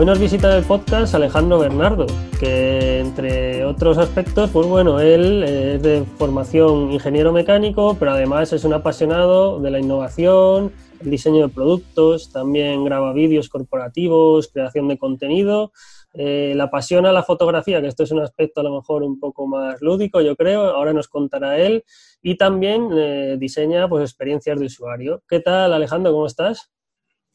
Hoy 0.00 0.06
nos 0.06 0.18
visita 0.18 0.56
el 0.56 0.64
podcast 0.64 1.14
Alejandro 1.14 1.58
Bernardo, 1.58 2.06
que 2.38 3.00
entre 3.00 3.66
otros 3.66 3.98
aspectos, 3.98 4.48
pues 4.48 4.66
bueno, 4.66 4.98
él 4.98 5.42
es 5.42 5.82
de 5.82 6.04
formación 6.16 6.90
ingeniero 6.90 7.34
mecánico, 7.34 7.94
pero 7.98 8.12
además 8.12 8.50
es 8.54 8.64
un 8.64 8.72
apasionado 8.72 9.60
de 9.60 9.70
la 9.70 9.78
innovación, 9.78 10.72
el 11.00 11.10
diseño 11.10 11.46
de 11.46 11.52
productos, 11.52 12.32
también 12.32 12.82
graba 12.82 13.12
vídeos 13.12 13.50
corporativos, 13.50 14.48
creación 14.48 14.88
de 14.88 14.96
contenido. 14.96 15.70
Eh, 16.14 16.54
le 16.56 16.62
apasiona 16.62 17.12
la 17.12 17.22
fotografía, 17.22 17.82
que 17.82 17.88
esto 17.88 18.04
es 18.04 18.10
un 18.10 18.20
aspecto 18.20 18.62
a 18.62 18.64
lo 18.64 18.74
mejor 18.74 19.02
un 19.02 19.20
poco 19.20 19.46
más 19.46 19.82
lúdico, 19.82 20.22
yo 20.22 20.34
creo, 20.34 20.62
ahora 20.70 20.94
nos 20.94 21.08
contará 21.08 21.58
él, 21.58 21.84
y 22.22 22.38
también 22.38 22.88
eh, 22.96 23.36
diseña 23.38 23.86
pues, 23.86 24.04
experiencias 24.04 24.58
de 24.58 24.64
usuario. 24.64 25.22
¿Qué 25.28 25.40
tal, 25.40 25.74
Alejandro? 25.74 26.10
¿Cómo 26.10 26.24
estás? 26.24 26.70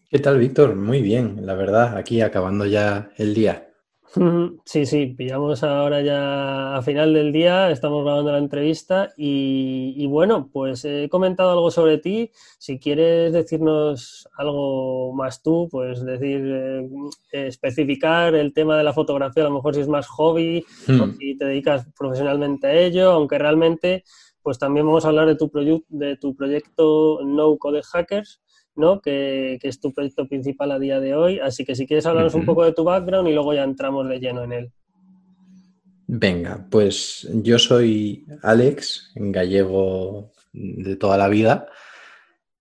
¿Qué 0.09 0.19
tal, 0.19 0.37
Víctor? 0.37 0.75
Muy 0.75 1.01
bien, 1.01 1.45
la 1.47 1.55
verdad, 1.55 1.97
aquí 1.97 2.21
acabando 2.21 2.65
ya 2.65 3.09
el 3.17 3.33
día. 3.33 3.69
Sí, 4.65 4.85
sí, 4.85 5.07
pillamos 5.07 5.61
ahora 5.63 6.01
ya 6.01 6.77
a 6.77 6.81
final 6.81 7.13
del 7.13 7.33
día, 7.33 7.69
estamos 7.69 8.05
grabando 8.05 8.31
la 8.31 8.37
entrevista 8.37 9.11
y, 9.17 10.05
bueno, 10.07 10.49
pues 10.53 10.85
he 10.85 11.09
comentado 11.09 11.51
algo 11.51 11.69
sobre 11.69 11.97
ti. 11.97 12.31
Si 12.57 12.79
quieres 12.79 13.33
decirnos 13.33 14.29
algo 14.37 15.13
más 15.13 15.41
tú, 15.41 15.67
pues 15.69 16.01
decir, 16.05 16.41
eh, 16.45 16.87
especificar 17.31 18.35
el 18.35 18.53
tema 18.53 18.77
de 18.77 18.85
la 18.85 18.93
fotografía, 18.93 19.43
a 19.43 19.49
lo 19.49 19.55
mejor 19.55 19.75
si 19.75 19.81
es 19.81 19.89
más 19.89 20.07
hobby 20.07 20.65
o 20.87 21.07
hmm. 21.07 21.17
si 21.17 21.37
te 21.37 21.45
dedicas 21.45 21.85
profesionalmente 21.97 22.67
a 22.67 22.73
ello, 22.73 23.11
aunque 23.11 23.37
realmente 23.37 24.03
pues 24.45 24.59
también 24.59 24.85
vamos 24.85 25.03
a 25.03 25.07
hablar 25.07 25.27
de 25.27 25.35
tu, 25.35 25.51
de 25.89 26.17
tu 26.17 26.35
proyecto 26.35 27.19
No 27.25 27.57
Code 27.57 27.81
Hackers, 27.81 28.43
¿no? 28.75 29.01
Que, 29.01 29.57
es 29.61 29.79
tu 29.79 29.93
proyecto 29.93 30.27
principal 30.27 30.71
a 30.71 30.79
día 30.79 30.99
de 30.99 31.15
hoy. 31.15 31.39
Así 31.39 31.65
que 31.65 31.75
si 31.75 31.87
quieres 31.87 32.05
hablarnos 32.05 32.35
un 32.35 32.45
poco 32.45 32.63
de 32.63 32.73
tu 32.73 32.83
background 32.83 33.27
y 33.29 33.33
luego 33.33 33.53
ya 33.53 33.63
entramos 33.63 34.07
de 34.07 34.19
lleno 34.19 34.43
en 34.43 34.51
él. 34.51 34.71
Venga, 36.07 36.67
pues 36.69 37.27
yo 37.33 37.57
soy 37.57 38.25
Alex, 38.43 39.11
gallego 39.15 40.31
de 40.53 40.95
toda 40.95 41.17
la 41.17 41.27
vida, 41.27 41.67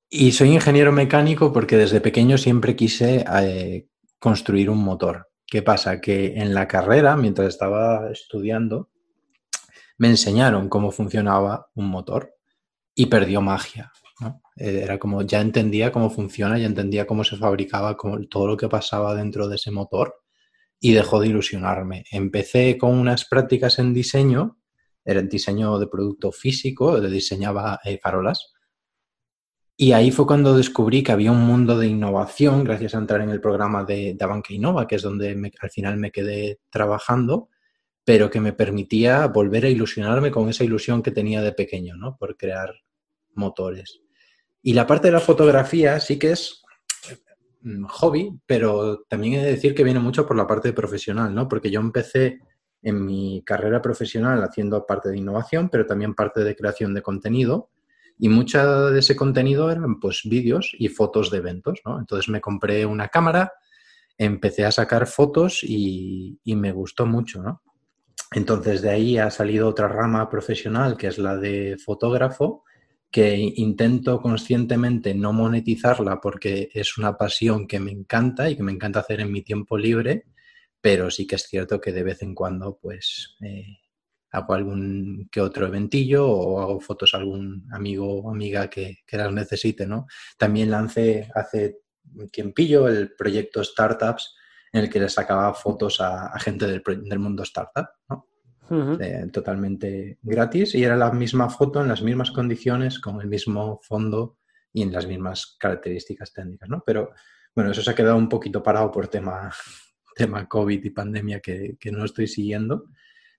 y 0.09 0.33
soy 0.33 0.53
ingeniero 0.53 0.93
mecánico 0.93 1.53
porque 1.53 1.77
desde 1.77 2.01
pequeño 2.01 2.39
siempre 2.39 2.75
quise 2.77 3.25
eh, 3.43 3.89
construir 4.19 4.71
un 4.71 4.79
motor. 4.79 5.29
¿Qué 5.47 5.61
pasa? 5.61 6.01
Que 6.01 6.35
en 6.37 6.55
la 6.55 6.67
carrera, 6.67 7.17
mientras 7.17 7.49
estaba 7.49 8.11
estudiando, 8.11 8.89
me 9.99 10.09
enseñaron 10.09 10.69
cómo 10.69 10.91
funcionaba 10.91 11.69
un 11.75 11.89
motor 11.89 12.35
y 12.95 13.07
perdió 13.07 13.41
magia. 13.41 13.93
Eh, 14.57 14.81
era 14.85 14.99
como, 14.99 15.23
ya 15.23 15.41
entendía 15.41 15.91
cómo 15.91 16.11
funciona, 16.11 16.59
ya 16.59 16.67
entendía 16.67 17.07
cómo 17.07 17.25
se 17.25 17.37
fabricaba, 17.37 17.97
todo 18.31 18.47
lo 18.47 18.57
que 18.57 18.69
pasaba 18.69 19.15
dentro 19.15 19.49
de 19.49 19.57
ese 19.57 19.71
motor 19.71 20.23
y 20.81 20.93
dejó 20.93 21.21
de 21.21 21.29
ilusionarme. 21.29 22.05
Empecé 22.11 22.79
con 22.79 22.93
unas 22.93 23.25
prácticas 23.25 23.79
en 23.79 23.95
diseño, 23.95 24.59
era 25.05 25.21
el 25.21 25.29
diseño 25.29 25.79
de 25.79 25.87
producto 25.89 26.33
físico, 26.33 27.01
diseñaba 27.01 27.81
eh, 27.85 27.99
farolas. 28.03 28.53
Y 29.77 29.93
ahí 29.93 30.13
fue 30.13 30.27
cuando 30.27 30.57
descubrí 30.57 31.03
que 31.03 31.11
había 31.11 31.33
un 31.33 31.41
mundo 31.41 31.77
de 31.77 31.89
innovación, 31.89 32.63
gracias 32.63 32.95
a 32.95 32.99
entrar 32.99 33.21
en 33.23 33.31
el 33.31 33.41
programa 33.41 33.83
de, 33.83 34.15
de 34.15 34.27
Banca 34.27 34.55
Innova, 34.55 34.87
que 34.87 34.97
es 34.97 35.03
donde 35.03 35.53
al 35.61 35.71
final 35.71 35.97
me 35.97 36.13
quedé 36.13 36.61
trabajando, 36.71 37.49
pero 38.05 38.31
que 38.31 38.41
me 38.41 38.53
permitía 38.53 39.27
volver 39.27 39.65
a 39.65 39.71
ilusionarme 39.71 40.31
con 40.31 40.49
esa 40.49 40.63
ilusión 40.63 41.03
que 41.03 41.11
tenía 41.11 41.43
de 41.43 41.53
pequeño, 41.53 41.97
¿no? 41.97 42.17
Por 42.17 42.37
crear 42.37 42.73
motores. 43.35 44.04
Y 44.67 44.73
la 44.73 44.87
parte 44.87 45.09
de 45.09 45.13
la 45.13 45.21
fotografía 45.21 46.01
sí 46.01 46.19
que 46.19 46.33
es 46.33 46.63
mm, 47.61 47.85
hobby, 47.85 48.41
pero 48.47 49.05
también 49.11 49.35
he 49.35 49.45
de 49.45 49.51
decir 49.51 49.75
que 49.75 49.85
viene 49.85 50.01
mucho 50.01 50.27
por 50.27 50.39
la 50.39 50.47
parte 50.47 50.73
profesional, 50.73 51.35
¿no? 51.35 51.47
Porque 51.49 51.71
yo 51.71 51.81
empecé 51.81 52.41
en 52.83 53.05
mi 53.05 53.43
carrera 53.45 53.83
profesional 53.83 54.43
haciendo 54.43 54.87
parte 54.87 55.11
de 55.11 55.19
innovación, 55.19 55.69
pero 55.69 55.85
también 55.85 56.15
parte 56.15 56.43
de 56.43 56.57
creación 56.57 56.95
de 56.95 57.03
contenido. 57.03 57.69
Y 58.19 58.31
mucha 58.31 58.89
de 58.89 59.01
ese 59.01 59.15
contenido 59.15 59.71
eran 59.71 60.01
pues 60.01 60.23
vídeos 60.25 60.75
y 60.79 60.89
fotos 60.89 61.31
de 61.31 61.39
eventos, 61.39 61.83
¿no? 61.85 61.99
Entonces 61.99 62.31
me 62.31 62.41
compré 62.41 62.87
una 62.87 63.09
cámara, 63.09 63.53
empecé 64.17 64.65
a 64.65 64.73
sacar 64.73 65.07
fotos 65.07 65.63
y, 65.63 66.41
y 66.43 66.57
me 66.57 66.73
gustó 66.73 67.05
mucho, 67.05 67.43
¿no? 67.43 67.61
Entonces 68.33 68.81
de 68.81 68.89
ahí 68.89 69.19
ha 69.19 69.31
salido 69.31 69.69
otra 69.69 69.89
rama 69.89 70.31
profesional 70.31 70.97
que 70.97 71.09
es 71.09 71.19
la 71.19 71.37
de 71.37 71.77
fotógrafo 71.85 72.65
que 73.15 73.37
intento 73.55 74.21
conscientemente 74.21 75.15
no 75.15 75.33
monetizarla 75.33 76.21
porque 76.21 76.69
es 76.75 76.99
una 76.99 77.17
pasión 77.17 77.69
que 77.69 77.79
me 77.79 77.93
encanta 77.93 78.51
y 78.51 78.57
que 78.57 78.65
me 78.65 78.73
encanta 78.73 78.99
hacer 78.99 79.21
en 79.21 79.31
mi 79.31 79.43
tiempo 79.43 79.79
libre, 79.79 80.25
pero 80.81 81.13
sí 81.13 81.25
que 81.25 81.37
es 81.37 81.45
cierto 81.45 81.81
que 81.81 81.93
de 81.93 82.03
vez 82.03 82.23
en 82.23 82.35
cuando 82.35 82.77
pues 82.83 83.37
eh, 83.41 83.79
hago 84.33 84.55
algún 84.55 85.29
que 85.31 85.41
otro 85.41 85.69
eventillo 85.69 86.27
o 86.29 86.61
hago 86.61 86.81
fotos 86.81 87.15
a 87.15 87.19
algún 87.19 87.69
amigo 87.71 88.21
o 88.21 88.33
amiga 88.33 88.69
que, 88.69 89.05
las 89.13 89.33
necesite, 89.33 89.87
¿no? 89.87 90.07
También 90.37 90.73
lancé 90.73 91.31
hace 91.37 91.83
tiempillo 92.33 92.89
el 92.89 93.15
proyecto 93.15 93.63
Startups 93.63 94.35
en 94.73 94.81
el 94.81 94.91
que 94.91 94.99
le 94.99 95.09
sacaba 95.09 95.55
fotos 95.55 96.01
a, 96.01 96.37
gente 96.41 96.67
del, 96.67 96.83
del 96.83 97.19
mundo 97.21 97.45
startup, 97.45 97.87
¿no? 98.09 98.27
Eh, 98.71 99.27
totalmente 99.31 100.19
gratis 100.23 100.75
y 100.75 100.85
era 100.85 100.97
la 100.97 101.13
misma 101.13 101.51
foto 101.51 101.83
en 101.83 101.89
las 101.89 102.03
mismas 102.03 102.31
condiciones, 102.31 102.99
con 102.99 103.21
el 103.21 103.29
mismo 103.29 103.79
fondo 103.83 104.39
y 104.73 104.83
en 104.83 104.93
las 104.93 105.07
mismas 105.07 105.57
características 105.59 106.33
técnicas, 106.33 106.69
¿no? 106.71 106.83
Pero 106.85 107.13
bueno, 107.55 107.71
eso 107.71 107.83
se 107.83 107.91
ha 107.91 107.95
quedado 107.95 108.17
un 108.17 108.29
poquito 108.29 108.63
parado 108.63 108.91
por 108.91 109.09
tema, 109.09 109.53
tema 110.17 110.49
COVID 110.49 110.83
y 110.83 110.91
pandemia 110.91 111.41
que, 111.41 111.77
no 111.93 112.05
estoy 112.05 112.27
siguiendo. 112.27 112.87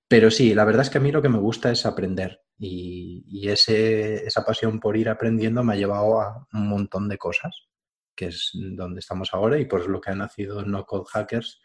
Pero 0.08 0.30
sí, 0.30 0.53
la 0.53 0.66
verdad 0.66 0.84
es 0.84 0.91
que 0.91 1.00
a 1.00 1.02
mí 1.02 1.12
lo 1.12 1.22
que 1.22 1.30
me 1.30 1.40
gusta 1.40 1.72
es 1.72 1.86
aprender 1.88 2.42
y, 2.59 3.50
ese, 3.50 4.25
esa 4.25 4.46
pasión 4.46 4.80
por 4.80 4.96
ir 4.96 5.09
aprendiendo 5.09 5.63
me 5.63 5.74
ha 5.74 5.78
llevado 5.78 6.22
a 6.22 6.47
un 6.53 6.68
montón 6.69 7.09
de 7.09 7.18
cosas, 7.18 7.68
que 8.16 8.28
es 8.28 8.52
donde 8.53 9.00
estamos 9.00 9.34
ahora 9.34 9.59
y 9.59 9.66
por 9.66 9.90
lo 9.90 10.00
que 10.00 10.12
ha 10.12 10.16
nacido 10.16 10.63
No 10.63 10.86
Code 10.86 11.06
Hackers 11.12 11.59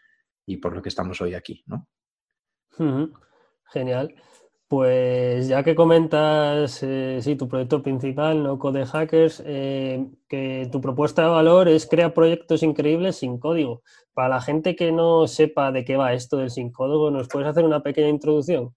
y 0.47 0.57
por 0.57 0.75
lo 0.75 0.81
que 0.81 0.89
estamos 0.89 1.21
hoy 1.21 1.35
aquí, 1.35 1.63
¿no? 1.67 1.87
Genial. 3.71 4.13
Pues 4.67 5.49
ya 5.49 5.63
que 5.63 5.75
comentas, 5.75 6.81
eh, 6.81 7.19
sí, 7.21 7.35
tu 7.35 7.49
proyecto 7.49 7.83
principal, 7.83 8.41
no 8.41 8.57
Code 8.57 8.85
Hackers, 8.85 9.43
eh, 9.45 10.07
que 10.29 10.69
tu 10.71 10.79
propuesta 10.79 11.23
de 11.23 11.27
valor 11.27 11.67
es 11.67 11.85
crear 11.85 12.13
proyectos 12.13 12.63
increíbles 12.63 13.17
sin 13.17 13.37
código. 13.37 13.83
Para 14.13 14.29
la 14.29 14.41
gente 14.41 14.77
que 14.77 14.93
no 14.93 15.27
sepa 15.27 15.73
de 15.73 15.83
qué 15.83 15.97
va 15.97 16.13
esto 16.13 16.37
del 16.37 16.51
sin 16.51 16.71
código, 16.71 17.11
¿nos 17.11 17.27
puedes 17.27 17.49
hacer 17.49 17.65
una 17.65 17.83
pequeña 17.83 18.07
introducción? 18.07 18.73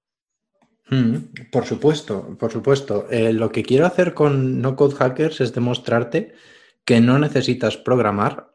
Mm, 0.90 1.50
por 1.52 1.64
supuesto, 1.64 2.36
por 2.38 2.50
supuesto. 2.50 3.06
Eh, 3.10 3.32
lo 3.32 3.52
que 3.52 3.62
quiero 3.62 3.86
hacer 3.86 4.14
con 4.14 4.60
No 4.60 4.74
Code 4.74 4.96
Hackers 4.96 5.40
es 5.42 5.54
demostrarte 5.54 6.34
que 6.84 7.00
no 7.00 7.20
necesitas 7.20 7.76
programar 7.76 8.52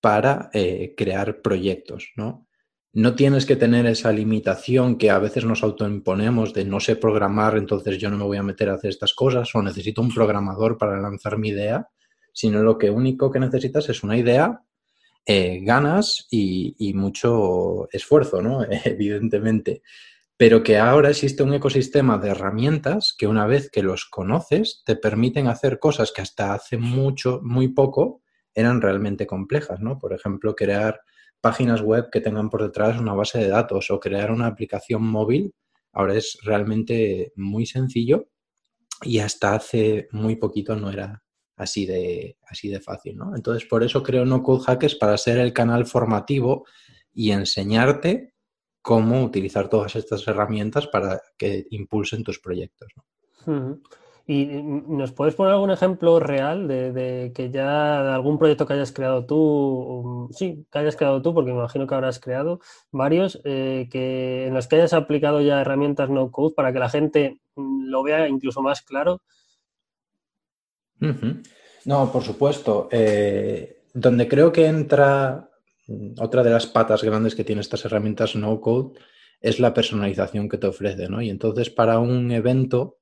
para 0.00 0.50
crear 0.96 1.40
proyectos, 1.42 2.10
¿no? 2.16 2.48
No 2.92 3.14
tienes 3.14 3.46
que 3.46 3.56
tener 3.56 3.86
esa 3.86 4.12
limitación 4.12 4.96
que 4.96 5.10
a 5.10 5.18
veces 5.18 5.44
nos 5.44 5.62
autoimponemos 5.62 6.52
de 6.52 6.64
no 6.64 6.80
sé 6.80 6.96
programar, 6.96 7.56
entonces 7.56 7.98
yo 7.98 8.10
no 8.10 8.16
me 8.16 8.24
voy 8.24 8.36
a 8.36 8.42
meter 8.42 8.68
a 8.68 8.74
hacer 8.74 8.90
estas 8.90 9.14
cosas 9.14 9.54
o 9.54 9.62
necesito 9.62 10.02
un 10.02 10.12
programador 10.12 10.76
para 10.76 11.00
lanzar 11.00 11.38
mi 11.38 11.50
idea, 11.50 11.88
sino 12.32 12.62
lo 12.62 12.78
que 12.78 12.90
único 12.90 13.30
que 13.30 13.38
necesitas 13.38 13.88
es 13.88 14.02
una 14.02 14.16
idea, 14.16 14.62
eh, 15.24 15.60
ganas 15.62 16.26
y, 16.30 16.92
mucho 16.94 17.88
esfuerzo, 17.92 18.42
¿no? 18.42 18.64
Evidentemente. 18.84 19.82
Pero 20.36 20.62
que 20.62 20.78
ahora 20.78 21.10
existe 21.10 21.42
un 21.42 21.54
ecosistema 21.54 22.18
de 22.18 22.30
herramientas 22.30 23.14
que 23.16 23.26
una 23.26 23.46
vez 23.46 23.70
que 23.70 23.82
los 23.82 24.06
conoces 24.06 24.82
te 24.84 24.96
permiten 24.96 25.46
hacer 25.46 25.78
cosas 25.78 26.12
que 26.12 26.22
hasta 26.22 26.54
hace 26.54 26.78
mucho, 26.78 27.40
muy 27.44 27.68
poco 27.68 28.22
eran 28.54 28.80
realmente 28.80 29.26
complejas, 29.26 29.80
¿no? 29.80 29.98
Por 29.98 30.12
ejemplo, 30.12 30.56
crear 30.56 31.02
páginas 31.40 31.80
web 31.80 32.10
que 32.10 32.20
tengan 32.20 32.50
por 32.50 32.62
detrás 32.62 32.98
una 32.98 33.14
base 33.14 33.38
de 33.38 33.48
datos 33.48 33.90
o 33.90 34.00
crear 34.00 34.30
una 34.30 34.46
aplicación 34.46 35.02
móvil, 35.02 35.54
ahora 35.92 36.14
es 36.14 36.38
realmente 36.42 37.32
muy 37.36 37.66
sencillo 37.66 38.28
y 39.02 39.18
hasta 39.18 39.54
hace 39.54 40.08
muy 40.12 40.36
poquito 40.36 40.76
no 40.76 40.90
era 40.90 41.22
así 41.56 41.86
de, 41.86 42.36
así 42.46 42.68
de 42.68 42.80
fácil. 42.80 43.16
¿no? 43.16 43.34
Entonces, 43.34 43.68
por 43.68 43.82
eso 43.82 44.02
creo 44.02 44.24
No 44.24 44.42
Code 44.42 44.64
Hackers 44.64 44.94
para 44.94 45.16
ser 45.18 45.38
el 45.38 45.52
canal 45.52 45.86
formativo 45.86 46.66
y 47.12 47.32
enseñarte 47.32 48.34
cómo 48.82 49.22
utilizar 49.22 49.68
todas 49.68 49.96
estas 49.96 50.26
herramientas 50.26 50.86
para 50.86 51.20
que 51.36 51.66
impulsen 51.70 52.24
tus 52.24 52.38
proyectos. 52.38 52.92
¿Y 54.32 54.46
nos 54.46 55.10
puedes 55.10 55.34
poner 55.34 55.54
algún 55.54 55.72
ejemplo 55.72 56.20
real 56.20 56.68
de, 56.68 57.32
que 57.34 57.50
ya 57.50 58.14
algún 58.14 58.38
proyecto 58.38 58.64
que 58.64 58.74
hayas 58.74 58.92
creado 58.92 59.26
tú, 59.26 60.28
sí, 60.30 60.64
que 60.70 60.78
hayas 60.78 60.94
creado 60.94 61.20
tú, 61.20 61.34
porque 61.34 61.50
me 61.50 61.58
imagino 61.58 61.84
que 61.84 61.96
habrás 61.96 62.20
creado 62.20 62.60
varios, 62.92 63.40
eh, 63.42 63.88
que 63.90 64.46
en 64.46 64.54
los 64.54 64.68
que 64.68 64.76
hayas 64.76 64.92
aplicado 64.92 65.40
ya 65.40 65.60
herramientas 65.60 66.10
no 66.10 66.30
code 66.30 66.54
para 66.54 66.72
que 66.72 66.78
la 66.78 66.88
gente 66.88 67.40
mm, 67.56 67.88
lo 67.88 68.04
vea 68.04 68.28
incluso 68.28 68.62
más 68.62 68.82
claro? 68.82 69.20
No, 71.84 72.12
por 72.12 72.22
supuesto. 72.22 72.88
Eh, 72.92 73.82
donde 73.92 74.28
creo 74.28 74.52
que 74.52 74.66
entra 74.66 75.50
otra 76.20 76.44
de 76.44 76.50
las 76.50 76.66
patas 76.66 77.02
grandes 77.02 77.34
que 77.34 77.42
tiene 77.42 77.62
estas 77.62 77.84
herramientas 77.84 78.36
no 78.36 78.60
code 78.60 78.96
es 79.40 79.58
la 79.58 79.74
personalización 79.74 80.48
que 80.48 80.58
te 80.58 80.68
ofrece, 80.68 81.08
¿no? 81.08 81.20
Y 81.20 81.30
entonces 81.30 81.68
para 81.68 81.98
un 81.98 82.30
evento 82.30 82.99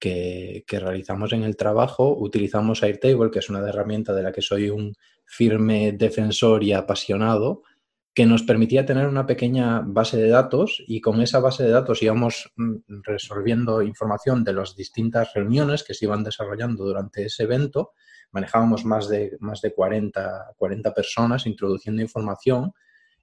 que, 0.00 0.64
realizamos 0.68 1.32
en 1.32 1.42
el 1.44 1.56
trabajo 1.56 2.16
utilizamos 2.16 2.82
Airtable, 2.82 3.30
que 3.30 3.38
es 3.38 3.50
una 3.50 3.60
herramienta 3.60 4.14
de 4.14 4.22
la 4.22 4.32
que 4.32 4.42
soy 4.42 4.70
un 4.70 4.94
firme 5.26 5.92
defensor 5.92 6.64
y 6.64 6.72
apasionado, 6.72 7.62
que 8.12 8.26
nos 8.26 8.42
permitía 8.42 8.84
tener 8.84 9.06
una 9.06 9.26
pequeña 9.26 9.82
base 9.84 10.16
de 10.16 10.28
datos 10.28 10.82
y 10.88 11.00
con 11.00 11.20
esa 11.20 11.38
base 11.38 11.62
de 11.62 11.70
datos 11.70 12.02
íbamos 12.02 12.50
mm, 12.56 13.02
resolviendo 13.04 13.82
información 13.82 14.42
de 14.42 14.54
las 14.54 14.74
distintas 14.74 15.32
reuniones 15.34 15.84
que 15.84 15.94
se 15.94 16.06
iban 16.06 16.24
desarrollando 16.24 16.84
durante 16.84 17.26
ese 17.26 17.44
evento. 17.44 17.92
Manejábamos 18.32 18.84
más 18.84 19.08
de, 19.08 19.36
más 19.38 19.60
de 19.60 19.72
40, 19.72 20.54
40 20.56 20.94
personas 20.94 21.46
introduciendo 21.46 22.02
información 22.02 22.72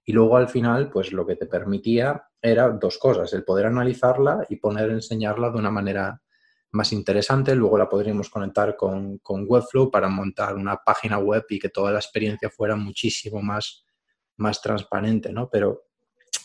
y 0.06 0.14
luego 0.14 0.38
al 0.38 0.48
final, 0.48 0.90
pues 0.90 1.12
lo 1.12 1.26
que 1.26 1.36
te 1.36 1.48
permitía 1.48 2.24
era 2.42 2.70
dos 2.70 2.98
cosas, 2.98 3.34
el 3.34 3.44
poder 3.44 3.66
analizarla 3.66 4.46
y 4.48 4.56
poner 4.56 4.90
enseñarla 4.92 5.50
de 5.50 5.58
una 5.58 5.72
manera 5.72 6.22
más 6.72 6.92
interesante. 6.94 7.56
Luego 7.56 7.78
la 7.78 7.90
podríamos 7.90 8.30
conectar 8.30 8.76
con, 8.76 9.20
con 9.20 9.46
Webflow 9.48 9.90
para 9.92 10.10
montar 10.10 10.56
una 10.56 10.78
página 10.78 11.18
web 11.18 11.46
y 11.50 11.60
que 11.60 11.70
toda 11.70 11.92
la 11.92 12.00
experiencia 12.00 12.50
fuera 12.50 12.76
muchísimo 12.76 13.42
más, 13.42 13.86
más 14.38 14.62
transparente, 14.62 15.32
¿no? 15.32 15.50
Pero 15.50 15.88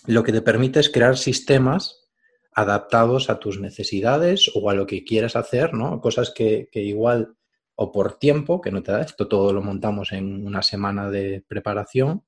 lo 0.07 0.23
que 0.23 0.33
te 0.33 0.43
permite 0.43 0.81
es 0.81 0.91
crear 0.91 1.17
sistemas 1.17 2.09
adaptados 2.55 3.31
a 3.31 3.39
tus 3.39 3.61
necesidades 3.61 4.51
o 4.55 4.69
a 4.69 4.75
lo 4.75 4.87
que 4.87 5.05
quieras 5.05 5.37
hacer, 5.37 5.75
¿no? 5.75 6.01
Cosas 6.01 6.33
que, 6.35 6.69
que 6.71 6.81
igual 6.81 7.37
o 7.75 7.91
por 7.91 8.19
tiempo, 8.19 8.61
que 8.61 8.71
no 8.71 8.83
te 8.83 8.93
da 8.93 9.01
esto, 9.01 9.29
todo 9.29 9.53
lo 9.53 9.63
montamos 9.63 10.13
en 10.13 10.47
una 10.47 10.63
semana 10.63 11.11
de 11.11 11.43
preparación, 11.49 12.25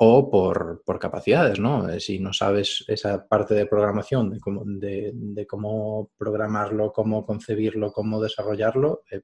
o 0.00 0.30
por, 0.30 0.82
por, 0.84 0.98
capacidades, 0.98 1.58
¿no? 1.58 1.88
Eh, 1.88 1.98
si 1.98 2.20
no 2.20 2.32
sabes 2.32 2.84
esa 2.86 3.26
parte 3.26 3.54
de 3.54 3.66
programación, 3.66 4.30
de 4.30 4.38
cómo, 4.38 4.62
de, 4.64 5.46
cómo 5.48 6.12
programarlo, 6.16 6.92
cómo 6.92 7.26
concebirlo, 7.26 7.92
cómo 7.92 8.20
desarrollarlo, 8.20 9.02
eh, 9.10 9.22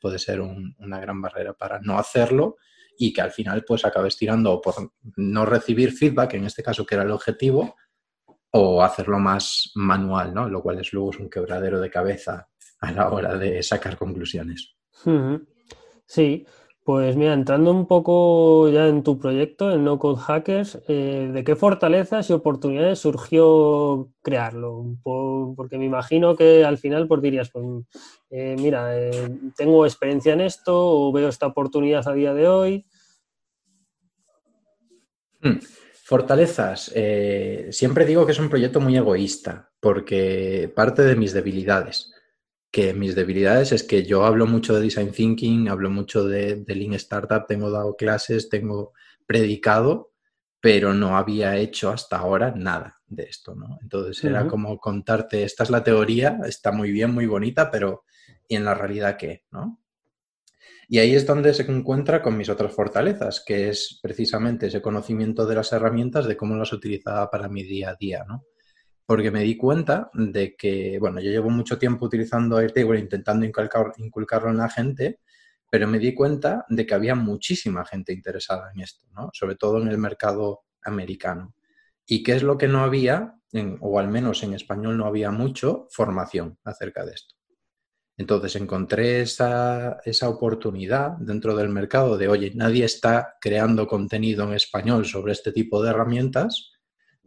puede 0.00 0.18
ser 0.18 0.40
una 0.40 1.00
gran 1.00 1.20
barrera 1.22 1.52
para 1.52 1.80
no 1.80 1.98
hacerlo 1.98 2.56
y 2.98 3.12
que 3.12 3.20
al 3.20 3.30
final 3.30 3.64
pues 3.64 3.84
acabes 3.84 4.16
tirando 4.16 4.60
por 4.60 4.74
no 5.16 5.46
recibir 5.46 5.92
feedback, 5.92 6.34
en 6.34 6.46
este 6.46 6.64
caso 6.64 6.84
que 6.84 6.96
era 6.96 7.04
el 7.04 7.12
objetivo, 7.12 7.76
o 8.50 8.82
hacerlo 8.82 9.18
más 9.18 9.70
manual, 9.76 10.34
¿no? 10.34 10.48
Lo 10.48 10.62
cual 10.62 10.80
es 10.80 10.92
luego 10.92 11.12
un 11.20 11.30
quebradero 11.30 11.80
de 11.80 11.90
cabeza 11.90 12.48
a 12.80 12.92
la 12.92 13.10
hora 13.10 13.36
de 13.36 13.62
sacar 13.62 13.96
conclusiones. 13.96 14.74
Sí, 16.06 16.46
pues 16.88 17.16
mira, 17.16 17.34
entrando 17.34 17.70
un 17.70 17.86
poco 17.86 18.70
ya 18.70 18.86
en 18.86 19.02
tu 19.02 19.18
proyecto, 19.18 19.70
en 19.70 19.84
No 19.84 19.98
Code 19.98 20.22
Hackers, 20.22 20.78
eh, 20.88 21.28
¿de 21.34 21.44
qué 21.44 21.54
fortalezas 21.54 22.30
y 22.30 22.32
oportunidades 22.32 22.98
surgió 23.00 24.08
crearlo? 24.22 24.96
porque 25.04 25.76
me 25.76 25.84
imagino 25.84 26.34
que 26.34 26.64
al 26.64 26.78
final 26.78 27.06
pues 27.06 27.20
dirías, 27.20 27.50
pues 27.50 27.66
eh, 28.30 28.56
mira, 28.58 28.98
eh, 28.98 29.28
tengo 29.54 29.84
experiencia 29.84 30.32
en 30.32 30.40
esto 30.40 30.72
o 30.74 31.12
veo 31.12 31.28
esta 31.28 31.48
oportunidad 31.48 32.08
a 32.08 32.14
día 32.14 32.32
de 32.32 32.48
hoy. 32.48 32.86
Hmm. 35.42 35.58
Fortalezas. 36.04 36.90
siempre 37.68 38.06
digo 38.06 38.24
que 38.24 38.32
es 38.32 38.38
un 38.38 38.48
proyecto 38.48 38.80
muy 38.80 38.96
egoísta 38.96 39.72
porque 39.78 40.72
parte 40.74 41.02
de 41.02 41.16
mis 41.16 41.34
debilidades 41.34 42.14
que 42.70 42.92
mis 42.92 43.14
debilidades 43.14 43.72
es 43.72 43.82
que 43.82 44.04
yo 44.04 44.24
hablo 44.24 44.46
mucho 44.46 44.74
de 44.74 44.82
design 44.82 45.10
thinking, 45.10 45.68
hablo 45.68 45.90
mucho 45.90 46.24
de, 46.24 46.56
de 46.56 46.74
Lean 46.74 46.94
Startup, 46.94 47.46
tengo 47.46 47.70
dado 47.70 47.96
clases, 47.96 48.48
tengo 48.48 48.92
predicado, 49.26 50.12
pero 50.60 50.92
no 50.92 51.16
había 51.16 51.56
hecho 51.56 51.90
hasta 51.90 52.18
ahora 52.18 52.52
nada 52.54 53.00
de 53.06 53.24
esto, 53.24 53.54
¿no? 53.54 53.78
Entonces 53.80 54.22
era 54.24 54.46
como 54.46 54.78
contarte, 54.78 55.44
esta 55.44 55.62
es 55.64 55.70
la 55.70 55.84
teoría, 55.84 56.40
está 56.46 56.72
muy 56.72 56.90
bien, 56.90 57.12
muy 57.12 57.26
bonita, 57.26 57.70
pero 57.70 58.04
¿y 58.46 58.56
en 58.56 58.64
la 58.64 58.74
realidad 58.74 59.16
qué, 59.16 59.44
no? 59.50 59.80
Y 60.90 60.98
ahí 60.98 61.14
es 61.14 61.26
donde 61.26 61.52
se 61.52 61.70
encuentra 61.70 62.22
con 62.22 62.36
mis 62.36 62.48
otras 62.48 62.72
fortalezas, 62.72 63.42
que 63.46 63.68
es 63.68 63.98
precisamente 64.02 64.68
ese 64.68 64.80
conocimiento 64.80 65.46
de 65.46 65.54
las 65.54 65.72
herramientas, 65.72 66.26
de 66.26 66.36
cómo 66.36 66.56
las 66.56 66.72
utilizaba 66.72 67.30
para 67.30 67.48
mi 67.48 67.62
día 67.62 67.90
a 67.90 67.94
día, 67.94 68.24
¿no? 68.26 68.44
Porque 69.08 69.30
me 69.30 69.42
di 69.42 69.56
cuenta 69.56 70.10
de 70.12 70.54
que, 70.54 70.98
bueno, 71.00 71.18
yo 71.18 71.30
llevo 71.30 71.48
mucho 71.48 71.78
tiempo 71.78 72.04
utilizando 72.04 72.58
Airtable 72.58 73.00
intentando 73.00 73.46
inculcarlo 73.46 74.50
en 74.50 74.58
la 74.58 74.68
gente, 74.68 75.20
pero 75.70 75.88
me 75.88 75.98
di 75.98 76.12
cuenta 76.12 76.66
de 76.68 76.84
que 76.84 76.92
había 76.92 77.14
muchísima 77.14 77.86
gente 77.86 78.12
interesada 78.12 78.70
en 78.70 78.82
esto, 78.82 79.06
¿no? 79.14 79.30
Sobre 79.32 79.56
todo 79.56 79.80
en 79.80 79.88
el 79.88 79.96
mercado 79.96 80.64
americano. 80.82 81.54
¿Y 82.04 82.22
qué 82.22 82.32
es 82.32 82.42
lo 82.42 82.58
que 82.58 82.68
no 82.68 82.84
había, 82.84 83.34
o 83.80 83.98
al 83.98 84.08
menos 84.08 84.42
en 84.42 84.52
español 84.52 84.98
no 84.98 85.06
había 85.06 85.30
mucho, 85.30 85.86
formación 85.88 86.58
acerca 86.62 87.06
de 87.06 87.12
esto? 87.12 87.34
Entonces 88.18 88.56
encontré 88.56 89.22
esa, 89.22 90.00
esa, 90.04 90.28
oportunidad 90.28 91.12
dentro 91.12 91.56
del 91.56 91.70
mercado 91.70 92.18
de, 92.18 92.28
oye, 92.28 92.52
nadie 92.54 92.84
está 92.84 93.38
creando 93.40 93.86
contenido 93.86 94.44
en 94.44 94.52
español 94.52 95.06
sobre 95.06 95.32
este 95.32 95.50
tipo 95.50 95.82
de 95.82 95.88
herramientas, 95.88 96.72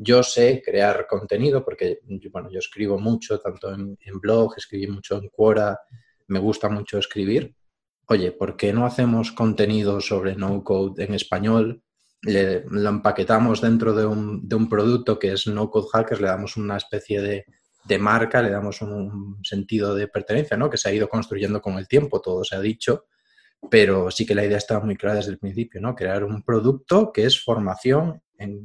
yo 0.03 0.23
sé 0.23 0.63
crear 0.65 1.05
contenido 1.07 1.63
porque, 1.63 1.99
bueno, 2.31 2.49
yo 2.49 2.57
escribo 2.57 2.97
mucho, 2.97 3.39
tanto 3.39 3.71
en, 3.71 3.97
blog, 4.19 4.55
escribí 4.57 4.87
mucho 4.87 5.17
en 5.17 5.29
Quora, 5.29 5.79
me 6.27 6.39
gusta 6.39 6.69
mucho 6.69 6.97
escribir. 6.97 7.53
Oye, 8.07 8.31
¿por 8.31 8.57
qué 8.57 8.73
no 8.73 8.87
hacemos 8.87 9.31
contenido 9.31 10.01
sobre 10.01 10.35
no 10.35 10.63
code 10.63 11.03
en 11.03 11.13
español? 11.13 11.83
Le, 12.23 12.63
lo 12.67 12.89
empaquetamos 12.89 13.61
dentro 13.61 13.93
de 13.93 14.07
un, 14.07 14.47
de 14.47 14.55
un, 14.55 14.67
producto 14.67 15.19
que 15.19 15.33
es 15.33 15.45
No 15.45 15.69
Code 15.69 15.89
Hackers, 15.93 16.19
le 16.21 16.27
damos 16.27 16.57
una 16.57 16.77
especie 16.77 17.21
de, 17.21 17.45
de 17.85 17.99
marca, 17.99 18.41
le 18.41 18.49
damos 18.49 18.81
un, 18.81 19.37
sentido 19.43 19.93
de 19.93 20.07
pertenencia, 20.07 20.57
¿no? 20.57 20.67
Que 20.67 20.77
se 20.77 20.89
ha 20.89 20.93
ido 20.93 21.09
construyendo 21.09 21.61
con 21.61 21.77
el 21.77 21.87
tiempo, 21.87 22.21
todo 22.21 22.43
se 22.43 22.55
ha 22.55 22.59
dicho, 22.59 23.05
pero 23.69 24.09
sí 24.09 24.25
que 24.25 24.33
la 24.33 24.45
idea 24.45 24.57
estaba 24.57 24.83
muy 24.83 24.95
clara 24.95 25.17
desde 25.17 25.31
el 25.31 25.37
principio, 25.37 25.79
¿no? 25.79 25.93
Crear 25.93 26.23
un 26.23 26.41
producto 26.41 27.11
que 27.11 27.25
es 27.25 27.39
formación 27.39 28.19
en 28.39 28.63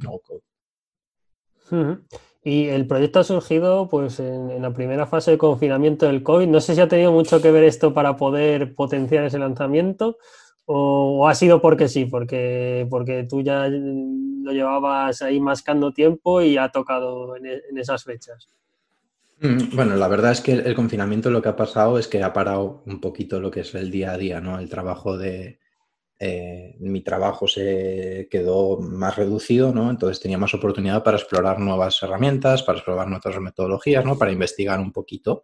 Y 2.43 2.67
el 2.67 2.87
proyecto 2.87 3.19
ha 3.19 3.23
surgido 3.23 3.89
pues 3.89 4.19
en, 4.19 4.61
la 4.61 4.71
primera 4.71 5.05
fase 5.05 5.31
de 5.31 5.37
confinamiento 5.37 6.05
del 6.05 6.23
COVID. 6.23 6.47
No 6.47 6.61
sé 6.61 6.75
si 6.75 6.81
ha 6.81 6.87
tenido 6.87 7.11
mucho 7.11 7.41
que 7.41 7.51
ver 7.51 7.63
esto 7.63 7.93
para 7.93 8.15
poder 8.15 8.73
potenciar 8.73 9.25
ese 9.25 9.39
lanzamiento 9.39 10.17
o, 10.65 11.27
ha 11.27 11.35
sido 11.35 11.61
porque 11.61 11.87
sí, 11.87 12.05
porque, 12.05 12.87
porque 12.89 13.23
tú 13.23 13.41
ya 13.41 13.67
lo 13.69 14.51
llevabas 14.51 15.21
ahí 15.21 15.39
mascando 15.39 15.93
tiempo 15.93 16.41
y 16.41 16.57
ha 16.57 16.69
tocado 16.69 17.35
en, 17.35 17.45
en 17.45 17.77
esas 17.77 18.03
fechas. 18.03 18.49
Mm, 19.39 19.75
bueno, 19.75 19.95
la 19.95 20.07
verdad 20.07 20.31
es 20.31 20.41
que 20.41 20.53
el, 20.53 20.75
confinamiento 20.75 21.29
lo 21.29 21.41
que 21.41 21.49
ha 21.49 21.55
pasado 21.55 21.99
es 21.99 22.07
que 22.07 22.23
ha 22.23 22.33
parado 22.33 22.81
un 22.85 22.99
poquito 22.99 23.39
lo 23.39 23.51
que 23.51 23.59
es 23.61 23.75
el 23.75 23.91
día 23.91 24.11
a 24.11 24.17
día, 24.17 24.41
¿no? 24.41 24.59
El 24.59 24.69
trabajo 24.69 25.17
de, 25.17 25.59
eh, 26.19 26.75
mi 26.79 27.01
trabajo 27.01 27.47
se 27.47 28.27
quedó 28.31 28.79
más 28.79 29.15
reducido, 29.15 29.71
¿no? 29.71 29.89
Entonces 29.89 30.19
tenía 30.19 30.37
más 30.37 30.53
oportunidad 30.53 31.03
para 31.03 31.17
explorar 31.17 31.59
nuevas 31.59 32.01
herramientas, 32.01 32.63
para 32.63 32.79
explorar 32.79 33.07
nuevas 33.07 33.39
metodologías, 33.39 34.03
¿no? 34.03 34.17
Para 34.17 34.31
investigar 34.31 34.79
un 34.79 34.91
poquito. 34.91 35.43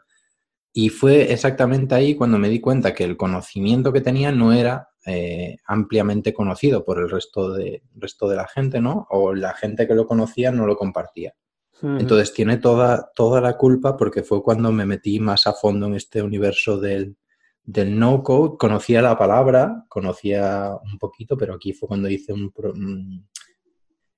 Y 0.73 0.89
fue 0.89 1.31
exactamente 1.31 1.93
ahí 1.93 2.15
cuando 2.15 2.39
me 2.39 2.49
di 2.49 2.59
cuenta 2.59 2.95
que 2.95 3.03
el 3.03 3.15
conocimiento 3.15 3.93
que 3.93 4.01
tenía 4.01 4.31
no 4.31 4.51
era 4.51 4.89
eh, 5.05 5.57
ampliamente 5.65 6.33
conocido 6.33 6.83
por 6.83 6.97
el 6.97 7.09
resto 7.09 7.53
de, 7.53 7.83
resto 7.95 8.27
de 8.27 8.37
la 8.37 8.47
gente, 8.47 8.81
¿no? 8.81 9.05
O 9.11 9.35
la 9.35 9.53
gente 9.53 9.87
que 9.87 9.93
lo 9.93 10.07
conocía 10.07 10.51
no 10.51 10.65
lo 10.65 10.75
compartía. 10.75 11.35
Entonces 11.81 12.33
tiene 12.33 12.57
toda, 12.57 13.11
toda 13.13 13.41
la 13.41 13.57
culpa 13.57 13.97
porque 13.97 14.23
fue 14.23 14.41
cuando 14.41 14.71
me 14.71 14.85
metí 14.85 15.19
más 15.19 15.47
a 15.47 15.53
fondo 15.53 15.87
en 15.87 15.95
este 15.95 16.21
universo 16.21 16.79
del, 16.79 17.17
del 17.63 17.97
no 17.97 18.23
code 18.23 18.57
conocía 18.57 19.01
la 19.01 19.17
palabra, 19.17 19.85
conocía 19.87 20.71
un 20.83 20.97
poquito, 20.97 21.37
pero 21.37 21.53
aquí 21.55 21.73
fue 21.73 21.87
cuando 21.87 22.09
hice 22.09 22.33
un, 22.33 22.51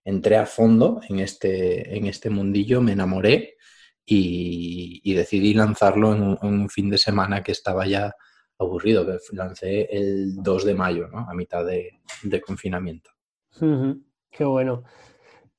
entré 0.03 0.37
a 0.37 0.45
fondo 0.45 0.99
en 1.07 1.19
este, 1.19 1.95
en 1.95 2.07
este 2.07 2.29
mundillo, 2.29 2.81
me 2.81 2.93
enamoré 2.93 3.55
y, 4.05 5.13
decidí 5.13 5.53
lanzarlo 5.53 6.13
en 6.13 6.37
un, 6.41 6.69
fin 6.69 6.89
de 6.89 6.97
semana 6.97 7.41
que 7.41 7.51
estaba 7.51 7.87
ya 7.87 8.13
aburrido, 8.57 9.05
que 9.05 9.17
lancé 9.31 9.87
el 9.91 10.35
2 10.35 10.65
de 10.65 10.75
mayo, 10.75 11.07
¿no? 11.07 11.19
a 11.19 11.33
mitad 11.33 11.65
de, 11.65 12.01
confinamiento. 12.45 13.11
Qué 14.31 14.43
bueno. 14.43 14.83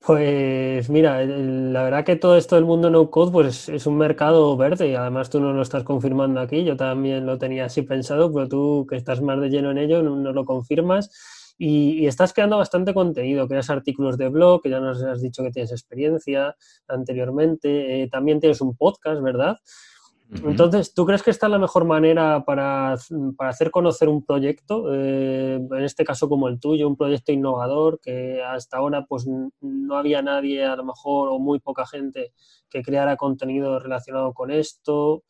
Pues 0.06 0.88
mira, 0.88 1.24
la 1.24 1.82
verdad 1.82 2.04
que 2.04 2.14
todo 2.14 2.36
esto 2.36 2.54
del 2.54 2.64
mundo 2.64 2.90
no 2.90 3.10
code 3.10 3.32
pues 3.32 3.68
es 3.68 3.86
un 3.88 3.98
mercado 3.98 4.56
verde 4.56 4.90
y 4.90 4.94
además 4.94 5.30
tú 5.30 5.40
no 5.40 5.52
lo 5.52 5.62
estás 5.62 5.82
confirmando 5.82 6.38
aquí, 6.38 6.62
yo 6.62 6.76
también 6.76 7.26
lo 7.26 7.38
tenía 7.38 7.64
así 7.64 7.82
pensado, 7.82 8.32
pero 8.32 8.46
tú 8.46 8.86
que 8.88 8.94
estás 8.94 9.20
más 9.20 9.40
de 9.40 9.48
lleno 9.48 9.72
en 9.72 9.78
ello 9.78 10.04
no, 10.04 10.32
lo 10.32 10.44
confirmas. 10.44 11.10
Y, 11.58 12.06
estás 12.06 12.32
creando 12.32 12.56
bastante 12.56 12.94
contenido, 12.94 13.48
creas 13.48 13.68
artículos 13.68 14.16
de 14.16 14.28
blog, 14.28 14.62
que 14.62 14.70
ya 14.70 14.78
nos 14.78 15.02
has 15.02 15.22
dicho 15.22 15.42
que 15.42 15.50
tienes 15.50 15.72
experiencia 15.72 16.54
anteriormente, 16.86 18.02
eh, 18.02 18.08
también 18.08 18.38
tienes 18.38 18.60
un 18.60 18.76
podcast, 18.76 19.20
¿verdad? 19.22 19.56
Entonces, 20.28 20.92
¿tú 20.92 21.06
crees 21.06 21.22
que 21.22 21.30
esta 21.30 21.46
es 21.46 21.52
la 21.52 21.58
mejor 21.58 21.84
manera 21.84 22.44
para, 22.44 22.96
hacer 23.38 23.70
conocer 23.70 24.08
un 24.08 24.24
proyecto? 24.24 24.92
Eh, 24.92 25.54
en 25.54 25.84
este 25.84 26.04
caso 26.04 26.28
como 26.28 26.48
el 26.48 26.58
tuyo, 26.58 26.88
un 26.88 26.96
proyecto 26.96 27.30
innovador 27.30 28.00
que 28.00 28.42
hasta 28.42 28.78
ahora 28.78 29.06
pues 29.06 29.26
no 29.60 29.96
había 29.96 30.22
nadie 30.22 30.64
a 30.64 30.74
lo 30.74 30.84
mejor 30.84 31.28
o 31.28 31.38
muy 31.38 31.60
poca 31.60 31.86
gente 31.86 32.32
que 32.68 32.82
creara 32.82 33.16
contenido 33.16 33.78
relacionado 33.78 34.34
con 34.34 34.50
esto. 34.50 35.22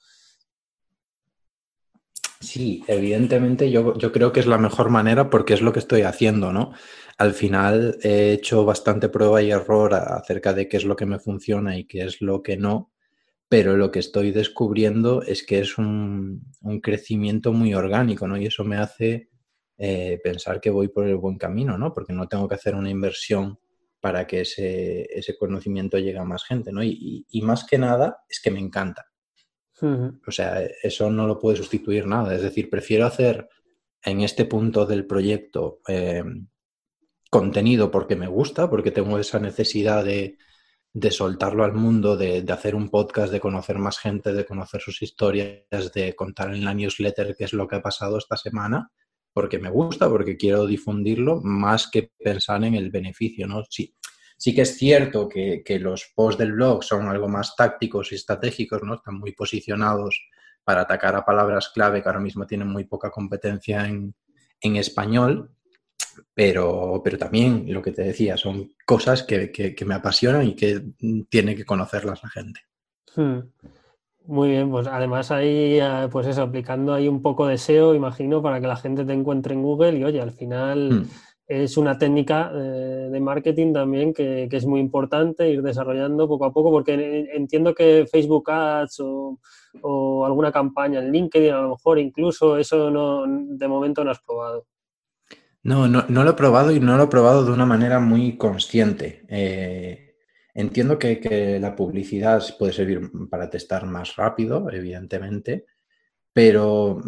Sí, 2.40 2.82
evidentemente 2.86 3.70
yo, 3.70 3.94
yo 3.98 4.12
creo 4.12 4.32
que 4.32 4.40
es 4.40 4.46
la 4.46 4.58
mejor 4.58 4.88
manera 4.88 5.28
porque 5.28 5.54
es 5.54 5.60
lo 5.60 5.72
que 5.72 5.80
estoy 5.80 6.02
haciendo, 6.02 6.52
¿no? 6.52 6.72
Al 7.18 7.32
final 7.32 7.98
he 8.02 8.32
hecho 8.32 8.64
bastante 8.64 9.08
prueba 9.08 9.42
y 9.42 9.50
error 9.50 9.94
acerca 9.94 10.54
de 10.54 10.68
qué 10.68 10.78
es 10.78 10.84
lo 10.84 10.96
que 10.96 11.06
me 11.06 11.18
funciona 11.18 11.76
y 11.76 11.84
qué 11.84 12.04
es 12.04 12.20
lo 12.22 12.42
que 12.42 12.56
no 12.56 12.92
pero 13.48 13.76
lo 13.76 13.90
que 13.90 14.00
estoy 14.00 14.32
descubriendo 14.32 15.22
es 15.22 15.44
que 15.44 15.60
es 15.60 15.78
un, 15.78 16.42
crecimiento 16.82 17.52
muy 17.52 17.74
orgánico, 17.74 18.26
¿no? 18.26 18.36
Y 18.36 18.46
eso 18.46 18.64
me 18.64 18.76
hace 18.76 19.30
eh, 19.78 20.20
pensar 20.22 20.60
que 20.60 20.70
voy 20.70 20.88
por 20.88 21.06
el 21.06 21.16
buen 21.16 21.38
camino, 21.38 21.78
¿no? 21.78 21.94
Porque 21.94 22.12
no 22.12 22.26
tengo 22.26 22.48
que 22.48 22.56
hacer 22.56 22.74
una 22.74 22.90
inversión 22.90 23.58
para 24.00 24.26
que 24.26 24.40
ese, 24.40 25.06
ese 25.16 25.36
conocimiento 25.36 25.98
llegue 25.98 26.18
a 26.18 26.24
más 26.24 26.44
gente, 26.44 26.72
¿no? 26.72 26.82
Y, 26.82 27.26
más 27.42 27.64
que 27.64 27.78
nada 27.78 28.18
es 28.28 28.40
que 28.40 28.50
me 28.50 28.60
encanta. 28.60 29.06
O 30.26 30.30
sea, 30.30 30.62
eso 30.82 31.10
no 31.10 31.26
lo 31.26 31.38
puede 31.38 31.58
sustituir 31.58 32.06
nada. 32.06 32.34
Es 32.34 32.42
decir, 32.42 32.70
prefiero 32.70 33.04
hacer 33.06 33.48
en 34.02 34.22
este 34.22 34.46
punto 34.46 34.86
del 34.86 35.06
proyecto 35.06 35.80
eh, 35.86 36.24
contenido 37.30 37.90
porque 37.90 38.16
me 38.16 38.26
gusta, 38.26 38.70
porque 38.70 38.90
tengo 38.90 39.18
esa 39.18 39.38
necesidad 39.38 40.04
de, 40.04 40.38
de 40.96 41.10
soltarlo 41.10 41.62
al 41.62 41.74
mundo, 41.74 42.16
de, 42.16 42.42
hacer 42.50 42.74
un 42.74 42.88
podcast, 42.88 43.30
de 43.30 43.38
conocer 43.38 43.78
más 43.78 43.98
gente, 43.98 44.32
de 44.32 44.46
conocer 44.46 44.80
sus 44.80 45.02
historias, 45.02 45.92
de 45.92 46.16
contar 46.16 46.54
en 46.54 46.64
la 46.64 46.72
newsletter 46.72 47.36
qué 47.36 47.44
es 47.44 47.52
lo 47.52 47.68
que 47.68 47.76
ha 47.76 47.82
pasado 47.82 48.16
esta 48.16 48.38
semana, 48.38 48.90
porque 49.34 49.58
me 49.58 49.68
gusta, 49.68 50.08
porque 50.08 50.38
quiero 50.38 50.64
difundirlo, 50.64 51.42
más 51.42 51.90
que 51.90 52.12
pensar 52.18 52.64
en 52.64 52.76
el 52.76 52.90
beneficio, 52.90 53.46
¿no? 53.46 53.62
Sí, 53.68 53.94
sí 54.38 54.54
que 54.54 54.62
es 54.62 54.78
cierto 54.78 55.28
que, 55.28 55.62
los 55.78 56.14
posts 56.14 56.38
del 56.38 56.52
blog 56.52 56.82
son 56.82 57.08
algo 57.08 57.28
más 57.28 57.54
tácticos 57.54 58.12
y 58.12 58.14
estratégicos, 58.14 58.82
¿no? 58.82 58.94
Están 58.94 59.18
muy 59.18 59.32
posicionados 59.32 60.18
para 60.64 60.80
atacar 60.80 61.14
a 61.14 61.26
palabras 61.26 61.68
clave 61.74 62.02
que 62.02 62.08
ahora 62.08 62.20
mismo 62.20 62.46
tienen 62.46 62.68
muy 62.68 62.84
poca 62.84 63.10
competencia 63.10 63.86
en, 63.86 64.14
en 64.62 64.76
español, 64.76 65.54
pero, 66.34 67.00
pero 67.04 67.18
también 67.18 67.64
lo 67.72 67.82
que 67.82 67.92
te 67.92 68.02
decía, 68.02 68.36
son 68.36 68.72
cosas 68.84 69.22
que, 69.22 69.74
me 69.86 69.94
apasionan 69.94 70.46
y 70.46 70.54
que 70.54 70.82
tiene 71.28 71.54
que 71.54 71.64
conocerlas 71.64 72.22
la 72.22 72.30
gente. 72.30 72.60
Hmm. 73.14 73.38
Muy 74.26 74.50
bien, 74.50 74.70
pues 74.70 74.88
además 74.88 75.30
ahí, 75.30 75.78
eh, 75.80 76.08
pues 76.10 76.26
eso, 76.26 76.42
aplicando 76.42 76.92
ahí 76.92 77.06
un 77.06 77.22
poco 77.22 77.46
de 77.46 77.58
SEO, 77.58 77.94
imagino, 77.94 78.42
para 78.42 78.60
que 78.60 78.66
la 78.66 78.76
gente 78.76 79.04
te 79.04 79.12
encuentre 79.12 79.54
en 79.54 79.62
Google 79.62 79.98
y 79.98 80.04
oye, 80.04 80.20
al 80.20 80.32
final 80.32 80.90
hmm. 80.90 81.08
es 81.46 81.76
una 81.76 81.96
técnica 81.96 82.50
eh, 82.52 83.08
de 83.10 83.20
marketing 83.20 83.72
también 83.72 84.12
que, 84.12 84.48
es 84.50 84.66
muy 84.66 84.80
importante 84.80 85.48
ir 85.48 85.62
desarrollando 85.62 86.26
poco 86.26 86.44
a 86.44 86.52
poco, 86.52 86.72
porque 86.72 87.28
entiendo 87.34 87.72
que 87.72 88.08
Facebook 88.10 88.50
Ads 88.50 89.00
o, 89.00 89.38
o 89.82 90.26
alguna 90.26 90.50
campaña 90.50 90.98
en 90.98 91.12
LinkedIn, 91.12 91.52
a 91.52 91.62
lo 91.62 91.70
mejor 91.70 91.98
incluso 91.98 92.56
eso 92.56 92.90
no, 92.90 93.24
de 93.26 93.68
momento 93.68 94.02
no 94.02 94.10
has 94.10 94.20
probado. 94.20 94.66
No, 95.66 95.88
no, 95.88 96.04
no, 96.08 96.22
lo 96.22 96.30
he 96.30 96.34
probado 96.34 96.70
y 96.70 96.78
no 96.78 96.96
lo 96.96 97.02
he 97.02 97.08
probado 97.08 97.44
de 97.44 97.50
una 97.50 97.66
manera 97.66 97.98
muy 97.98 98.36
consciente. 98.38 99.24
Eh, 99.28 100.14
entiendo 100.54 100.96
que, 100.96 101.58
la 101.60 101.74
publicidad 101.74 102.40
puede 102.56 102.72
servir 102.72 103.10
para 103.28 103.50
testar 103.50 103.84
más 103.84 104.14
rápido, 104.14 104.70
evidentemente, 104.70 105.66
pero 106.32 107.02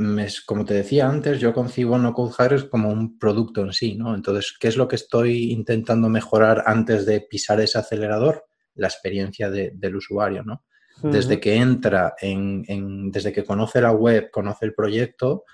como 0.45 0.65
te 0.65 0.75
decía 0.75 1.09
antes, 1.09 1.39
yo 1.39 1.55
concibo 1.55 1.99
No 1.99 2.13
Code 2.13 2.35
Hires 2.37 2.65
como 2.65 2.91
un 2.91 3.17
producto 3.17 3.61
en 3.61 3.73
sí, 3.73 3.95
¿no? 3.95 4.13
Entonces, 4.13 4.57
¿qué 4.59 4.67
es 4.67 4.77
lo 4.77 4.89
que 4.89 4.97
estoy 4.97 5.53
intentando 5.53 6.09
mejorar 6.09 6.65
antes 6.67 7.07
de 7.07 7.21
pisar 7.21 7.61
ese 7.61 7.79
acelerador? 7.79 8.47
La 8.75 8.89
experiencia 8.89 9.51
del 9.51 9.95
usuario, 9.95 10.43
¿no? 10.43 10.65
Desde 11.01 11.39
que 11.39 11.55
entra 11.55 12.17
en, 12.21 13.13
desde 13.13 13.33
que 13.33 13.45
conoce 13.45 13.81
la 13.81 13.93
web, 13.93 14.33
conoce 14.33 14.67
el 14.67 14.75
proyecto, 14.75 15.45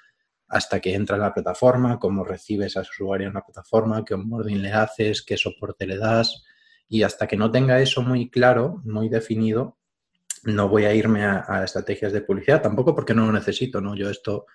hasta 0.54 0.78
que 0.78 0.94
entra 0.94 1.16
en 1.16 1.23
la 1.23 1.34
plataforma, 1.34 1.99
cómo 1.99 2.23
recibes 2.23 2.76
a 2.76 2.84
su 2.84 3.02
usuario 3.02 3.26
en 3.26 3.34
la 3.34 3.44
plataforma, 3.44 4.04
qué 4.04 4.14
onboarding 4.14 4.62
le 4.62 4.70
haces, 4.70 5.23
qué 5.23 5.37
soporte 5.37 5.84
le 5.84 5.99
das. 5.99 6.44
Y 6.88 7.02
hasta 7.02 7.26
que 7.26 7.37
no 7.37 7.50
tenga 7.50 7.80
eso 7.80 8.02
muy 8.02 8.30
claro, 8.30 8.80
muy 8.84 9.08
definido, 9.08 9.78
no 10.44 10.68
voy 10.68 10.84
a 10.84 10.94
irme 10.94 11.25
a, 11.25 11.64
estrategias 11.64 12.12
de 12.12 12.20
publicidad, 12.20 12.62
tampoco 12.62 12.94
porque 12.94 13.14
no 13.14 13.26
lo 13.26 13.32
necesito, 13.32 13.80
¿no? 13.80 13.96
Yo 13.96 14.08
esto 14.08 14.46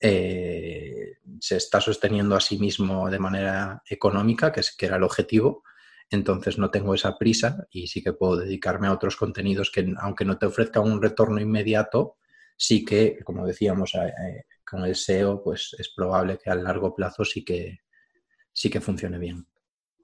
eh, 0.00 1.18
se 1.38 1.58
está 1.58 1.80
sosteniendo 1.80 2.34
a 2.34 2.40
sí 2.40 2.58
mismo 2.58 3.08
de 3.08 3.20
manera 3.20 3.84
económica, 3.88 4.50
que, 4.50 4.60
es, 4.60 4.74
que 4.76 4.86
era 4.86 4.96
el 4.96 5.04
objetivo, 5.04 5.62
entonces 6.10 6.58
no 6.58 6.72
tengo 6.72 6.92
esa 6.92 7.16
prisa 7.16 7.68
y 7.70 7.86
sí 7.86 8.02
que 8.02 8.14
puedo 8.14 8.38
dedicarme 8.38 8.88
a 8.88 8.92
otros 8.92 9.14
contenidos 9.14 9.70
que, 9.70 9.94
aunque 10.00 10.24
no 10.24 10.38
te 10.38 10.46
ofrezca 10.46 10.80
un 10.80 11.00
retorno 11.00 11.40
inmediato, 11.40 12.16
sí 12.56 12.84
que, 12.84 13.20
como 13.22 13.46
decíamos, 13.46 13.94
eh, 13.94 14.44
con 14.68 14.84
el 14.84 14.94
SEO, 14.94 15.42
pues 15.42 15.74
es 15.78 15.92
probable 15.94 16.38
que 16.38 16.50
a 16.50 16.54
largo 16.54 16.94
plazo 16.94 17.24
sí 17.24 17.44
que, 17.44 17.78
sí 18.52 18.68
que 18.70 18.80
funcione 18.80 19.18
bien. 19.18 19.46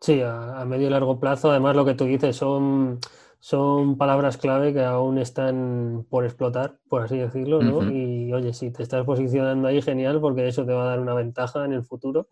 Sí, 0.00 0.20
a, 0.20 0.64
medio 0.66 0.88
y 0.88 0.90
largo 0.90 1.20
plazo, 1.20 1.50
además 1.50 1.76
lo 1.76 1.84
que 1.84 1.94
tú 1.94 2.06
dices 2.06 2.34
son, 2.34 2.98
son 3.38 3.96
palabras 3.96 4.36
clave 4.36 4.72
que 4.72 4.82
aún 4.82 5.18
están 5.18 6.06
por 6.10 6.24
explotar, 6.24 6.78
por 6.88 7.02
así 7.02 7.18
decirlo, 7.18 7.62
¿no? 7.62 7.88
Y 7.88 8.32
oye, 8.32 8.52
si 8.52 8.72
te 8.72 8.82
estás 8.82 9.04
posicionando 9.04 9.68
ahí, 9.68 9.80
genial, 9.80 10.20
porque 10.20 10.48
eso 10.48 10.66
te 10.66 10.72
va 10.72 10.84
a 10.84 10.88
dar 10.90 11.00
una 11.00 11.14
ventaja 11.14 11.64
en 11.64 11.72
el 11.72 11.84
futuro. 11.84 12.28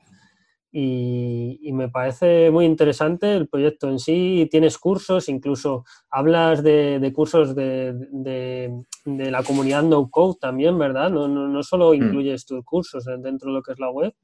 Y, 0.72 1.70
me 1.72 1.88
parece 1.88 2.50
muy 2.50 2.64
interesante 2.64 3.34
el 3.34 3.48
proyecto 3.48 3.88
en 3.88 3.98
sí. 3.98 4.48
Tienes 4.50 4.78
cursos, 4.78 5.28
incluso 5.28 5.84
hablas 6.10 6.62
de, 6.62 7.12
cursos 7.14 7.54
de, 7.54 8.84
la 9.04 9.42
comunidad 9.42 9.82
No 9.82 10.10
Code 10.10 10.38
también, 10.40 10.78
¿verdad? 10.78 11.10
No, 11.10 11.26
no, 11.26 11.62
solo 11.62 11.90
mm. 11.90 11.94
incluyes 11.94 12.46
tus 12.46 12.64
cursos 12.64 13.04
dentro 13.04 13.50
de 13.50 13.56
lo 13.56 13.62
que 13.62 13.72
es 13.72 13.80
la 13.80 13.90
web, 13.90 14.14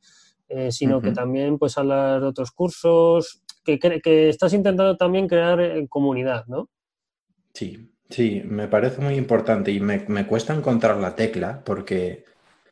eh, 0.49 0.71
sino 0.71 1.00
que 1.00 1.12
también 1.12 1.59
pues 1.59 1.76
hablas 1.79 2.21
de 2.21 2.26
otros 2.29 2.53
cursos, 2.53 3.43
que, 3.65 3.79
que 3.79 4.29
estás 4.29 4.53
intentando 4.53 4.97
también 4.97 5.26
crear 5.26 5.61
eh, 5.61 5.87
comunidad, 5.88 6.47
¿no? 6.47 6.71
Sí, 7.53 7.91
sí, 8.09 8.43
me 8.45 8.69
parece 8.69 9.00
muy 9.00 9.15
importante 9.15 9.73
y 9.73 9.81
me, 9.81 10.05
me 10.07 10.26
cuesta 10.26 10.55
encontrar 10.55 10.99
la 10.99 11.17
tecla 11.17 11.62
porque 11.65 12.25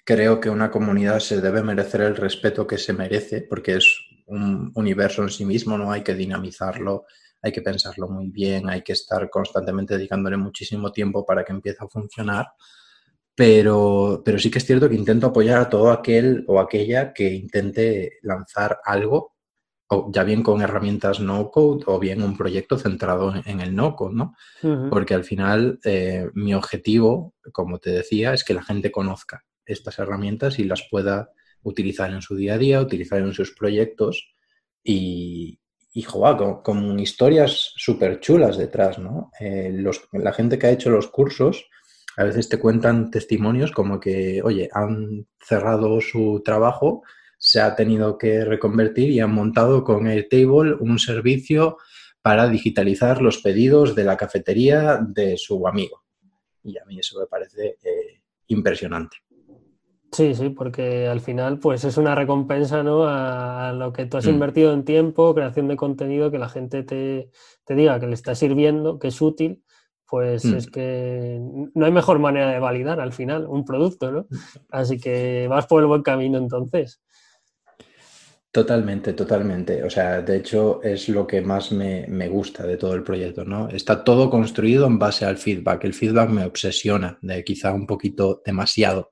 creo 0.05 0.39
que 0.39 0.51
una 0.51 0.71
comunidad 0.71 1.19
se 1.19 1.41
debe 1.41 1.63
merecer 1.63 2.03
el 2.03 2.17
respeto 2.17 2.67
que 2.67 2.79
se 2.79 2.93
merece, 2.93 3.43
porque 3.43 3.77
es 3.77 3.99
un 4.27 4.71
universo 4.75 5.23
en 5.23 5.31
sí 5.31 5.45
mismo, 5.45 5.77
no 5.79 5.91
hay 5.91 6.03
que 6.03 6.15
dinamizarlo, 6.15 7.07
hay 7.43 7.53
que 7.53 7.63
pensarlo 7.63 8.09
muy 8.09 8.31
bien, 8.31 8.69
hay 8.69 8.83
que 8.83 8.93
estar 8.93 9.29
constantemente 9.31 9.97
dedicándole 9.97 10.37
muchísimo 10.37 10.93
tiempo 10.93 11.25
para 11.25 11.45
que 11.45 11.53
empiece 11.53 11.85
a 11.85 11.89
funcionar. 11.89 12.49
Pero, 13.35 14.23
pero 14.25 14.39
sí 14.39 14.51
que 14.51 14.59
es 14.59 14.65
cierto 14.65 14.89
que 14.89 14.95
intento 14.95 15.27
apoyar 15.27 15.59
a 15.59 15.69
todo 15.69 15.91
aquel 15.91 16.45
o 16.47 16.61
aquella 16.61 17.13
que 17.13 17.35
intente 17.35 18.19
lanzar 18.23 18.79
algo, 18.85 19.35
o 19.89 20.11
ya 20.13 20.23
bien 20.23 20.43
con 20.43 20.63
herramientas 20.63 21.19
no 21.19 21.51
code 21.51 21.83
o 21.87 21.99
bien 21.99 22.23
un 22.23 22.37
proyecto 22.37 22.79
centrado 22.79 23.35
en, 23.45 23.61
el 23.61 23.75
no 23.75 23.97
code, 23.97 24.15
¿no? 24.15 24.35
Porque 24.89 25.15
al 25.15 25.25
final 25.25 25.81
eh, 25.85 26.29
mi 26.35 26.55
objetivo, 26.55 27.35
como 27.53 27.79
te 27.79 27.91
decía, 27.91 28.33
es 28.33 28.45
que 28.45 28.55
la 28.55 28.63
gente 28.63 28.93
conozca 28.93 29.45
estas 29.67 29.99
herramientas 29.99 30.59
y 30.59 30.65
las 30.65 30.87
pueda 30.91 31.31
utilizar 31.63 32.13
en 32.13 32.23
su 32.23 32.37
día 32.37 32.55
a 32.55 32.59
día, 32.59 32.81
utilizar 32.81 33.21
en 33.21 33.33
sus 33.33 33.55
proyectos 33.55 34.35
y, 34.83 35.59
y 35.93 36.03
con, 36.03 36.99
historias 36.99 37.73
súper 37.77 38.21
chulas 38.21 38.59
detrás, 38.59 38.99
¿no? 38.99 39.31
Eh, 39.41 39.73
la 40.13 40.33
gente 40.33 40.59
que 40.59 40.67
ha 40.67 40.73
hecho 40.73 40.91
los 40.91 41.09
cursos 41.09 41.69
a 42.17 42.25
veces 42.25 42.49
te 42.49 42.59
cuentan 42.59 43.11
testimonios 43.11 43.73
como 43.73 43.99
que, 43.99 44.41
oye, 44.43 44.69
han 44.73 45.27
cerrado 45.41 46.01
su 46.01 46.43
trabajo, 46.45 47.03
se 47.39 47.61
ha 47.61 47.75
tenido 47.75 48.19
que 48.19 48.45
reconvertir 48.45 49.11
y 49.11 49.21
han 49.21 49.33
montado 49.33 49.85
con 49.85 50.07
Airtable 50.07 50.75
un 50.79 50.99
servicio 50.99 51.79
para 52.23 52.49
digitalizar 52.49 53.21
los 53.21 53.39
pedidos 53.39 53.95
de 53.95 54.05
la 54.05 54.17
cafetería 54.17 54.99
de 55.07 55.37
su 55.37 55.67
amigo. 55.67 56.05
Y 56.63 56.79
a 56.79 56.85
mí 56.87 56.99
eso 56.99 57.19
me 57.19 57.27
parece 57.27 57.77
eh, 57.83 58.23
impresionante. 58.47 59.19
Sí, 60.15 60.33
sí, 60.37 60.51
porque 60.51 61.09
al 61.09 61.21
final 61.21 61.59
pues 61.59 61.83
es 61.83 61.97
una 61.97 62.15
recompensa 62.15 62.85
¿no? 62.85 63.05
a, 63.05 63.73
lo 63.73 63.93
que 63.93 64.07
tú 64.07 64.17
has 64.17 64.27
mm. 64.27 64.31
invertido 64.31 64.73
en 64.73 64.85
tiempo, 64.85 65.35
creación 65.35 65.67
de 65.67 65.77
contenido, 65.77 66.31
que 66.31 66.39
la 66.39 66.49
gente 66.49 66.85
te, 66.85 67.31
diga 67.69 67.99
que 67.99 68.07
le 68.07 68.15
está 68.15 68.37
sirviendo, 68.37 69.01
que 69.01 69.09
es 69.09 69.21
útil, 69.21 69.65
pues 70.07 70.45
mm. 70.45 70.55
es 70.55 70.71
que 70.71 71.41
no 71.75 71.85
hay 71.85 71.91
mejor 71.91 72.21
manera 72.21 72.53
de 72.53 72.61
validar 72.61 73.01
al 73.01 73.13
final 73.13 73.47
un 73.49 73.65
producto, 73.65 74.13
¿no? 74.13 74.27
Así 74.71 75.01
que 75.01 75.49
vas 75.49 75.67
por 75.67 75.83
el 75.83 75.89
buen 75.89 76.03
camino 76.03 76.39
entonces. 76.39 77.03
Totalmente, 78.53 79.15
totalmente. 79.15 79.83
O 79.83 79.91
sea, 79.91 80.23
de 80.23 80.37
hecho 80.37 80.81
es 80.81 81.09
lo 81.09 81.27
que 81.27 81.41
más 81.41 81.73
me, 81.73 82.29
gusta 82.29 82.65
de 82.65 82.77
todo 82.77 82.95
el 82.95 83.03
proyecto, 83.03 83.45
¿no? 83.45 83.69
Está 83.69 84.05
todo 84.05 84.31
construido 84.31 84.87
en 84.87 84.97
base 84.97 85.25
al 85.25 85.39
feedback. 85.39 85.83
El 85.83 85.93
feedback 85.93 86.31
me 86.31 86.45
obsesiona, 86.45 87.19
de 87.21 87.43
quizá 87.43 87.73
un 87.73 87.85
poquito 87.85 88.43
demasiado, 88.47 89.11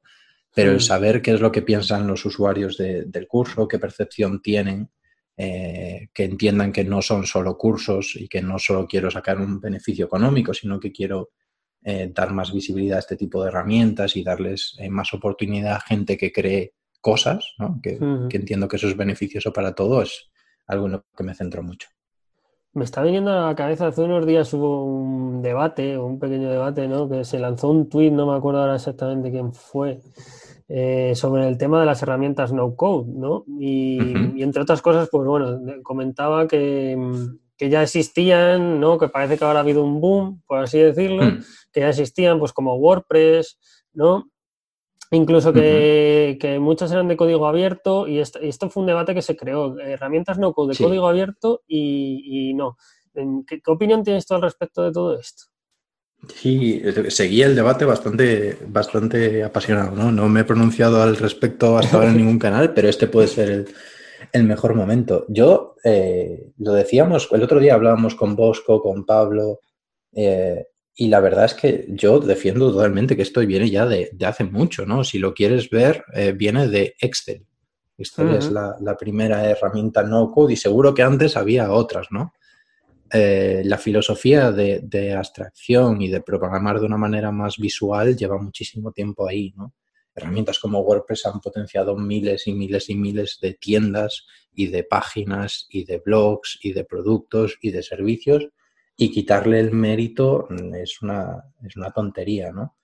pero 0.54 0.70
el 0.70 0.76
mm. 0.78 0.80
saber 0.80 1.22
qué 1.22 1.32
es 1.32 1.40
lo 1.40 1.52
que 1.52 1.62
piensan 1.62 2.06
los 2.06 2.24
usuarios 2.24 2.76
del 2.76 3.26
curso, 3.26 3.68
qué 3.68 3.78
percepción 3.78 4.42
tienen, 4.42 4.90
eh, 5.36 6.08
que 6.12 6.24
entiendan 6.24 6.72
que 6.72 6.84
no 6.84 7.00
son 7.00 7.26
solo 7.26 7.56
cursos 7.56 8.16
y 8.16 8.28
que 8.28 8.42
no 8.42 8.58
solo 8.58 8.86
quiero 8.86 9.10
sacar 9.10 9.40
un 9.40 9.60
beneficio 9.60 10.04
económico, 10.04 10.52
sino 10.52 10.78
que 10.78 10.92
quiero 10.92 11.30
eh, 11.82 12.12
dar 12.14 12.32
más 12.32 12.52
visibilidad 12.52 12.98
a 12.98 13.00
este 13.00 13.16
tipo 13.16 13.42
de 13.42 13.48
herramientas 13.48 14.16
y 14.16 14.22
darles 14.22 14.76
eh, 14.78 14.90
más 14.90 15.12
oportunidad 15.14 15.76
a 15.76 15.80
gente 15.80 16.16
que 16.16 16.30
cree 16.30 16.74
cosas, 17.00 17.54
que, 17.82 17.98
entiendo 18.30 18.68
que 18.68 18.76
eso 18.76 18.86
es 18.86 18.96
beneficioso 18.96 19.52
para 19.52 19.74
todos, 19.74 20.30
algo 20.68 20.86
en 20.86 20.92
lo 20.92 21.06
que 21.16 21.24
me 21.24 21.34
centro 21.34 21.62
mucho. 21.62 21.88
Me 22.74 22.84
está 22.84 23.02
viniendo 23.02 23.30
a 23.30 23.48
la 23.48 23.54
cabeza, 23.54 23.88
hace 23.88 24.00
unos 24.00 24.26
días 24.26 24.52
hubo 24.54 24.86
un 24.86 25.42
debate, 25.42 25.98
un 25.98 26.18
pequeño 26.18 26.50
debate, 26.50 26.88
¿no? 26.88 27.06
que 27.06 27.22
se 27.22 27.38
lanzó 27.38 27.68
un 27.68 27.90
tuit, 27.90 28.10
no 28.10 28.26
me 28.26 28.34
acuerdo 28.34 28.60
ahora 28.60 28.76
exactamente 28.76 29.30
quién 29.30 29.52
fue, 29.52 30.00
eh, 30.68 31.12
sobre 31.14 31.46
el 31.48 31.58
tema 31.58 31.80
de 31.80 31.86
las 31.86 32.02
herramientas 32.02 32.50
no 32.50 32.74
code, 32.74 33.12
¿no? 33.12 33.44
Y, 33.60 33.98
entre 34.42 34.62
otras 34.62 34.80
cosas, 34.80 35.10
pues 35.12 35.28
bueno, 35.28 35.60
comentaba 35.82 36.48
que, 36.48 36.96
ya 37.58 37.82
existían, 37.82 38.80
¿no? 38.80 38.96
Que 38.96 39.08
parece 39.08 39.36
que 39.36 39.44
ahora 39.44 39.58
ha 39.58 39.62
habido 39.62 39.84
un 39.84 40.00
boom, 40.00 40.42
por 40.46 40.60
así 40.60 40.78
decirlo, 40.78 41.24
hmm. 41.24 41.42
que 41.72 41.80
ya 41.80 41.90
existían, 41.90 42.38
pues 42.38 42.54
como 42.54 42.74
WordPress, 42.76 43.58
¿no? 43.92 44.31
Incluso 45.12 45.52
que, 45.52 46.58
muchas 46.58 46.90
eran 46.90 47.06
de 47.06 47.18
código 47.18 47.46
abierto 47.46 48.08
y 48.08 48.18
esto, 48.18 48.70
fue 48.70 48.80
un 48.80 48.86
debate 48.86 49.14
que 49.14 49.20
se 49.20 49.36
creó, 49.36 49.78
herramientas 49.78 50.38
no 50.38 50.54
de 50.56 50.76
código 50.76 51.06
abierto 51.06 51.62
y, 51.68 52.54
no. 52.54 52.78
¿Qué, 53.46 53.60
opinión 53.66 54.02
tienes 54.02 54.24
tú 54.24 54.34
al 54.34 54.42
respecto 54.42 54.82
de 54.82 54.90
todo 54.90 55.18
esto? 55.18 55.44
Sí, 56.28 56.82
seguía 57.08 57.44
el 57.46 57.54
debate 57.54 57.84
bastante, 57.84 58.56
bastante 58.68 59.44
apasionado, 59.44 59.94
¿no? 59.94 60.10
No 60.10 60.30
me 60.30 60.40
he 60.40 60.44
pronunciado 60.44 61.02
al 61.02 61.16
respecto 61.16 61.76
hasta 61.76 61.98
ahora 61.98 62.10
en 62.10 62.16
ningún 62.16 62.38
canal, 62.38 62.72
pero 62.72 62.88
este 62.88 63.06
puede 63.06 63.28
ser 63.28 63.66
el, 64.32 64.44
mejor 64.44 64.74
momento. 64.74 65.26
Yo, 65.28 65.74
eh, 65.84 66.52
lo 66.56 66.72
decíamos, 66.72 67.28
el 67.32 67.42
otro 67.42 67.60
día 67.60 67.74
hablábamos 67.74 68.14
con 68.14 68.34
Bosco, 68.34 68.80
con 68.80 69.04
Pablo, 69.04 69.60
eh, 70.14 70.68
y 70.94 71.08
la 71.08 71.20
verdad 71.20 71.46
es 71.46 71.54
que 71.54 71.86
yo 71.88 72.20
defiendo 72.20 72.70
totalmente 72.70 73.16
que 73.16 73.22
esto 73.22 73.40
viene 73.40 73.70
ya 73.70 73.86
de, 73.86 74.10
hace 74.26 74.44
mucho, 74.44 74.84
¿no? 74.84 75.04
Si 75.04 75.18
lo 75.18 75.32
quieres 75.32 75.70
ver, 75.70 76.04
eh, 76.12 76.32
viene 76.32 76.68
de 76.68 76.94
Excel. 77.00 77.46
Excel 77.96 78.34
es 78.34 78.50
la, 78.50 78.96
primera 78.98 79.48
herramienta 79.48 80.02
no 80.02 80.30
code 80.30 80.52
y 80.52 80.56
seguro 80.56 80.92
que 80.92 81.02
antes 81.02 81.36
había 81.36 81.72
otras, 81.72 82.08
¿no? 82.10 82.32
Eh, 83.10 83.62
la 83.64 83.78
filosofía 83.78 84.52
de, 84.52 85.14
abstracción 85.16 86.00
y 86.02 86.08
de 86.08 86.20
programar 86.20 86.80
de 86.80 86.86
una 86.86 86.96
manera 86.96 87.30
más 87.30 87.58
visual 87.58 88.16
lleva 88.16 88.38
muchísimo 88.38 88.92
tiempo 88.92 89.26
ahí, 89.26 89.52
¿no? 89.56 89.74
Herramientas 90.14 90.58
como 90.58 90.80
WordPress 90.80 91.24
han 91.24 91.40
potenciado 91.40 91.96
miles 91.96 92.46
y 92.46 92.52
miles 92.52 92.90
y 92.90 92.96
miles 92.96 93.38
de 93.40 93.54
tiendas 93.54 94.26
y 94.54 94.66
de 94.66 94.84
páginas 94.84 95.66
y 95.70 95.84
de 95.84 96.02
blogs 96.04 96.58
y 96.62 96.74
de 96.74 96.84
productos 96.84 97.56
y 97.62 97.70
de 97.70 97.82
servicios 97.82 98.48
y 98.96 99.10
quitarle 99.10 99.60
el 99.60 99.72
mérito 99.72 100.46
mm, 100.48 100.74
es 100.74 101.02
una, 101.02 101.42
es 101.66 101.76
una 101.76 101.90
tontería, 101.90 102.52
¿no? 102.52 102.76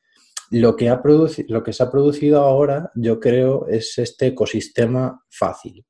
Lo 0.51 0.77
que, 0.77 0.89
ha 0.89 1.03
lo 1.49 1.63
que 1.63 1.73
se 1.75 1.83
ha 1.83 1.91
producido 1.91 2.41
ahora, 2.41 2.91
yo 2.95 3.21
creo, 3.21 3.67
es 3.69 3.99
este 3.99 4.29
ecosistema 4.29 5.23
fácil, 5.29 5.85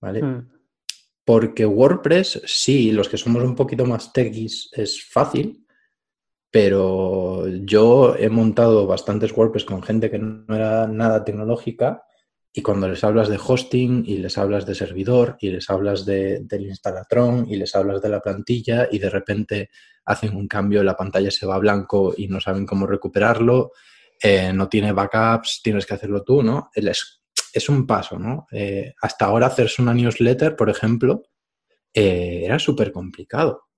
¿vale? 0.00 0.22
Hmm. 0.22 0.48
Porque 1.24 1.66
WordPress, 1.66 2.42
sí, 2.46 2.92
los 2.92 3.08
que 3.08 3.16
somos 3.16 3.42
un 3.42 3.56
poquito 3.56 3.84
más 3.84 4.12
techies, 4.12 4.70
es 4.72 5.04
fácil, 5.04 5.66
pero 6.50 7.46
yo 7.48 8.14
he 8.16 8.28
montado 8.28 8.86
bastantes 8.86 9.36
WordPress 9.36 9.64
con 9.64 9.82
gente 9.82 10.10
que 10.10 10.18
no 10.18 10.54
era 10.54 10.86
nada 10.86 11.24
tecnológica 11.24 12.04
y 12.58 12.60
cuando 12.60 12.88
les 12.88 13.04
hablas 13.04 13.28
de 13.28 13.38
hosting 13.38 14.02
y 14.04 14.16
les 14.16 14.36
hablas 14.36 14.66
de 14.66 14.74
servidor 14.74 15.36
y 15.38 15.50
les 15.50 15.70
hablas 15.70 16.04
de, 16.04 16.40
del 16.40 16.66
instalatron 16.66 17.46
y 17.48 17.54
les 17.54 17.72
hablas 17.76 18.02
de 18.02 18.08
la 18.08 18.20
plantilla 18.20 18.88
y 18.90 18.98
de 18.98 19.08
repente 19.08 19.70
hacen 20.06 20.34
un 20.34 20.48
cambio, 20.48 20.82
la 20.82 20.96
pantalla 20.96 21.30
se 21.30 21.46
va 21.46 21.54
a 21.54 21.60
blanco 21.60 22.14
y 22.16 22.26
no 22.26 22.40
saben 22.40 22.66
cómo 22.66 22.84
recuperarlo, 22.84 23.70
eh, 24.20 24.52
no 24.52 24.68
tiene 24.68 24.90
backups, 24.90 25.60
tienes 25.62 25.86
que 25.86 25.94
hacerlo 25.94 26.24
tú, 26.24 26.42
¿no? 26.42 26.68
Es, 26.74 27.22
es 27.52 27.68
un 27.68 27.86
paso, 27.86 28.18
¿no? 28.18 28.48
Eh, 28.50 28.92
hasta 29.02 29.26
ahora 29.26 29.46
hacerse 29.46 29.80
una 29.80 29.94
newsletter, 29.94 30.56
por 30.56 30.68
ejemplo, 30.68 31.22
eh, 31.94 32.40
era 32.44 32.58
súper 32.58 32.90
complicado. 32.90 33.68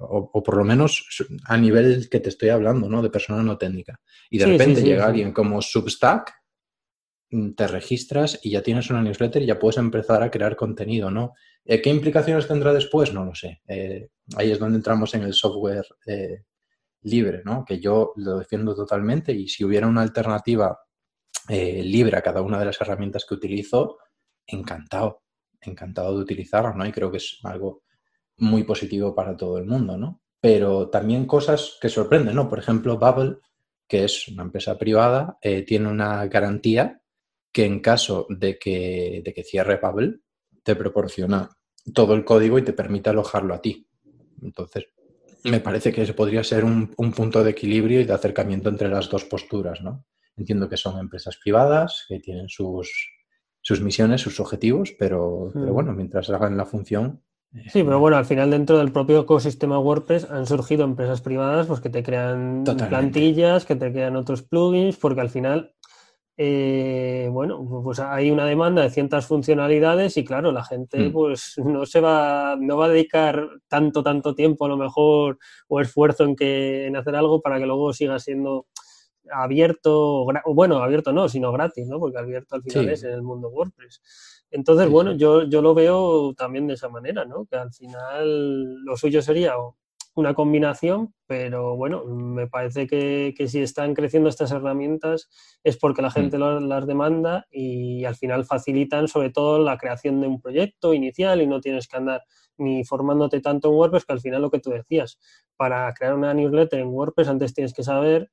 O, 0.00 0.42
por 0.42 0.58
lo 0.58 0.64
menos 0.64 1.06
a 1.46 1.56
nivel 1.56 2.10
que 2.10 2.20
te 2.20 2.28
estoy 2.28 2.50
hablando, 2.50 2.90
¿no? 2.90 3.00
De 3.00 3.08
persona 3.08 3.42
no 3.42 3.56
técnica. 3.56 3.98
Y 4.28 4.36
de 4.36 4.44
repente 4.44 4.82
llega 4.82 5.06
alguien 5.06 5.32
como 5.32 5.62
Substack 5.62 6.34
te 7.28 7.66
registras 7.66 8.38
y 8.42 8.50
ya 8.50 8.62
tienes 8.62 8.90
una 8.90 9.02
newsletter 9.02 9.42
y 9.42 9.46
ya 9.46 9.58
puedes 9.58 9.78
empezar 9.78 10.22
a 10.22 10.30
crear 10.30 10.54
contenido, 10.54 11.10
¿no? 11.10 11.34
Eh, 11.64 11.82
¿Qué 11.82 11.90
implicaciones 11.90 12.46
tendrá 12.46 12.72
después? 12.72 13.12
No 13.12 13.24
lo 13.24 13.34
sé. 13.34 13.62
Eh, 13.66 14.08
ahí 14.36 14.52
es 14.52 14.58
donde 14.58 14.76
entramos 14.76 15.12
en 15.14 15.22
el 15.22 15.34
software 15.34 15.86
eh, 16.06 16.44
libre, 17.02 17.42
¿no? 17.44 17.64
Que 17.64 17.80
yo 17.80 18.12
lo 18.16 18.38
defiendo 18.38 18.74
totalmente 18.74 19.32
y 19.32 19.48
si 19.48 19.64
hubiera 19.64 19.86
una 19.86 20.02
alternativa 20.02 20.78
libre 21.48 22.16
a 22.16 22.22
cada 22.22 22.42
una 22.42 22.58
de 22.58 22.64
las 22.64 22.80
herramientas 22.80 23.24
que 23.24 23.34
utilizo, 23.34 23.98
encantado, 24.48 25.22
encantado 25.60 26.16
de 26.16 26.22
utilizarlas, 26.22 26.74
¿no? 26.74 26.84
Y 26.84 26.90
creo 26.90 27.08
que 27.08 27.18
es 27.18 27.38
algo 27.44 27.84
muy 28.38 28.64
positivo 28.64 29.14
para 29.14 29.36
todo 29.36 29.56
el 29.58 29.64
mundo, 29.64 29.96
¿no? 29.96 30.22
Pero 30.40 30.88
también 30.90 31.24
cosas 31.24 31.78
que 31.80 31.88
sorprenden, 31.88 32.34
¿no? 32.34 32.48
Por 32.48 32.58
ejemplo, 32.58 32.98
Bubble, 32.98 33.36
que 33.86 34.02
es 34.02 34.26
una 34.26 34.42
empresa 34.42 34.76
privada, 34.76 35.38
tiene 35.40 35.88
una 35.88 36.26
garantía 36.26 37.00
que 37.56 37.64
en 37.64 37.80
caso 37.80 38.26
de 38.28 38.58
que, 38.58 39.22
de 39.24 39.32
que 39.32 39.42
cierre 39.42 39.80
Bubble, 39.82 40.20
te 40.62 40.76
proporciona 40.76 41.48
todo 41.94 42.12
el 42.12 42.22
código 42.22 42.58
y 42.58 42.62
te 42.62 42.74
permite 42.74 43.08
alojarlo 43.08 43.54
a 43.54 43.62
ti. 43.62 43.88
Entonces, 44.42 44.88
me 45.42 45.60
parece 45.60 45.90
que 45.90 46.02
ese 46.02 46.12
podría 46.12 46.44
ser 46.44 46.66
un, 46.66 46.88
punto 47.16 47.42
de 47.42 47.52
equilibrio 47.52 48.02
y 48.02 48.04
de 48.04 48.12
acercamiento 48.12 48.68
entre 48.68 48.90
las 48.90 49.08
dos 49.08 49.24
posturas, 49.24 49.80
¿no? 49.80 50.04
Entiendo 50.36 50.68
que 50.68 50.76
son 50.76 50.98
empresas 50.98 51.38
privadas, 51.42 52.04
que 52.06 52.20
tienen 52.20 52.50
sus, 52.50 52.92
sus 53.62 53.80
misiones, 53.80 54.20
sus 54.20 54.38
objetivos, 54.38 54.94
pero, 54.98 55.50
pero, 55.54 55.68
mm. 55.68 55.72
bueno, 55.72 55.94
mientras 55.94 56.28
hagan 56.28 56.58
la 56.58 56.66
función. 56.66 57.22
Sí, 57.68 57.82
pero 57.84 57.98
bueno, 58.00 58.18
al 58.18 58.26
final 58.26 58.50
dentro 58.50 58.76
del 58.76 58.92
propio 58.92 59.20
ecosistema 59.20 59.78
WordPress 59.78 60.30
han 60.30 60.44
surgido 60.44 60.84
empresas 60.84 61.22
privadas 61.22 61.68
pues, 61.68 61.80
que 61.80 61.88
te 61.88 62.02
crean 62.02 62.64
plantillas, 62.64 63.64
que 63.64 63.76
te 63.76 63.90
crean 63.92 64.16
otros 64.16 64.42
plugins, 64.42 64.98
porque 64.98 65.22
al 65.22 65.30
final 65.30 65.72
eh, 66.38 67.28
bueno, 67.32 67.66
pues 67.82 67.98
hay 67.98 68.30
una 68.30 68.44
demanda 68.44 68.82
de 68.82 68.90
ciertas 68.90 69.26
funcionalidades 69.26 70.18
y 70.18 70.24
claro, 70.24 70.52
la 70.52 70.64
gente 70.64 71.08
mm. 71.08 71.12
pues 71.12 71.54
no 71.64 71.86
se 71.86 72.00
va, 72.00 72.56
no 72.60 72.76
va 72.76 72.86
a 72.86 72.90
dedicar 72.90 73.48
tanto, 73.68 74.02
tanto 74.02 74.34
tiempo 74.34 74.66
a 74.66 74.68
lo 74.68 74.76
mejor 74.76 75.38
o 75.68 75.80
esfuerzo 75.80 76.24
en 76.24 76.36
que 76.36 76.86
en 76.86 76.96
hacer 76.96 77.16
algo 77.16 77.40
para 77.40 77.58
que 77.58 77.66
luego 77.66 77.92
siga 77.92 78.18
siendo 78.18 78.66
abierto, 79.32 80.22
o 80.22 80.54
bueno, 80.54 80.76
abierto 80.82 81.12
no, 81.12 81.28
sino 81.28 81.50
gratis, 81.52 81.86
¿no? 81.88 81.98
Porque 81.98 82.18
abierto 82.18 82.54
al 82.54 82.62
final 82.62 82.90
es 82.90 83.02
en 83.02 83.12
el 83.12 83.22
mundo 83.22 83.48
WordPress. 83.48 84.00
Entonces, 84.50 84.88
bueno, 84.88 85.12
Yo, 85.12 85.42
yo 85.42 85.60
lo 85.62 85.74
veo 85.74 86.32
también 86.34 86.66
de 86.66 86.74
esa 86.74 86.88
manera, 86.88 87.24
¿no? 87.24 87.46
Que 87.46 87.56
al 87.56 87.72
final 87.72 88.84
lo 88.84 88.96
suyo 88.96 89.20
sería 89.20 89.54
una 90.16 90.32
combinación, 90.32 91.14
pero 91.26 91.76
bueno, 91.76 92.04
me 92.06 92.48
parece 92.48 92.86
que, 92.86 93.34
si 93.46 93.60
están 93.60 93.94
creciendo 93.94 94.30
estas 94.30 94.50
herramientas 94.50 95.28
es 95.62 95.76
porque 95.76 96.00
la 96.00 96.10
gente 96.10 96.38
mm. 96.38 96.66
las 96.66 96.86
demanda 96.86 97.46
y 97.50 98.04
al 98.06 98.16
final 98.16 98.46
facilitan 98.46 99.08
sobre 99.08 99.30
todo 99.30 99.58
la 99.58 99.76
creación 99.76 100.20
de 100.22 100.26
un 100.26 100.40
proyecto 100.40 100.94
inicial 100.94 101.42
y 101.42 101.46
no 101.46 101.60
tienes 101.60 101.86
que 101.86 101.98
andar 101.98 102.22
ni 102.56 102.82
formándote 102.82 103.42
tanto 103.42 103.68
en 103.68 103.74
WordPress 103.74 104.06
que 104.06 104.12
al 104.14 104.20
final 104.20 104.40
lo 104.40 104.50
que 104.50 104.58
tú 104.58 104.70
decías, 104.70 105.18
para 105.56 105.92
crear 105.92 106.14
una 106.14 106.32
newsletter 106.32 106.80
en 106.80 106.88
WordPress 106.88 107.28
antes 107.28 107.52
tienes 107.52 107.74
que 107.74 107.82
saber 107.82 108.30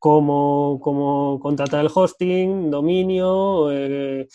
cómo, 0.00 0.80
cómo 0.82 1.38
contratar 1.40 1.84
el 1.84 1.90
hosting, 1.94 2.70
dominio, 2.70 3.70
eh, 3.70 4.26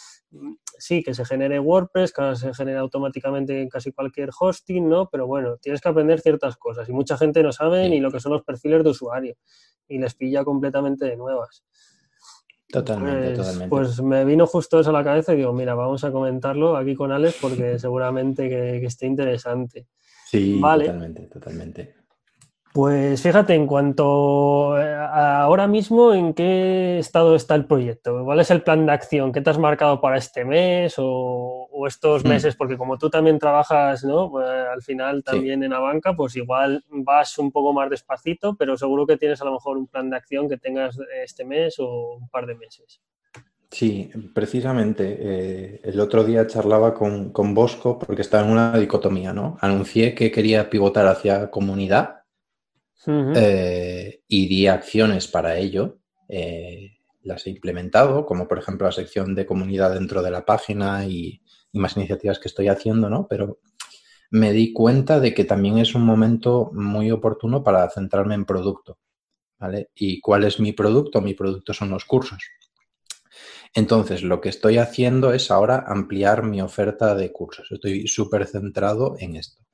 sí, 0.78 1.01
que 1.04 1.15
se 1.15 1.25
genere 1.25 1.60
WordPress, 1.60 2.13
que 2.13 2.36
se 2.36 2.54
genera 2.54 2.82
automáticamente 2.82 3.63
en 3.63 3.67
casi 3.67 3.91
cualquier 3.91 4.30
hosting, 4.39 4.88
¿no? 4.88 5.10
Pero 5.10 5.25
bueno, 5.25 5.58
tienes 5.58 5.82
que 5.82 5.89
aprender 5.89 6.21
ciertas 6.21 6.56
cosas 6.56 6.88
y 6.88 6.93
mucha 6.93 7.17
gente 7.17 7.41
no 7.41 7.51
sabe 7.51 7.89
ni 7.89 7.99
lo 7.99 8.12
que 8.12 8.19
son 8.19 8.34
los 8.34 8.43
perfiles 8.43 8.84
de 8.84 8.91
usuario 8.91 9.36
y 9.88 9.97
les 9.97 10.13
pilla 10.13 10.43
completamente 10.43 11.06
de 11.06 11.17
nuevas. 11.17 11.65
Totalmente, 12.69 13.25
pues, 13.25 13.38
totalmente. 13.38 13.69
Pues 13.69 14.01
me 14.04 14.23
vino 14.23 14.45
justo 14.45 14.80
eso 14.80 14.91
a 14.91 14.93
la 14.93 15.04
cabeza 15.04 15.34
y 15.34 15.38
digo, 15.38 15.51
mira, 15.51 15.73
vamos 15.73 16.04
a 16.04 16.12
comentarlo 16.12 16.78
aquí 16.78 16.93
con 16.93 17.12
Alex 17.12 17.38
porque 17.41 17.80
seguramente 17.80 18.47
que, 18.49 18.80
que 18.80 18.86
esté 18.86 19.08
interesante. 19.08 19.88
Sí, 20.28 20.62
totalmente, 20.62 21.23
totalmente. 21.25 22.04
Pues 22.75 23.21
fíjate, 23.21 23.53
en 23.53 23.67
cuanto 23.67 24.77
eh, 24.77 24.83
a 24.83 25.43
ahora 25.43 25.65
mismo, 25.65 26.13
¿en 26.13 26.33
qué 26.33 26.99
estado 26.99 27.33
está 27.38 27.55
el 27.55 27.63
proyecto? 27.67 28.21
¿Cuál 28.25 28.41
es 28.41 28.51
el 28.51 28.63
plan 28.63 28.85
de 28.85 28.91
acción? 28.91 29.31
¿Qué 29.31 29.39
te 29.39 29.49
has 29.49 29.57
marcado 29.57 30.01
para 30.01 30.17
este 30.17 30.43
mes? 30.43 30.95
¿O, 30.97 31.69
o, 31.71 31.88
estos 31.88 32.25
mm. 32.25 32.27
meses, 32.27 32.57
porque 32.57 32.77
como 32.77 32.97
tú 32.97 33.09
también 33.09 33.39
trabajas, 33.39 34.03
¿no? 34.03 34.29
Pues, 34.29 34.45
al 34.49 34.81
final 34.81 35.23
también 35.23 35.63
en 35.63 35.71
la 35.71 35.79
banca, 35.79 36.17
pues 36.17 36.35
igual 36.35 36.83
vas 36.89 37.38
un 37.38 37.49
poco 37.49 37.71
más 37.71 37.89
despacito, 37.89 38.57
pero 38.57 38.75
seguro 38.75 39.07
que 39.07 39.15
tienes 39.15 39.41
a 39.41 39.45
lo 39.45 39.53
mejor 39.53 39.77
un 39.77 39.88
plan 39.88 40.09
de 40.09 40.17
acción 40.17 40.49
que 40.49 40.57
tengas 40.57 40.97
este 41.23 41.45
mes 41.45 41.79
o 41.79 42.17
un 42.19 42.27
par 42.27 42.45
de 42.45 42.55
meses. 42.55 42.99
Sí, 43.71 44.11
precisamente. 44.33 45.17
Eh, 45.17 45.79
el 45.81 45.97
otro 46.01 46.25
día 46.25 46.45
charlaba 46.45 46.93
con, 46.93 47.53
Bosco 47.53 47.97
porque 47.97 48.21
estaba 48.21 48.43
en 48.43 48.51
una 48.51 48.77
dicotomía, 48.77 49.31
¿no? 49.31 49.57
Anuncié 49.61 50.13
que 50.13 50.29
quería 50.29 50.69
pivotar 50.69 51.07
hacia 51.07 51.49
comunidad 51.49 52.24
eh, 53.07 54.21
y 54.27 54.47
di 54.47 54.67
acciones 54.67 55.27
para 55.27 55.57
ello. 55.57 55.99
Eh, 56.27 56.91
las 57.23 57.47
he 57.47 57.49
implementado, 57.49 58.25
como 58.25 58.47
por 58.47 58.59
ejemplo 58.59 58.85
la 58.87 58.91
sección 58.91 59.35
de 59.35 59.45
comunidad 59.45 59.93
dentro 59.93 60.21
de 60.21 60.31
la 60.31 60.45
página 60.45 61.05
y, 61.05 61.41
más 61.73 61.97
iniciativas 61.97 62.39
que 62.39 62.47
estoy 62.47 62.69
haciendo, 62.69 63.09
¿no? 63.09 63.27
Pero 63.27 63.59
me 64.31 64.53
di 64.53 64.71
cuenta 64.71 65.19
de 65.19 65.33
que 65.33 65.43
también 65.43 65.77
es 65.77 65.93
un 65.93 66.05
momento 66.05 66.71
muy 66.73 67.11
oportuno 67.11 67.63
para 67.63 67.89
centrarme 67.89 68.33
en 68.35 68.45
producto, 68.45 68.97
¿vale? 69.59 69.89
¿Y 69.93 70.21
cuál 70.21 70.45
es 70.45 70.59
mi 70.59 70.71
producto? 70.71 71.19
Mi 71.19 71.33
producto 71.33 71.73
son 71.73 71.89
los 71.89 72.05
cursos. 72.05 72.41
Entonces, 73.73 74.23
lo 74.23 74.39
que 74.39 74.47
estoy 74.47 74.77
haciendo 74.77 75.33
es 75.33 75.51
ahora 75.51 75.83
ampliar 75.85 76.43
mi 76.43 76.61
oferta 76.61 77.13
de 77.13 77.33
cursos. 77.33 77.69
Estoy 77.69 78.07
súper 78.07 78.47
centrado 78.47 79.17
en 79.19 79.35
esto. 79.35 79.64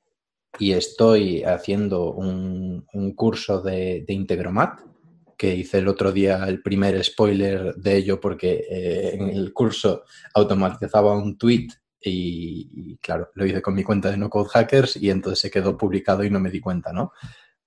Y 0.58 0.72
estoy 0.72 1.42
haciendo 1.44 2.12
un, 2.12 2.84
curso 3.16 3.60
de, 3.62 4.04
de, 4.06 4.12
Integromat, 4.12 4.80
que 5.36 5.54
hice 5.56 5.78
el 5.78 5.88
otro 5.88 6.12
día 6.12 6.44
el 6.46 6.62
primer 6.62 7.02
spoiler 7.02 7.74
de 7.74 7.96
ello 7.96 8.20
porque 8.20 8.64
eh, 8.70 9.14
en 9.14 9.28
el 9.28 9.52
curso 9.52 10.04
automatizaba 10.34 11.16
un 11.16 11.36
tweet 11.36 11.68
y, 12.04 12.96
claro, 12.98 13.30
lo 13.34 13.46
hice 13.46 13.62
con 13.62 13.74
mi 13.74 13.82
cuenta 13.82 14.10
de 14.10 14.16
No 14.16 14.28
Code 14.28 14.50
Hackers 14.50 14.96
y 14.96 15.10
entonces 15.10 15.40
se 15.40 15.50
quedó 15.50 15.76
publicado 15.76 16.24
y 16.24 16.30
no 16.30 16.40
me 16.40 16.50
di 16.50 16.60
cuenta, 16.60 16.92
¿no? 16.92 17.12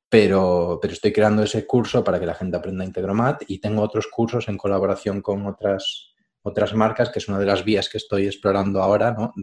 Pero, 0.10 0.80
pero 0.82 0.94
estoy 0.94 1.12
creando 1.12 1.44
ese 1.44 1.66
curso 1.66 2.04
para 2.04 2.20
que 2.20 2.26
la 2.26 2.36
gente 2.36 2.58
aprenda 2.58 2.86
Integromat 2.86 3.44
y 3.48 3.60
tengo 3.60 3.82
otros 3.82 4.08
cursos 4.08 4.48
en 4.48 4.58
colaboración 4.58 5.22
con 5.22 5.46
otras 5.46 6.12
otras 6.44 6.76
marcas, 6.76 7.10
que 7.10 7.20
es 7.20 7.28
una 7.28 7.40
de 7.40 7.46
las 7.48 7.66
vías 7.66 7.90
que 7.90 7.98
estoy 7.98 8.28
explorando 8.28 8.82
ahora, 8.82 9.12
¿no? 9.12 9.34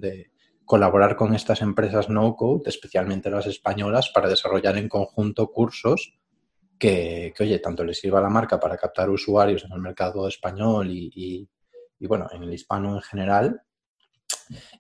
Colaborar 0.65 1.17
con 1.17 1.35
estas 1.35 1.63
empresas 1.63 2.09
no-code, 2.09 2.69
especialmente 2.69 3.31
las 3.31 3.47
españolas, 3.47 4.11
para 4.11 4.29
desarrollar 4.29 4.77
en 4.79 4.89
conjunto 4.89 5.51
cursos 5.51 6.19
que, 6.79 7.33
oye, 7.39 7.59
tanto 7.61 7.85
les 7.85 7.99
sirva 7.99 8.19
a 8.19 8.23
la 8.23 8.29
marca 8.29 8.59
para 8.59 8.77
captar 8.77 9.09
usuarios 9.09 9.65
en 9.65 9.73
el 9.73 9.81
mercado 9.81 10.27
español 10.27 10.89
y, 10.91 11.49
bueno, 12.01 12.29
en 12.33 12.43
el 12.43 12.53
hispano 12.53 12.97
en 12.97 13.03
general, 13.03 13.63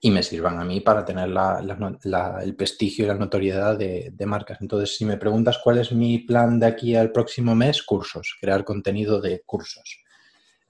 y 0.00 0.10
me 0.10 0.22
sirvan 0.22 0.58
a 0.58 0.64
mí 0.64 0.80
para 0.80 1.04
tener 1.04 1.28
el 1.28 2.56
prestigio 2.56 3.04
y 3.04 3.08
la 3.08 3.14
notoriedad 3.14 3.78
de, 3.78 4.10
de, 4.12 4.26
marcas. 4.26 4.58
Entonces, 4.60 4.96
si 4.96 5.04
me 5.04 5.16
preguntas 5.16 5.60
cuál 5.62 5.78
es 5.78 5.92
mi 5.92 6.18
plan 6.18 6.58
de 6.58 6.66
aquí 6.66 6.96
al 6.96 7.12
próximo 7.12 7.54
mes, 7.54 7.82
cursos, 7.82 8.36
crear 8.40 8.64
contenido 8.64 9.20
de 9.20 9.42
cursos. 9.46 10.02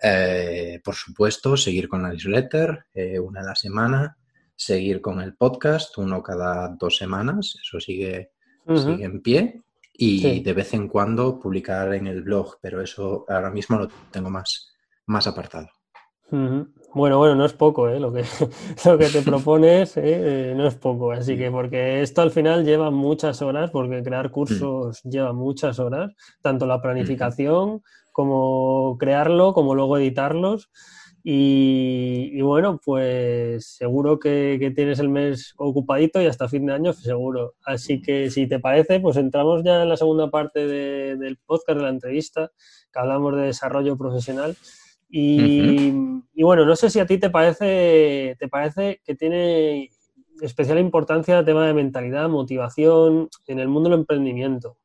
Eh, 0.04 0.80
por 0.84 0.96
supuesto, 0.96 1.56
seguir 1.56 1.88
con 1.88 2.02
la 2.02 2.08
newsletter, 2.08 2.86
eh, 2.92 3.20
una 3.20 3.40
a 3.40 3.44
la 3.44 3.54
semana, 3.54 4.18
seguir 4.54 5.00
con 5.00 5.20
el 5.20 5.34
podcast, 5.34 5.96
uno 5.98 6.22
cada 6.22 6.68
dos 6.68 6.96
semanas, 6.96 7.56
eso 7.60 7.80
sigue, 7.80 8.32
sigue 8.66 9.04
en 9.04 9.20
pie, 9.20 9.62
y 9.92 10.40
de 10.40 10.52
vez 10.52 10.74
en 10.74 10.88
cuando 10.88 11.38
publicar 11.38 11.92
en 11.94 12.06
el 12.06 12.22
blog, 12.22 12.58
pero 12.60 12.80
eso 12.80 13.24
ahora 13.28 13.50
mismo 13.50 13.78
lo 13.78 13.88
tengo 14.10 14.30
más, 14.30 14.72
más 15.06 15.26
apartado. 15.26 15.68
Bueno, 16.94 17.18
bueno, 17.18 17.34
no 17.34 17.44
es 17.44 17.52
poco, 17.52 17.90
¿eh? 17.90 18.00
lo, 18.00 18.10
que, 18.10 18.24
lo 18.86 18.96
que 18.96 19.08
te 19.08 19.20
propones 19.24 19.96
¿eh? 19.98 20.54
no 20.56 20.66
es 20.66 20.74
poco, 20.76 21.12
así 21.12 21.36
que 21.36 21.50
porque 21.50 22.00
esto 22.00 22.22
al 22.22 22.30
final 22.30 22.64
lleva 22.64 22.90
muchas 22.90 23.42
horas, 23.42 23.70
porque 23.70 24.02
crear 24.02 24.28
mm. 24.28 24.32
cursos 24.32 25.02
lleva 25.02 25.34
muchas 25.34 25.78
horas, 25.78 26.12
tanto 26.40 26.66
la 26.66 26.80
planificación 26.80 27.82
como 28.12 28.96
crearlo, 28.98 29.52
como 29.52 29.74
luego 29.74 29.98
editarlos. 29.98 30.70
Y, 31.24 32.40
bueno, 32.40 32.80
pues 32.84 33.66
seguro 33.66 34.18
que, 34.18 34.72
tienes 34.74 34.98
el 34.98 35.08
mes 35.08 35.54
ocupadito 35.56 36.20
y 36.20 36.26
hasta 36.26 36.48
fin 36.48 36.66
de 36.66 36.74
año 36.74 36.92
seguro. 36.92 37.54
Así 37.64 38.02
que 38.02 38.30
si 38.30 38.48
te 38.48 38.58
parece, 38.58 38.98
pues 38.98 39.16
entramos 39.16 39.62
ya 39.64 39.82
en 39.82 39.88
la 39.88 39.96
segunda 39.96 40.30
parte 40.30 40.66
del 40.66 41.38
podcast, 41.38 41.78
de 41.78 41.84
la 41.84 41.90
entrevista, 41.90 42.50
que 42.92 42.98
hablamos 42.98 43.36
de 43.36 43.42
desarrollo 43.42 43.96
profesional. 43.96 44.56
Y, 45.08 45.92
y, 46.34 46.42
bueno, 46.42 46.64
no 46.64 46.74
sé 46.74 46.90
si 46.90 46.98
a 46.98 47.06
ti 47.06 47.18
te 47.18 47.30
parece, 47.30 48.36
te 48.38 48.48
parece 48.48 49.00
que 49.04 49.14
tiene 49.14 49.90
especial 50.40 50.78
importancia 50.78 51.38
el 51.38 51.44
tema 51.44 51.66
de 51.66 51.74
mentalidad, 51.74 52.28
motivación 52.28 53.28
en 53.46 53.58
el 53.60 53.68
mundo 53.68 53.90
del 53.90 54.00
emprendimiento. 54.00 54.78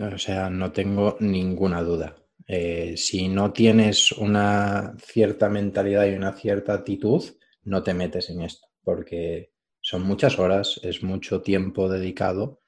O 0.00 0.18
sea, 0.18 0.48
no 0.48 0.72
tengo 0.72 1.16
ninguna 1.20 1.82
duda. 1.82 2.16
Eh, 2.52 2.96
si 2.96 3.28
no 3.28 3.52
tienes 3.52 4.10
una 4.12 4.96
cierta 4.98 5.48
mentalidad 5.48 6.06
y 6.06 6.14
una 6.14 6.32
cierta 6.32 6.74
actitud, 6.74 7.22
no 7.62 7.82
te 7.82 7.94
metes 7.94 8.28
en 8.30 8.42
esto, 8.42 8.66
porque 8.82 9.52
son 9.80 10.02
muchas 10.02 10.38
horas, 10.38 10.80
es 10.82 11.02
mucho 11.04 11.42
tiempo 11.42 11.88
dedicado. 11.88 12.60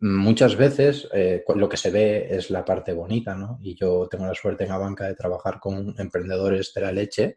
Muchas 0.00 0.56
veces 0.56 1.08
eh, 1.12 1.44
lo 1.54 1.68
que 1.68 1.76
se 1.76 1.90
ve 1.90 2.28
es 2.30 2.50
la 2.50 2.64
parte 2.64 2.92
bonita, 2.92 3.34
¿no? 3.36 3.58
Y 3.62 3.76
yo 3.76 4.08
tengo 4.10 4.26
la 4.26 4.34
suerte 4.34 4.64
en 4.64 4.70
la 4.70 4.78
banca 4.78 5.06
de 5.06 5.14
trabajar 5.14 5.60
con 5.60 5.94
emprendedores 5.98 6.72
de 6.74 6.80
la 6.80 6.92
leche 6.92 7.36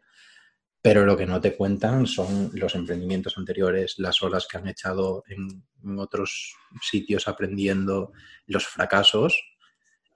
pero 0.82 1.06
lo 1.06 1.16
que 1.16 1.26
no 1.26 1.40
te 1.40 1.56
cuentan 1.56 2.08
son 2.08 2.50
los 2.54 2.74
emprendimientos 2.74 3.38
anteriores, 3.38 3.94
las 3.98 4.20
horas 4.20 4.48
que 4.50 4.58
han 4.58 4.66
echado 4.66 5.22
en, 5.28 5.62
otros 5.98 6.56
sitios 6.80 7.28
aprendiendo, 7.28 8.12
los 8.46 8.66
fracasos. 8.66 9.51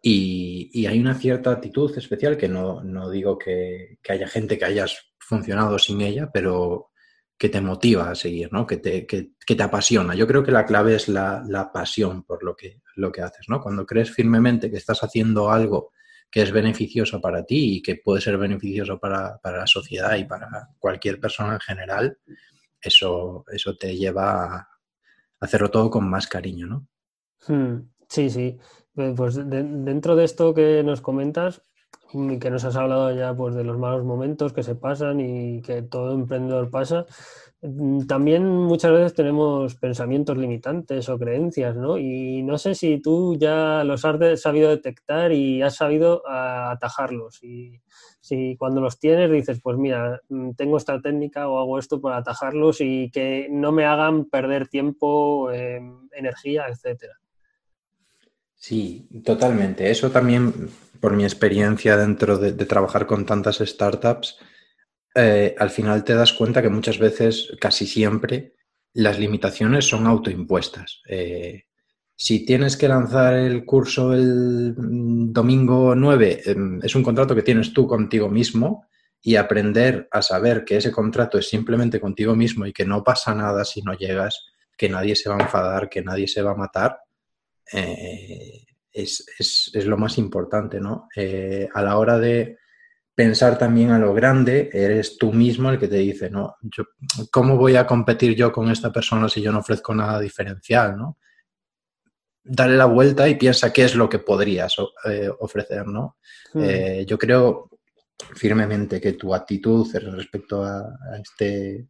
Y, 0.09 0.87
hay 0.87 1.01
una 1.01 1.15
cierta 1.15 1.51
actitud 1.51 1.99
especial 1.99 2.37
que 2.37 2.49
no, 2.49 3.11
digo 3.11 3.37
que, 3.37 3.99
haya 4.09 4.29
gente 4.29 4.57
que 4.57 4.65
hayas 4.65 5.13
funcionado 5.19 5.81
sin 5.81 6.01
ella, 6.01 6.31
pero 6.33 6.93
que 7.37 7.49
te 7.49 7.61
motiva 7.61 8.09
a 8.09 8.15
seguir, 8.15 8.53
¿no? 8.53 8.69
que, 8.69 8.77
te, 8.77 9.05
que, 9.05 9.33
te 9.45 9.63
apasiona. 9.65 10.15
Yo 10.15 10.29
creo 10.29 10.45
que 10.45 10.53
la 10.53 10.65
clave 10.65 10.95
es 10.95 11.09
la, 11.09 11.43
la 11.49 11.73
pasión 11.73 12.23
por 12.23 12.45
lo 12.45 12.55
que, 12.55 12.83
lo 12.95 13.11
que 13.11 13.23
haces. 13.23 13.47
¿no? 13.49 13.61
Cuando 13.61 13.85
crees 13.85 14.13
firmemente 14.13 14.71
que 14.71 14.77
estás 14.77 15.03
haciendo 15.03 15.51
algo 15.51 15.91
que 16.31 16.43
es 16.43 16.53
beneficioso 16.53 17.21
para 17.21 17.45
ti 17.45 17.79
y 17.79 17.83
que 17.83 17.97
puede 17.97 18.21
ser 18.21 18.39
beneficioso 18.39 19.01
para, 19.01 19.41
la 19.43 19.67
sociedad 19.67 20.15
y 20.15 20.25
para 20.25 20.69
cualquier 20.79 21.19
persona 21.19 21.55
en 21.55 21.61
general, 21.61 22.19
eso, 22.81 23.45
eso 23.51 23.77
te 23.77 23.97
lleva 23.97 24.55
a 24.55 24.69
hacerlo 25.41 25.69
todo 25.69 25.91
con 25.91 26.09
más 26.09 26.29
cariño, 26.29 26.69
¿no? 26.69 26.87
Hmm, 27.49 27.91
sí, 28.09 28.31
sí. 28.31 28.57
Eh, 28.97 29.13
pues 29.17 29.37
dentro 29.49 30.17
de 30.17 30.25
esto 30.25 30.55
que 30.55 30.83
nos 30.83 31.01
comentas, 31.01 31.63
que 32.13 32.51
nos 32.51 32.65
has 32.65 32.77
hablado 32.77 33.13
ya 33.15 33.35
pues, 33.35 33.55
de 33.55 33.65
los 33.65 33.79
malos 33.79 34.05
momentos 34.05 34.53
que 34.53 34.63
se 34.63 34.75
pasan 34.75 35.21
y 35.21 35.61
que 35.63 35.83
todo 35.83 36.15
emprendedor 36.15 36.71
pasa, 36.71 37.07
Mm, 37.63 38.07
también 38.07 38.47
muchas 38.47 38.93
veces 38.93 39.15
tenemos 39.15 39.75
pensamientos 39.77 40.37
limitantes 40.37 41.09
o 41.09 41.19
creencias, 41.19 41.75
¿no? 41.77 41.99
Y 41.99 42.43
no 42.43 42.59
sé 42.59 42.75
si 42.75 43.01
tú 43.01 43.37
ya 43.39 43.83
los 43.85 44.05
has 44.05 44.41
sabido 44.41 44.69
detectar 44.71 45.33
y 45.33 45.63
has 45.63 45.77
sabido 45.77 46.23
atajarlos. 46.29 47.43
Y 47.43 47.81
si 48.21 48.57
cuando 48.57 48.81
los 48.81 48.99
tienes 48.99 49.31
dices, 49.31 49.61
pues 49.63 49.79
mira, 49.79 50.21
mm, 50.29 50.53
tengo 50.53 50.77
esta 50.77 51.01
técnica 51.01 51.49
o 51.49 51.59
hago 51.59 51.79
esto 51.79 52.01
para 52.01 52.19
atajarlos 52.19 52.81
y 52.81 53.11
que 53.11 53.49
no 53.51 53.73
me 53.73 53.85
hagan 53.87 54.27
perder 54.27 54.69
tiempo, 54.69 55.51
em, 55.51 56.09
energía, 56.13 56.67
etcétera. 56.69 57.15
Sí, 58.69 59.09
totalmente. 59.25 59.93
Eso 59.93 60.11
también, 60.11 60.71
por 60.99 61.15
mi 61.15 61.23
experiencia 61.23 61.97
dentro 61.97 62.37
de 62.37 62.53
trabajar 62.67 63.07
con 63.07 63.25
tantas 63.25 63.59
startups, 63.59 64.39
eh, 65.15 65.55
al 65.57 65.71
final 65.71 66.03
te 66.03 66.17
das 66.17 66.33
cuenta 66.33 66.63
que 66.63 66.69
muchas 66.69 66.99
veces, 66.99 67.53
casi 67.61 67.87
siempre, 67.87 68.57
las 68.93 69.21
limitaciones 69.21 69.85
son 69.85 70.09
autoimpuestas. 70.09 71.01
Eh, 71.09 71.67
si 72.17 72.45
tienes 72.45 72.77
que 72.77 72.89
lanzar 72.89 73.35
el 73.35 73.65
curso 73.65 74.13
el 74.13 74.75
mm, 74.77 75.33
domingo 75.33 75.95
9, 75.95 76.43
em, 76.47 76.81
es 76.83 76.97
un 76.97 77.05
contrato 77.05 77.37
que 77.37 77.43
tienes 77.43 77.73
tú 77.73 77.87
contigo 77.87 78.29
mismo 78.29 78.89
y 79.23 79.37
aprender 79.37 80.09
a 80.11 80.23
saber 80.23 80.65
que 80.65 80.79
ese 80.79 80.91
contrato 80.91 81.39
es 81.39 81.49
simplemente 81.49 82.01
contigo 82.01 82.35
mismo 82.35 82.67
y 82.67 82.73
que 82.73 82.85
no 82.85 83.05
pasa 83.05 83.33
nada 83.33 83.65
si 83.65 83.81
no 83.83 83.95
llegas, 83.95 84.45
que 84.77 84.89
nadie 84.89 85.15
se 85.15 85.29
va 85.29 85.37
a 85.37 85.43
enfadar, 85.43 85.89
que 85.89 86.03
nadie 86.03 86.27
se 86.27 86.43
va 86.43 86.51
a 86.51 86.57
matar, 86.57 87.06
eh, 87.73 88.65
es, 88.93 89.25
es, 89.39 89.87
lo 89.87 89.97
más 89.97 90.19
importante, 90.19 90.81
¿no? 90.81 91.09
a 91.75 91.83
la 91.83 91.99
hora 91.99 92.19
de 92.19 92.57
pensar 93.17 93.59
también 93.59 93.91
a 93.91 93.99
lo 93.99 94.13
grande, 94.13 94.69
eres 94.73 95.17
tú 95.17 95.33
mismo 95.33 95.71
el 95.71 95.79
que 95.79 95.89
te 95.89 95.97
dice, 95.97 96.29
no, 96.29 96.57
yo, 96.61 96.85
¿cómo 97.33 97.57
voy 97.57 97.75
a 97.77 97.87
competir 97.87 98.37
yo 98.37 98.53
con 98.53 98.71
esta 98.71 98.93
persona 98.93 99.27
si 99.31 99.41
yo 99.41 99.51
no 99.51 99.61
ofrezco 99.61 99.95
nada 99.95 100.21
diferencial, 100.21 100.99
no? 100.99 101.19
Dale 102.45 102.77
la 102.77 102.85
vuelta 102.85 103.27
y 103.27 103.37
piensa 103.37 103.73
qué 103.73 103.85
es 103.85 103.95
lo 103.95 104.09
que 104.11 104.19
podrías 104.19 104.77
eh, 105.07 105.31
ofrecer, 105.41 105.87
¿no? 105.87 106.19
Hmm. 106.53 106.63
Eh, 106.63 107.07
yo 107.09 107.17
creo 107.17 107.71
firmemente 108.35 109.01
que 109.01 109.15
tu 109.15 109.35
actitud 109.35 109.91
respecto 109.95 110.63
a, 110.63 110.85
este 111.21 111.89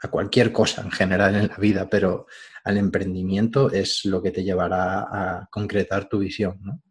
a 0.00 0.08
cualquier 0.08 0.52
cosa 0.52 0.82
en 0.82 0.90
general 0.90 1.34
en 1.34 1.48
la 1.48 1.56
vida, 1.56 1.88
pero 1.88 2.26
al 2.68 2.76
emprendimiento 2.76 3.70
es 3.70 4.04
lo 4.04 4.22
que 4.22 4.30
te 4.30 4.44
llevará 4.44 5.00
a 5.00 5.48
concretar 5.50 6.06
tu 6.06 6.18
visión. 6.18 6.58
¿no? 6.60 6.82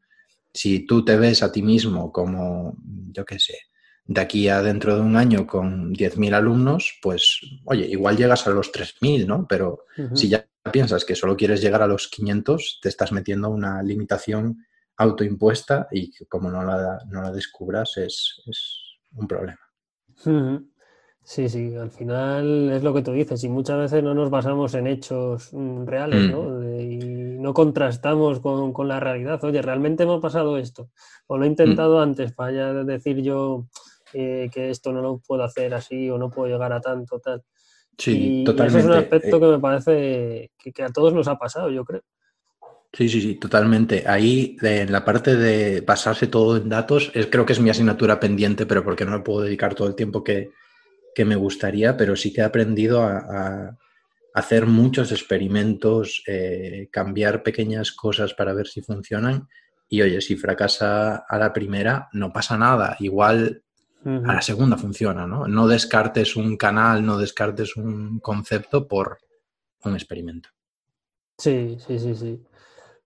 Si 0.52 0.88
tú 0.88 1.06
te 1.06 1.16
ves 1.18 1.44
a 1.44 1.52
ti 1.52 1.62
mismo 1.62 2.12
como, 2.12 2.76
yo 3.12 3.24
qué 3.24 3.38
sé, 3.38 3.60
de 4.04 4.20
aquí 4.20 4.50
a 4.50 4.64
dentro 4.64 4.96
de 4.96 5.02
un 5.02 5.16
año 5.16 5.46
con 5.46 5.94
10.000 5.94 6.34
alumnos, 6.34 6.98
pues, 7.00 7.42
oye, 7.66 7.86
igual 7.86 8.18
llegas 8.18 8.48
a 8.48 8.50
los 8.50 8.72
3.000, 8.72 9.28
¿no? 9.28 9.46
Pero 9.48 9.84
si 10.16 10.30
ya 10.30 10.48
piensas 10.72 11.06
que 11.06 11.14
solo 11.14 11.38
quieres 11.38 11.62
llegar 11.62 11.84
a 11.84 11.88
los 11.88 12.08
500, 12.08 12.80
te 12.82 12.90
estás 12.90 13.12
metiendo 13.12 13.50
una 13.50 13.84
limitación 13.84 14.66
autoimpuesta 14.96 15.88
y 15.92 16.12
como 16.26 16.50
no 16.50 16.64
la, 16.64 17.00
no 17.08 17.22
la 17.22 17.32
descubras 17.32 17.98
es, 17.98 18.42
un 19.14 19.28
problema. 19.28 19.60
Sí, 21.30 21.50
sí, 21.50 21.76
al 21.76 21.92
final 21.92 22.72
es 22.72 22.84
lo 22.84 22.94
que 22.94 23.02
tú 23.02 23.12
dices 23.12 23.44
y 23.44 23.50
muchas 23.50 23.78
veces 23.78 24.02
no 24.02 24.14
nos 24.14 24.30
basamos 24.30 24.74
en 24.76 24.88
hechos 24.88 25.50
mm, 25.52 25.86
reales, 25.86 26.32
¿no? 26.32 26.44
Mm. 26.44 26.80
y 26.80 26.98
no 27.38 27.54
contrastamos 27.54 28.40
con, 28.40 28.88
la 28.88 29.02
realidad. 29.02 29.44
Oye, 29.44 29.62
¿realmente 29.62 30.06
me 30.06 30.16
ha 30.16 30.20
pasado 30.22 30.58
esto? 30.58 30.90
O 31.28 31.38
lo 31.38 31.44
he 31.44 31.48
intentado 31.50 31.98
mm. 31.98 32.02
antes 32.02 32.32
para 32.32 32.54
ya 32.54 32.74
decir 32.74 33.22
yo 33.22 33.68
eh, 34.14 34.50
que 34.54 34.70
esto 34.70 34.94
no 34.94 35.02
lo 35.02 35.18
puedo 35.18 35.44
hacer 35.44 35.74
así 35.74 36.10
o 36.10 36.18
no 36.18 36.30
puedo 36.30 36.48
llegar 36.48 36.72
a 36.72 36.80
tanto, 36.80 37.20
tal. 37.20 37.44
Sí, 37.98 38.46
totalmente. 38.46 38.80
eso 38.80 38.88
es 38.88 38.96
un 38.96 39.04
aspecto 39.04 39.36
eh, 39.36 39.40
que 39.42 39.48
me 39.48 39.60
parece 39.60 40.52
que, 40.58 40.82
a 40.82 40.90
todos 40.94 41.14
nos 41.14 41.28
ha 41.28 41.38
pasado, 41.38 41.70
yo 41.70 41.84
creo. 41.84 42.04
Sí, 42.94 43.10
sí, 43.10 43.20
sí, 43.20 43.36
totalmente. 43.36 44.06
Ahí, 44.08 44.56
en 44.62 44.94
la 44.94 45.04
parte 45.04 45.36
de 45.36 45.82
basarse 45.82 46.28
todo 46.28 46.56
en 46.56 46.70
datos, 46.70 47.12
es, 47.14 47.28
creo 47.28 47.46
que 47.46 47.52
es 47.52 47.60
mi 47.60 47.70
asignatura 47.70 48.18
pendiente, 48.18 48.66
pero 48.66 48.82
porque 48.82 49.04
no 49.04 49.12
me 49.12 49.20
puedo 49.20 49.42
dedicar 49.42 49.76
todo 49.76 49.90
el 49.90 49.96
tiempo 49.96 50.24
que, 50.24 50.52
que 51.18 51.26
me 51.26 51.36
gustaría, 51.36 51.98
pero 51.98 52.16
sí 52.16 52.32
que 52.32 52.42
he 52.42 52.44
aprendido 52.44 53.02
a, 53.02 53.76
hacer 54.36 54.68
muchos 54.68 55.12
experimentos, 55.12 56.22
eh, 56.28 56.90
cambiar 56.92 57.42
pequeñas 57.42 57.92
cosas 57.92 58.36
para 58.36 58.54
ver 58.54 58.68
si 58.68 58.84
funcionan. 58.84 59.48
Y 59.90 60.04
oye, 60.04 60.22
si 60.22 60.36
fracasa 60.36 61.16
a 61.28 61.40
la 61.40 61.52
primera, 61.52 62.08
no 62.14 62.32
pasa 62.32 62.56
nada. 62.56 62.96
Igual 63.00 63.64
a 64.06 64.34
la 64.36 64.42
segunda 64.44 64.78
funciona, 64.78 65.26
¿no? 65.26 65.48
No 65.48 65.68
descartes 65.68 66.36
un 66.36 66.56
canal, 66.56 67.04
no 67.04 67.18
descartes 67.18 67.76
un 67.78 68.20
concepto 68.20 68.88
por 68.88 69.18
un 69.86 69.96
experimento. 69.96 70.50
Sí, 71.36 71.78
sí, 71.80 71.98
sí, 71.98 72.14
sí. 72.14 72.44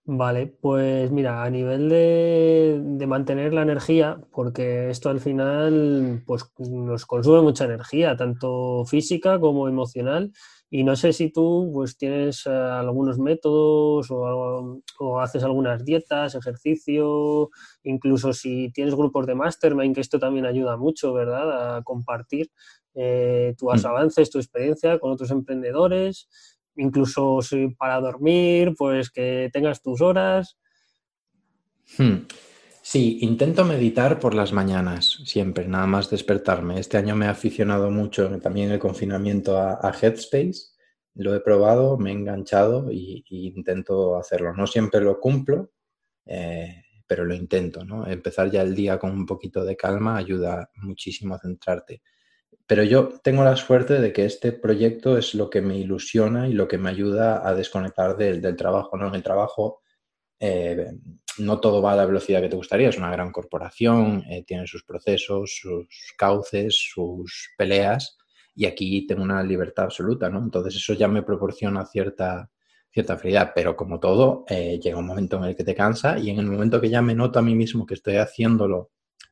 Vale, 0.03 0.47
pues 0.47 1.11
mira, 1.11 1.43
a 1.43 1.49
nivel 1.51 1.87
de, 1.87 3.05
mantener 3.07 3.53
la 3.53 3.61
energía, 3.61 4.19
porque 4.31 4.89
esto 4.89 5.09
al 5.09 5.19
final 5.19 6.23
pues, 6.25 6.51
nos 6.57 7.05
consume 7.05 7.41
mucha 7.41 7.65
energía, 7.65 8.17
tanto 8.17 8.83
física 8.85 9.39
como 9.39 9.67
emocional, 9.67 10.31
y 10.71 10.83
no 10.83 10.95
sé 10.95 11.13
si 11.13 11.31
tú 11.31 11.69
pues, 11.71 11.97
tienes 11.97 12.47
eh, 12.47 12.49
algunos 12.49 13.19
métodos 13.19 14.09
o, 14.09 14.81
o, 14.99 15.19
haces 15.19 15.43
algunas 15.43 15.85
dietas, 15.85 16.33
ejercicio, 16.33 17.49
incluso 17.83 18.33
si 18.33 18.71
tienes 18.71 18.95
grupos 18.95 19.27
de 19.27 19.35
mastermind, 19.35 19.93
que 19.93 20.01
esto 20.01 20.17
también 20.17 20.47
ayuda 20.47 20.77
mucho, 20.77 21.13
¿verdad? 21.13 21.77
A 21.77 21.83
compartir 21.83 22.49
eh, 22.95 23.53
tus 23.55 23.83
mm. 23.83 23.87
avances, 23.87 24.31
tu 24.31 24.39
experiencia 24.39 24.97
con 24.97 25.11
otros 25.11 25.29
emprendedores 25.29 26.27
incluso 26.81 27.39
para 27.77 27.99
dormir, 27.99 28.73
pues 28.77 29.09
que 29.09 29.49
tengas 29.53 29.81
tus 29.81 30.01
horas. 30.01 30.57
Hmm. 31.97 32.25
Sí, 32.83 33.19
intento 33.21 33.63
meditar 33.63 34.19
por 34.19 34.33
las 34.33 34.53
mañanas, 34.53 35.21
siempre, 35.25 35.67
nada 35.67 35.85
más 35.85 36.09
despertarme. 36.09 36.79
Este 36.79 36.97
año 36.97 37.15
me 37.15 37.27
he 37.27 37.29
aficionado 37.29 37.91
mucho 37.91 38.27
también 38.39 38.71
el 38.71 38.79
confinamiento 38.79 39.57
a, 39.57 39.93
Headspace. 39.93 40.71
Lo 41.13 41.35
he 41.35 41.41
probado, 41.41 41.97
me 41.97 42.09
he 42.09 42.13
enganchado 42.13 42.91
y, 42.91 43.23
intento 43.29 44.17
hacerlo. 44.17 44.53
No 44.53 44.65
siempre 44.65 45.01
lo 45.01 45.19
cumplo, 45.19 45.71
eh, 46.25 46.83
pero 47.05 47.23
lo 47.23 47.35
intento. 47.35 47.85
¿no? 47.85 48.07
Empezar 48.07 48.49
ya 48.49 48.63
el 48.63 48.73
día 48.73 48.97
con 48.97 49.11
un 49.11 49.25
poquito 49.27 49.63
de 49.63 49.77
calma 49.77 50.17
ayuda 50.17 50.71
muchísimo 50.75 51.35
a 51.35 51.39
centrarte. 51.39 52.01
Pero 52.67 52.83
yo 52.83 53.09
tengo 53.23 53.43
la 53.43 53.55
suerte 53.55 53.99
de 53.99 54.13
que 54.13 54.25
este 54.25 54.51
proyecto 54.51 55.17
es 55.17 55.33
lo 55.33 55.49
que 55.49 55.61
me 55.61 55.77
ilusiona 55.77 56.47
y 56.47 56.53
lo 56.53 56.67
que 56.67 56.77
me 56.77 56.89
ayuda 56.89 57.47
a 57.47 57.53
desconectar 57.53 58.17
del, 58.17 58.55
trabajo. 58.55 58.97
¿no? 58.97 59.07
En 59.07 59.15
el 59.15 59.23
trabajo 59.23 59.81
eh, 60.39 60.87
no 61.37 61.59
todo 61.59 61.81
va 61.81 61.93
a 61.93 61.95
la 61.95 62.05
velocidad 62.05 62.41
que 62.41 62.49
te 62.49 62.55
gustaría, 62.55 62.89
es 62.89 62.97
una 62.97 63.11
gran 63.11 63.31
corporación, 63.31 64.23
eh, 64.29 64.43
tiene 64.45 64.67
sus 64.67 64.83
procesos, 64.83 65.57
sus 65.61 66.13
cauces, 66.17 66.75
sus 66.75 67.49
peleas 67.57 68.17
y 68.55 68.65
aquí 68.65 69.05
tengo 69.07 69.23
una 69.23 69.43
libertad 69.43 69.85
absoluta, 69.85 70.29
¿no? 70.29 70.39
Entonces 70.39 70.75
eso 70.75 70.93
ya 70.93 71.07
me 71.07 71.23
proporciona 71.23 71.85
cierta, 71.85 72.49
cierta 72.91 73.17
felicidad, 73.17 73.51
pero 73.55 73.75
como 73.75 73.99
todo, 73.99 74.45
eh, 74.49 74.79
llega 74.81 74.97
un 74.97 75.05
momento 75.05 75.37
en 75.37 75.45
el 75.45 75.55
que 75.55 75.63
te 75.63 75.75
cansa 75.75 76.19
y 76.19 76.29
en 76.29 76.39
el 76.39 76.47
momento 76.47 76.81
que 76.81 76.89
ya 76.89 77.01
me 77.01 77.15
noto 77.15 77.39
a 77.39 77.41
mí 77.41 77.55
mismo 77.55 77.85
que 77.85 77.93
estoy 77.93 78.17
haciéndolo 78.17 78.91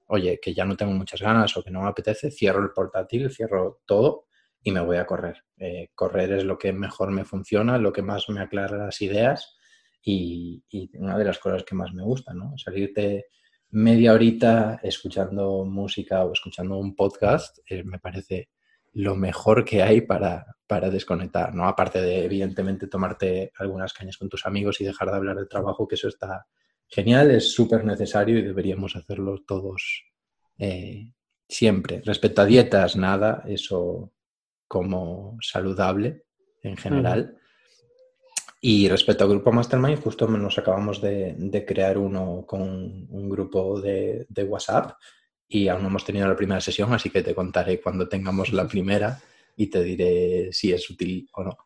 oye, 0.09 0.39
que 0.41 0.53
ya 0.53 0.65
no 0.65 0.75
tengo 0.75 0.91
muchas 0.91 1.21
ganas 1.21 1.55
o 1.55 1.63
que 1.63 1.71
no 1.71 1.81
me 1.81 1.89
apetece, 1.89 2.31
cierro 2.31 2.63
el 2.63 2.71
portátil, 2.71 3.31
cierro 3.31 3.81
todo 3.85 4.25
y 4.61 4.71
me 4.71 4.81
voy 4.81 4.97
a 4.97 5.05
correr. 5.05 5.43
Eh, 5.57 5.89
correr 5.95 6.33
es 6.33 6.43
lo 6.43 6.57
que 6.57 6.73
mejor 6.73 7.11
me 7.11 7.25
funciona, 7.25 7.77
lo 7.77 7.93
que 7.93 8.01
más 8.01 8.27
me 8.29 8.41
aclara 8.41 8.77
las 8.77 9.01
ideas 9.01 9.55
y, 10.01 10.63
una 10.95 11.17
de 11.17 11.25
las 11.25 11.39
cosas 11.39 11.63
que 11.63 11.75
más 11.75 11.93
me 11.93 12.03
gusta, 12.03 12.33
¿no? 12.33 12.57
Salirte 12.57 13.27
media 13.69 14.13
horita 14.13 14.79
escuchando 14.81 15.63
música 15.63 16.25
o 16.25 16.33
escuchando 16.33 16.77
un 16.77 16.95
podcast 16.95 17.59
eh, 17.69 17.83
me 17.83 17.99
parece 17.99 18.49
lo 18.93 19.15
mejor 19.15 19.63
que 19.63 19.83
hay 19.83 20.01
para, 20.01 20.45
para 20.65 20.89
desconectar, 20.89 21.53
¿no? 21.53 21.67
Aparte 21.67 22.01
de, 22.01 22.25
evidentemente, 22.25 22.87
tomarte 22.87 23.51
algunas 23.59 23.93
cañas 23.93 24.17
con 24.17 24.29
tus 24.29 24.47
amigos 24.47 24.81
y 24.81 24.85
dejar 24.85 25.11
de 25.11 25.17
hablar 25.17 25.37
de 25.37 25.45
trabajo, 25.45 25.87
que 25.87 25.95
eso 25.95 26.07
está 26.07 26.47
genial, 26.89 27.31
es 27.31 27.53
súper 27.53 27.85
necesario 27.85 28.37
y 28.37 28.41
deberíamos 28.41 28.95
hacerlo 28.95 29.43
todos 29.47 30.03
eh, 30.57 31.13
siempre. 31.47 32.01
Respecto 32.03 32.41
a 32.41 32.45
dietas, 32.45 32.95
nada, 32.95 33.43
eso 33.47 34.11
como 34.67 35.37
saludable 35.41 36.23
en 36.61 36.77
general. 36.77 37.37
Y 38.61 38.89
respecto 38.89 39.23
al 39.23 39.29
grupo 39.29 39.51
Mastermind, 39.51 40.01
justo 40.01 40.27
nos 40.27 40.57
acabamos 40.57 41.01
de, 41.01 41.63
crear 41.65 41.97
uno 41.97 42.43
con 42.45 42.61
un 42.61 43.29
grupo 43.29 43.79
de, 43.79 44.25
de, 44.27 44.43
WhatsApp 44.43 44.97
y 45.47 45.69
aún 45.69 45.81
no 45.81 45.87
hemos 45.87 46.03
tenido 46.03 46.27
la 46.27 46.35
primera 46.35 46.59
sesión, 46.59 46.93
así 46.93 47.09
que 47.09 47.23
te 47.23 47.33
contaré 47.33 47.79
cuando 47.79 48.09
tengamos 48.09 48.51
la 48.51 48.67
primera 48.67 49.19
y 49.55 49.67
te 49.67 49.81
diré 49.81 50.49
si 50.51 50.73
es 50.73 50.89
útil 50.89 51.29
o 51.33 51.43
no. 51.43 51.57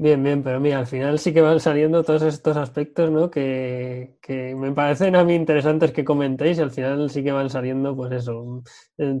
Bien, 0.00 0.22
bien, 0.22 0.44
pero 0.44 0.60
mira, 0.60 0.78
al 0.78 0.86
final 0.86 1.18
sí 1.18 1.34
que 1.34 1.40
van 1.40 1.58
saliendo 1.58 2.04
todos 2.04 2.22
estos 2.22 2.56
aspectos, 2.56 3.10
¿no? 3.10 3.32
Que, 3.32 4.16
me 4.56 4.70
parecen 4.70 5.16
a 5.16 5.24
mí 5.24 5.34
interesantes 5.34 5.90
que 5.90 6.04
comentéis 6.04 6.58
y 6.58 6.60
al 6.60 6.70
final 6.70 7.10
sí 7.10 7.24
que 7.24 7.32
van 7.32 7.50
saliendo, 7.50 7.96
pues 7.96 8.12
eso, 8.12 8.62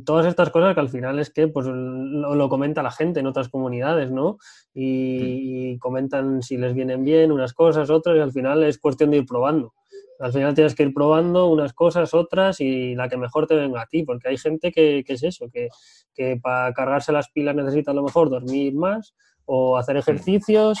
todas 0.04 0.26
estas 0.26 0.50
cosas 0.50 0.74
que 0.74 0.80
al 0.80 0.88
final 0.88 1.18
es 1.18 1.30
que 1.30 1.48
pues 1.48 1.66
lo, 1.66 2.48
comenta 2.48 2.84
la 2.84 2.92
gente 2.92 3.18
en 3.18 3.26
otras 3.26 3.48
comunidades, 3.48 4.12
¿no? 4.12 4.38
Y, 4.72 5.72
y, 5.72 5.78
comentan 5.78 6.42
si 6.42 6.56
les 6.56 6.74
vienen 6.74 7.02
bien 7.02 7.32
unas 7.32 7.54
cosas, 7.54 7.90
otras 7.90 8.16
y 8.16 8.20
al 8.20 8.30
final 8.30 8.62
es 8.62 8.78
cuestión 8.78 9.10
de 9.10 9.16
ir 9.16 9.26
probando. 9.26 9.74
Al 10.20 10.32
final 10.32 10.54
tienes 10.54 10.76
que 10.76 10.84
ir 10.84 10.94
probando 10.94 11.48
unas 11.48 11.72
cosas, 11.72 12.14
otras 12.14 12.60
y 12.60 12.94
la 12.94 13.08
que 13.08 13.16
mejor 13.16 13.48
te 13.48 13.56
venga 13.56 13.82
a 13.82 13.86
ti, 13.86 14.04
porque 14.04 14.28
hay 14.28 14.38
gente 14.38 14.70
que, 14.70 15.02
que 15.04 15.14
es 15.14 15.24
eso, 15.24 15.50
que, 15.52 15.70
que 16.14 16.38
para 16.40 16.72
cargarse 16.72 17.10
las 17.10 17.30
pilas 17.30 17.56
necesita 17.56 17.90
a 17.90 17.94
lo 17.94 18.04
mejor 18.04 18.30
dormir 18.30 18.74
más 18.74 19.14
o 19.48 19.78
hacer 19.78 19.96
ejercicios 19.96 20.78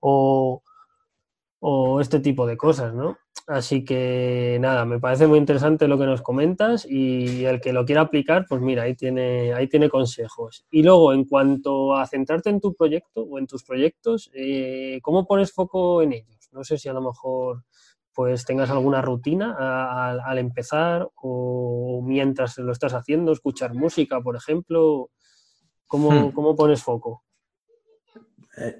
o, 0.00 0.62
este 2.00 2.20
tipo 2.20 2.46
de 2.46 2.56
cosas, 2.56 2.94
¿no? 2.94 3.18
Así 3.46 3.84
que 3.84 4.56
nada, 4.60 4.86
me 4.86 4.98
parece 4.98 5.26
muy 5.26 5.38
interesante 5.38 5.88
lo 5.88 5.98
que 5.98 6.06
nos 6.06 6.22
comentas 6.22 6.86
y 6.88 7.44
el 7.44 7.60
que 7.60 7.72
lo 7.72 7.84
quiera 7.84 8.02
aplicar, 8.02 8.46
pues 8.48 8.62
mira, 8.62 8.84
ahí 8.84 8.94
tiene, 8.94 9.52
ahí 9.52 9.68
tiene 9.68 9.90
consejos. 9.90 10.64
Y 10.70 10.82
luego, 10.82 11.12
en 11.12 11.24
cuanto 11.24 11.94
a 11.94 12.06
centrarte 12.06 12.48
en 12.48 12.60
tu 12.60 12.74
proyecto 12.74 13.22
o 13.22 13.38
en 13.38 13.46
tus 13.46 13.64
proyectos, 13.64 14.30
eh, 14.32 15.00
¿cómo 15.02 15.26
pones 15.26 15.52
foco 15.52 16.00
en 16.00 16.14
ellos? 16.14 16.48
No 16.52 16.64
sé 16.64 16.78
si 16.78 16.88
a 16.88 16.94
lo 16.94 17.02
mejor 17.02 17.64
pues 18.14 18.44
tengas 18.44 18.70
alguna 18.70 19.02
rutina 19.02 19.54
al 20.24 20.38
empezar 20.38 21.08
o 21.14 22.02
mientras 22.04 22.58
lo 22.58 22.72
estás 22.72 22.94
haciendo, 22.94 23.32
escuchar 23.32 23.74
música, 23.74 24.20
por 24.20 24.36
ejemplo. 24.36 25.10
¿Cómo, 25.86 26.10
hmm. 26.10 26.32
¿cómo 26.32 26.54
pones 26.54 26.82
foco? 26.82 27.24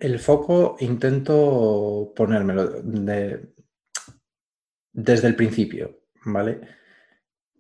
El 0.01 0.19
foco 0.19 0.77
intento 0.81 2.13
ponérmelo 2.15 2.83
desde 4.93 5.27
el 5.27 5.37
principio, 5.37 6.01
¿vale? 6.25 6.61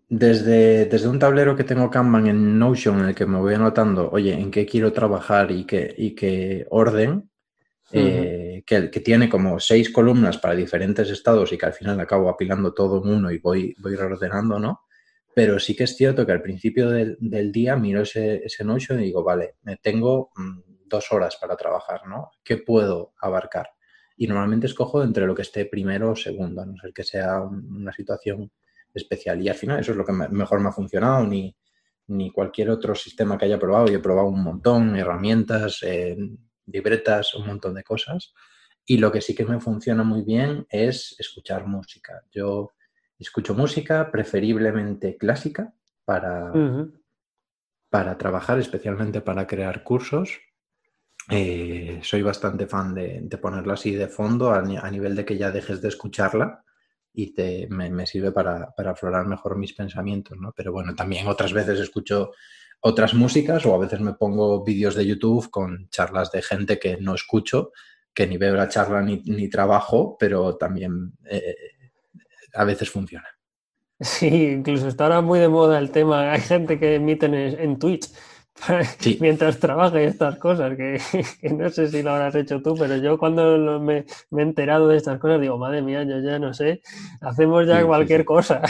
Desde, 0.08 0.86
desde, 0.86 1.08
un 1.08 1.18
tablero 1.18 1.54
que 1.54 1.64
tengo 1.64 1.88
Kanban 1.88 2.26
en 2.26 2.58
Notion 2.58 3.00
en 3.00 3.06
el 3.06 3.14
que 3.14 3.26
me 3.26 3.38
voy 3.38 3.54
anotando, 3.54 4.10
oye, 4.10 4.32
en 4.32 4.50
qué 4.50 4.66
quiero 4.66 4.92
trabajar 4.92 5.52
y 5.52 5.64
qué, 5.64 5.94
y 5.96 6.14
qué 6.16 6.66
orden, 6.70 7.30
eh, 7.92 8.62
que, 8.66 8.90
que, 8.90 9.00
tiene 9.00 9.28
como 9.28 9.60
seis 9.60 9.90
columnas 9.90 10.38
para 10.38 10.54
diferentes 10.54 11.08
estados 11.10 11.52
y 11.52 11.58
que 11.58 11.66
al 11.66 11.72
final 11.72 11.98
acabo 12.00 12.28
apilando 12.28 12.74
todo 12.74 13.02
en 13.02 13.14
uno 13.14 13.30
y 13.30 13.38
voy, 13.38 13.74
voy 13.78 13.94
reordenando, 13.94 14.58
¿no? 14.58 14.80
pero 15.34 15.58
sí 15.58 15.76
que 15.76 15.84
es 15.84 15.96
cierto 15.96 16.26
que 16.26 16.32
al 16.32 16.42
principio 16.42 16.90
del, 16.90 17.52
día 17.52 17.76
miro 17.76 18.02
ese, 18.02 18.42
ese 18.44 18.64
Notion 18.64 19.00
y 19.00 19.04
digo, 19.04 19.22
vale, 19.22 19.54
tengo 19.80 20.30
mm, 20.36 20.69
dos 20.90 21.10
horas 21.12 21.36
para 21.40 21.56
trabajar, 21.56 22.06
¿no? 22.06 22.32
¿Qué 22.44 22.58
puedo 22.58 23.14
abarcar? 23.18 23.70
Y 24.16 24.26
normalmente 24.26 24.66
escojo 24.66 25.02
entre 25.02 25.26
lo 25.26 25.34
que 25.34 25.42
esté 25.42 25.64
primero 25.64 26.10
o 26.10 26.16
segundo, 26.16 26.60
a 26.60 26.66
no 26.66 26.76
ser 26.76 26.92
que 26.92 27.04
sea 27.04 27.40
una 27.40 27.92
situación 27.92 28.52
especial. 28.92 29.40
Y 29.40 29.48
al 29.48 29.54
final 29.54 29.80
eso 29.80 29.92
es 29.92 29.96
lo 29.96 30.04
que 30.04 30.12
mejor 30.12 30.60
me 30.60 30.68
ha 30.68 30.72
funcionado, 30.72 31.26
ni, 31.26 31.56
ni 32.08 32.30
cualquier 32.30 32.68
otro 32.68 32.94
sistema 32.94 33.38
que 33.38 33.46
haya 33.46 33.58
probado. 33.58 33.86
Yo 33.86 33.96
he 33.96 34.02
probado 34.02 34.28
un 34.28 34.42
montón, 34.42 34.96
herramientas, 34.96 35.78
eh, 35.82 36.18
libretas, 36.66 37.34
un 37.34 37.46
montón 37.46 37.74
de 37.74 37.84
cosas. 37.84 38.34
Y 38.84 38.98
lo 38.98 39.10
que 39.10 39.22
sí 39.22 39.34
que 39.34 39.46
me 39.46 39.60
funciona 39.60 40.02
muy 40.02 40.22
bien 40.22 40.66
es 40.68 41.14
escuchar 41.18 41.66
música. 41.66 42.24
Yo 42.30 42.72
escucho 43.18 43.54
música, 43.54 44.10
preferiblemente 44.10 45.16
clásica, 45.16 45.72
para, 46.04 46.52
para 47.88 48.18
trabajar, 48.18 48.58
especialmente 48.58 49.20
para 49.20 49.46
crear 49.46 49.84
cursos. 49.84 50.40
Eh, 51.30 52.00
soy 52.02 52.22
bastante 52.22 52.66
fan 52.66 52.94
de, 52.94 53.38
ponerla 53.40 53.74
así 53.74 53.92
de 53.92 54.08
fondo 54.08 54.50
a, 54.50 54.62
nivel 54.62 55.14
de 55.14 55.24
que 55.24 55.36
ya 55.36 55.50
dejes 55.50 55.80
de 55.80 55.88
escucharla 55.88 56.64
y 57.12 57.34
te, 57.34 57.68
me, 57.68 58.06
sirve 58.06 58.32
para, 58.32 58.70
para, 58.76 58.92
aflorar 58.92 59.26
mejor 59.26 59.56
mis 59.56 59.72
pensamientos, 59.72 60.38
¿no? 60.38 60.52
Pero 60.56 60.72
bueno, 60.72 60.94
también 60.94 61.28
otras 61.28 61.52
veces 61.52 61.78
escucho 61.80 62.32
otras 62.80 63.14
músicas 63.14 63.64
o 63.66 63.74
a 63.74 63.78
veces 63.78 64.00
me 64.00 64.14
pongo 64.14 64.64
vídeos 64.64 64.94
de 64.94 65.06
YouTube 65.06 65.50
con 65.50 65.88
charlas 65.90 66.32
de 66.32 66.42
gente 66.42 66.78
que 66.78 66.96
no 66.96 67.14
escucho, 67.14 67.72
que 68.14 68.26
ni 68.26 68.36
veo 68.36 68.54
la 68.54 68.68
charla 68.68 69.02
ni, 69.02 69.22
ni 69.26 69.48
trabajo, 69.48 70.16
pero 70.18 70.56
también 70.56 71.12
eh, 71.28 71.54
a 72.54 72.64
veces 72.64 72.90
funciona. 72.90 73.28
Sí, 74.00 74.26
incluso 74.26 74.88
está 74.88 75.04
ahora 75.04 75.20
muy 75.20 75.38
de 75.38 75.48
moda 75.48 75.78
el 75.78 75.90
tema. 75.90 76.32
Hay 76.32 76.40
gente 76.40 76.78
que 76.78 76.94
emiten 76.94 77.34
en, 77.34 77.78
Twitch 77.78 78.10
mientras 79.20 79.58
trabaja 79.58 80.00
y 80.00 80.06
estas 80.06 80.38
cosas, 80.38 80.76
que, 80.76 81.00
no 81.50 81.70
sé 81.70 81.88
si 81.88 82.02
lo 82.02 82.10
habrás 82.10 82.34
hecho 82.34 82.60
tú, 82.62 82.74
pero 82.78 82.96
yo 82.96 83.18
cuando 83.18 83.80
me, 83.80 83.98
he 83.98 84.42
enterado 84.42 84.88
de 84.88 84.96
estas 84.96 85.18
cosas 85.18 85.40
digo, 85.40 85.58
madre 85.58 85.82
mía, 85.82 86.04
yo 86.04 86.20
ya 86.20 86.38
no 86.38 86.54
sé, 86.54 86.82
hacemos 87.20 87.66
ya 87.66 87.84
cualquier 87.84 88.24
cosa. 88.24 88.62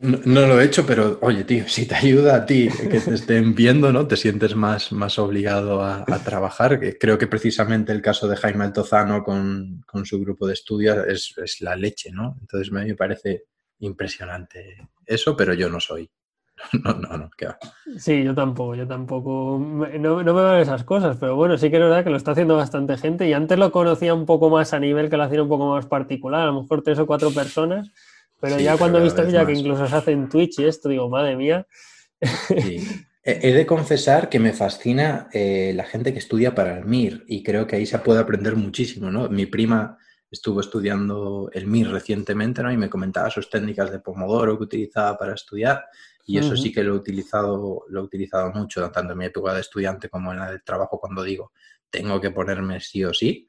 No, 0.00 0.46
lo 0.46 0.60
he 0.60 0.66
hecho, 0.66 0.84
pero 0.84 1.18
oye, 1.22 1.42
tío, 1.44 1.66
si 1.68 1.86
te 1.86 1.94
ayuda 1.94 2.36
a 2.36 2.44
ti 2.44 2.68
que 2.68 3.00
te 3.00 3.14
estén 3.14 3.54
viendo, 3.54 3.90
¿no? 3.90 4.06
Te 4.06 4.18
sientes 4.18 4.54
más, 4.54 4.92
más 4.92 5.18
obligado 5.18 5.82
a, 5.82 6.04
trabajar. 6.22 6.78
Creo 6.98 7.16
que 7.16 7.26
precisamente 7.26 7.92
el 7.92 8.02
caso 8.02 8.28
de 8.28 8.36
Jaime 8.36 8.64
Altozano 8.64 9.24
con, 9.24 9.80
con 9.86 10.04
su 10.04 10.20
grupo 10.20 10.46
de 10.46 10.52
estudios 10.52 10.98
es, 11.08 11.32
es, 11.38 11.62
la 11.62 11.76
leche, 11.76 12.10
¿no? 12.12 12.36
Entonces 12.42 12.70
me 12.70 12.94
parece 12.94 13.44
impresionante 13.78 14.86
eso, 15.06 15.34
pero 15.34 15.54
yo 15.54 15.70
no 15.70 15.80
soy. 15.80 16.10
No, 16.84 16.92
no, 16.94 17.16
no, 17.16 17.30
¿qué 17.36 17.46
va? 17.46 17.58
Sí, 17.98 18.24
yo 18.24 18.34
tampoco, 18.34 18.74
yo 18.74 18.86
tampoco. 18.86 19.58
No, 19.98 20.22
no 20.22 20.34
me 20.34 20.42
van 20.42 20.60
esas 20.60 20.84
cosas, 20.84 21.16
pero 21.18 21.36
bueno, 21.36 21.56
sí 21.56 21.70
que 21.70 21.76
es 21.76 21.82
verdad 21.82 22.04
que 22.04 22.10
lo 22.10 22.16
está 22.16 22.32
haciendo 22.32 22.56
bastante 22.56 22.96
gente 22.96 23.28
y 23.28 23.32
antes 23.32 23.58
lo 23.58 23.70
conocía 23.70 24.12
un 24.12 24.26
poco 24.26 24.50
más 24.50 24.72
a 24.72 24.80
nivel 24.80 25.08
que 25.08 25.16
lo 25.16 25.22
hacía 25.22 25.42
un 25.42 25.48
poco 25.48 25.72
más 25.72 25.86
particular, 25.86 26.42
a 26.42 26.46
lo 26.46 26.62
mejor 26.62 26.82
tres 26.82 26.98
o 26.98 27.06
cuatro 27.06 27.30
personas 27.30 27.92
pero 28.40 28.58
ya 28.58 28.76
cuando 28.76 28.98
he 28.98 29.02
visto 29.02 29.28
ya 29.28 29.44
que 29.44 29.52
incluso 29.52 29.86
se 29.86 29.96
hace 29.96 30.12
en 30.12 30.28
Twitch 30.28 30.60
y 30.60 30.64
esto, 30.64 30.88
digo, 30.88 31.08
madre 31.08 31.36
mía. 31.36 31.66
He 33.24 33.52
de 33.52 33.66
confesar 33.66 34.28
que 34.28 34.38
me 34.38 34.52
fascina 34.52 35.28
eh, 35.32 35.72
la 35.74 35.84
gente 35.84 36.12
que 36.12 36.18
estudia 36.18 36.54
para 36.54 36.78
el 36.78 36.86
MIR 36.86 37.24
y 37.26 37.42
creo 37.42 37.66
que 37.66 37.76
ahí 37.76 37.84
se 37.84 37.98
puede 37.98 38.20
aprender 38.20 38.56
muchísimo, 38.56 39.10
¿no? 39.10 39.28
Mi 39.28 39.46
prima 39.46 39.98
estuvo 40.30 40.60
estudiando 40.60 41.50
el 41.52 41.66
MIR 41.66 41.90
recientemente, 41.90 42.62
¿no? 42.62 42.72
Y 42.72 42.76
me 42.76 42.88
comentaba 42.88 43.28
sus 43.28 43.50
técnicas 43.50 43.90
de 43.90 43.98
Pomodoro 43.98 44.56
que 44.56 44.64
utilizaba 44.64 45.18
para 45.18 45.34
estudiar 45.34 45.84
y 46.28 46.36
eso 46.36 46.54
sí 46.56 46.70
que 46.70 46.84
lo 46.84 46.92
he 46.92 46.96
utilizado, 46.98 47.86
lo 47.88 48.00
he 48.00 48.02
utilizado 48.02 48.52
mucho, 48.52 48.90
tanto 48.90 49.14
en 49.14 49.18
mi 49.18 49.24
época 49.24 49.54
de 49.54 49.62
estudiante 49.62 50.10
como 50.10 50.30
en 50.30 50.38
la 50.38 50.50
de 50.50 50.58
trabajo 50.58 51.00
cuando 51.00 51.22
digo, 51.22 51.52
tengo 51.88 52.20
que 52.20 52.30
ponerme 52.30 52.80
sí 52.80 53.02
o 53.02 53.14
sí. 53.14 53.48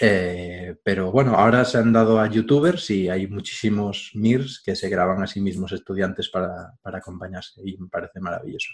Eh, 0.00 0.76
pero 0.84 1.10
bueno, 1.10 1.34
ahora 1.34 1.64
se 1.64 1.78
han 1.78 1.92
dado 1.92 2.20
a 2.20 2.28
youtubers 2.28 2.88
y 2.90 3.08
hay 3.08 3.26
muchísimos 3.26 4.12
MIRS 4.14 4.62
que 4.64 4.76
se 4.76 4.88
graban 4.88 5.24
a 5.24 5.26
sí 5.26 5.40
mismos 5.40 5.72
estudiantes 5.72 6.28
para, 6.28 6.78
acompañarse 6.84 7.60
y 7.64 7.76
me 7.78 7.88
parece 7.88 8.20
maravilloso. 8.20 8.70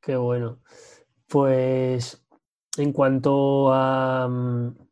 Qué 0.00 0.16
bueno. 0.16 0.62
Pues 1.26 2.26
en 2.78 2.94
cuanto 2.94 3.74
a, 3.74 4.26
mm, 4.26 4.87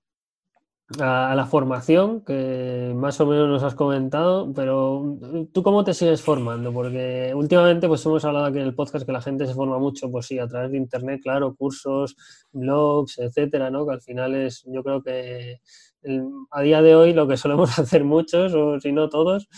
a, 1.01 1.35
la 1.35 1.47
formación, 1.47 2.25
que 2.25 2.93
más 2.95 3.21
o 3.21 3.27
menos 3.27 3.49
nos 3.49 3.63
has 3.63 3.75
comentado, 3.75 4.53
pero 4.55 5.19
¿tú 5.53 5.63
cómo 5.63 5.85
te 5.85 5.95
sigues 5.95 6.23
formando? 6.23 6.73
Porque 6.73 7.33
últimamente 7.35 7.89
pues 7.89 8.05
hemos 8.07 8.25
hablado 8.25 8.47
aquí 8.47 8.59
en 8.59 8.67
el 8.67 8.75
podcast 8.75 9.05
que 9.05 9.13
la 9.13 9.21
gente 9.21 9.47
se 9.47 9.55
forma 9.55 9.79
mucho, 9.79 10.11
pues 10.11 10.27
sí, 10.27 10.39
a 10.39 10.47
través 10.47 10.71
de 10.71 10.79
internet, 10.79 11.21
claro, 11.23 11.55
cursos, 11.57 12.17
blogs, 12.53 13.19
etcétera, 13.19 13.71
¿no? 13.71 13.87
Que 13.87 13.95
al 13.95 14.03
final 14.03 14.35
es, 14.35 14.65
yo 14.67 14.83
creo 14.83 15.03
que 15.03 15.61
a 16.51 16.63
día 16.63 16.83
de 16.83 16.95
hoy 16.95 17.13
lo 17.13 17.27
que 17.27 17.37
solemos 17.37 17.79
hacer 17.79 18.05
muchos, 18.05 18.55
o 18.55 18.79
si 18.81 18.93
no 18.93 19.09
todos. 19.09 19.49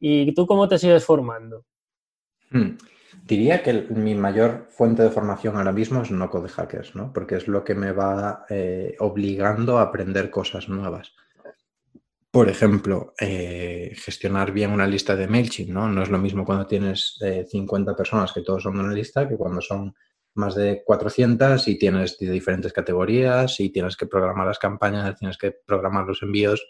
¿Y 0.00 0.34
tú 0.34 0.46
cómo 0.46 0.66
te 0.66 0.78
sigues 0.78 1.04
formando? 1.04 1.64
Hmm. 2.50 2.76
Diría 3.24 3.62
que 3.62 3.72
mi 3.72 4.16
mayor 4.16 4.66
fuente 4.70 5.04
de 5.04 5.10
formación 5.10 5.56
ahora 5.56 5.70
mismo 5.70 6.02
es 6.02 6.10
no 6.10 6.28
code 6.28 6.48
hackers, 6.48 6.96
¿no? 6.96 7.12
Porque 7.12 7.36
es 7.36 7.46
lo 7.46 7.62
que 7.62 7.76
me 7.76 7.92
va 7.92 8.44
eh, 8.50 8.96
obligando 8.98 9.78
a 9.78 9.82
aprender 9.82 10.28
cosas 10.28 10.68
nuevas. 10.68 11.14
Por 12.32 12.48
ejemplo, 12.48 13.14
eh, 13.20 13.92
gestionar 13.94 14.50
bien 14.50 14.72
una 14.72 14.88
lista 14.88 15.14
de 15.14 15.28
MailChimp, 15.28 15.70
¿no? 15.70 15.88
No 15.88 16.02
es 16.02 16.08
lo 16.08 16.18
mismo 16.18 16.44
cuando 16.44 16.66
tienes 16.66 17.18
50 17.48 17.92
eh, 17.92 17.94
personas 17.94 18.32
que 18.32 18.42
todos 18.42 18.64
son 18.64 18.74
de 18.74 18.80
una 18.80 18.92
lista 18.92 19.28
que 19.28 19.36
cuando 19.36 19.60
son 19.60 19.94
más 20.34 20.56
de 20.56 20.82
400 20.84 21.68
y 21.68 21.78
tienes 21.78 22.18
de 22.18 22.28
diferentes 22.28 22.72
categorías 22.72 23.60
y 23.60 23.70
tienes 23.70 23.96
que 23.96 24.06
programar 24.06 24.48
las 24.48 24.58
campañas, 24.58 25.16
tienes 25.16 25.38
que 25.38 25.52
programar 25.64 26.06
los 26.06 26.22
envíos, 26.22 26.66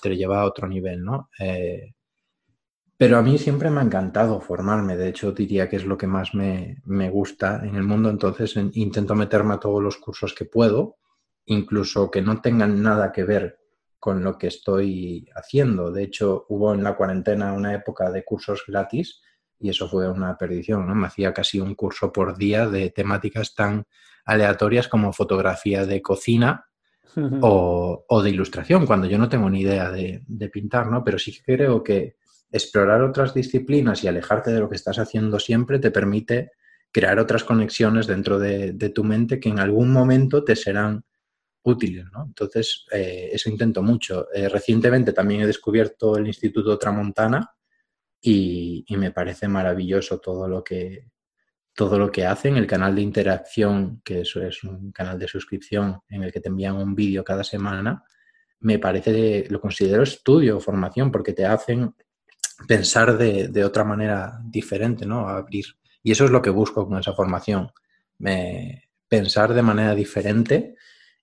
te 0.00 0.10
lo 0.10 0.14
lleva 0.14 0.42
a 0.42 0.44
otro 0.44 0.68
nivel, 0.68 1.02
¿no? 1.02 1.30
Pero 3.00 3.16
a 3.16 3.22
mí 3.22 3.38
siempre 3.38 3.70
me 3.70 3.80
ha 3.80 3.84
encantado 3.84 4.42
formarme, 4.42 4.94
de 4.94 5.08
hecho 5.08 5.32
diría 5.32 5.70
que 5.70 5.76
es 5.76 5.86
lo 5.86 5.96
que 5.96 6.06
más 6.06 6.34
me, 6.34 6.82
gusta 7.08 7.62
en 7.64 7.76
el 7.76 7.82
mundo, 7.82 8.10
entonces 8.10 8.54
intento 8.74 9.14
meterme 9.14 9.54
a 9.54 9.58
todos 9.58 9.82
los 9.82 9.96
cursos 9.96 10.34
que 10.34 10.44
puedo, 10.44 10.98
incluso 11.46 12.10
que 12.10 12.20
no 12.20 12.42
tengan 12.42 12.82
nada 12.82 13.10
que 13.10 13.24
ver 13.24 13.58
con 13.98 14.22
lo 14.22 14.36
que 14.36 14.48
estoy 14.48 15.26
haciendo. 15.34 15.90
De 15.90 16.02
hecho, 16.02 16.44
hubo 16.50 16.74
en 16.74 16.84
la 16.84 16.94
cuarentena 16.94 17.54
una 17.54 17.72
época 17.72 18.10
de 18.10 18.22
cursos 18.22 18.64
gratis 18.68 19.22
y 19.58 19.70
eso 19.70 19.88
fue 19.88 20.06
una 20.06 20.36
perdición, 20.36 20.86
¿no? 20.86 20.94
Me 20.94 21.06
hacía 21.06 21.32
casi 21.32 21.58
un 21.58 21.74
curso 21.74 22.12
por 22.12 22.36
día 22.36 22.68
de 22.68 22.90
temáticas 22.90 23.54
tan 23.54 23.86
aleatorias 24.26 24.88
como 24.88 25.14
fotografía 25.14 25.86
de 25.86 26.02
cocina 26.02 26.66
o, 27.40 28.22
de 28.22 28.28
ilustración, 28.28 28.84
cuando 28.84 29.06
yo 29.06 29.16
no 29.16 29.30
tengo 29.30 29.48
ni 29.48 29.62
idea 29.62 29.90
de, 29.90 30.22
de 30.26 30.48
pintar, 30.50 30.88
¿no? 30.88 31.02
Pero 31.02 31.18
sí 31.18 31.32
que 31.32 31.56
creo 31.56 31.82
que 31.82 32.19
explorar 32.50 33.02
otras 33.02 33.34
disciplinas 33.34 34.02
y 34.02 34.08
alejarte 34.08 34.50
de 34.50 34.60
lo 34.60 34.68
que 34.68 34.76
estás 34.76 34.98
haciendo 34.98 35.38
siempre 35.38 35.78
te 35.78 35.90
permite 35.90 36.52
crear 36.92 37.18
otras 37.18 37.44
conexiones 37.44 38.06
dentro 38.06 38.38
de, 38.38 38.72
tu 38.94 39.04
mente 39.04 39.38
que 39.38 39.48
en 39.48 39.60
algún 39.60 39.92
momento 39.92 40.42
te 40.42 40.56
serán 40.56 41.04
útiles. 41.62 42.06
Entonces, 42.26 42.86
eh, 42.90 43.30
eso 43.32 43.48
intento 43.48 43.82
mucho. 43.82 44.26
Eh, 44.32 44.48
recientemente 44.48 45.12
también 45.12 45.42
he 45.42 45.46
descubierto 45.46 46.16
el 46.16 46.26
Instituto 46.26 46.78
Tramontana 46.78 47.48
y, 48.20 48.84
y, 48.88 48.96
me 48.96 49.12
parece 49.12 49.46
maravilloso 49.46 50.18
todo 50.18 50.48
lo 50.48 50.64
que 50.64 51.10
todo 51.74 51.98
lo 51.98 52.10
que 52.10 52.26
hacen, 52.26 52.56
el 52.56 52.66
canal 52.66 52.94
de 52.94 53.02
interacción, 53.02 54.02
que 54.04 54.20
eso 54.20 54.42
es 54.42 54.62
un 54.64 54.92
canal 54.92 55.18
de 55.18 55.28
suscripción 55.28 56.00
en 56.08 56.24
el 56.24 56.32
que 56.32 56.40
te 56.40 56.48
envían 56.48 56.76
un 56.76 56.94
vídeo 56.94 57.24
cada 57.24 57.44
semana, 57.44 58.04
me 58.60 58.78
parece, 58.78 59.46
lo 59.48 59.60
considero 59.60 60.02
estudio 60.02 60.58
o 60.58 60.60
formación, 60.60 61.10
porque 61.10 61.32
te 61.32 61.46
hacen 61.46 61.94
pensar 62.66 63.16
de, 63.16 63.64
otra 63.64 63.84
manera 63.84 64.40
diferente, 64.44 65.06
¿no? 65.06 65.28
Abrir. 65.28 65.66
Y 66.02 66.12
eso 66.12 66.24
es 66.24 66.30
lo 66.30 66.42
que 66.42 66.50
busco 66.50 66.86
con 66.86 66.98
esa 66.98 67.12
formación. 67.12 67.70
pensar 69.08 69.54
de 69.54 69.62
manera 69.62 69.94
diferente 69.94 70.76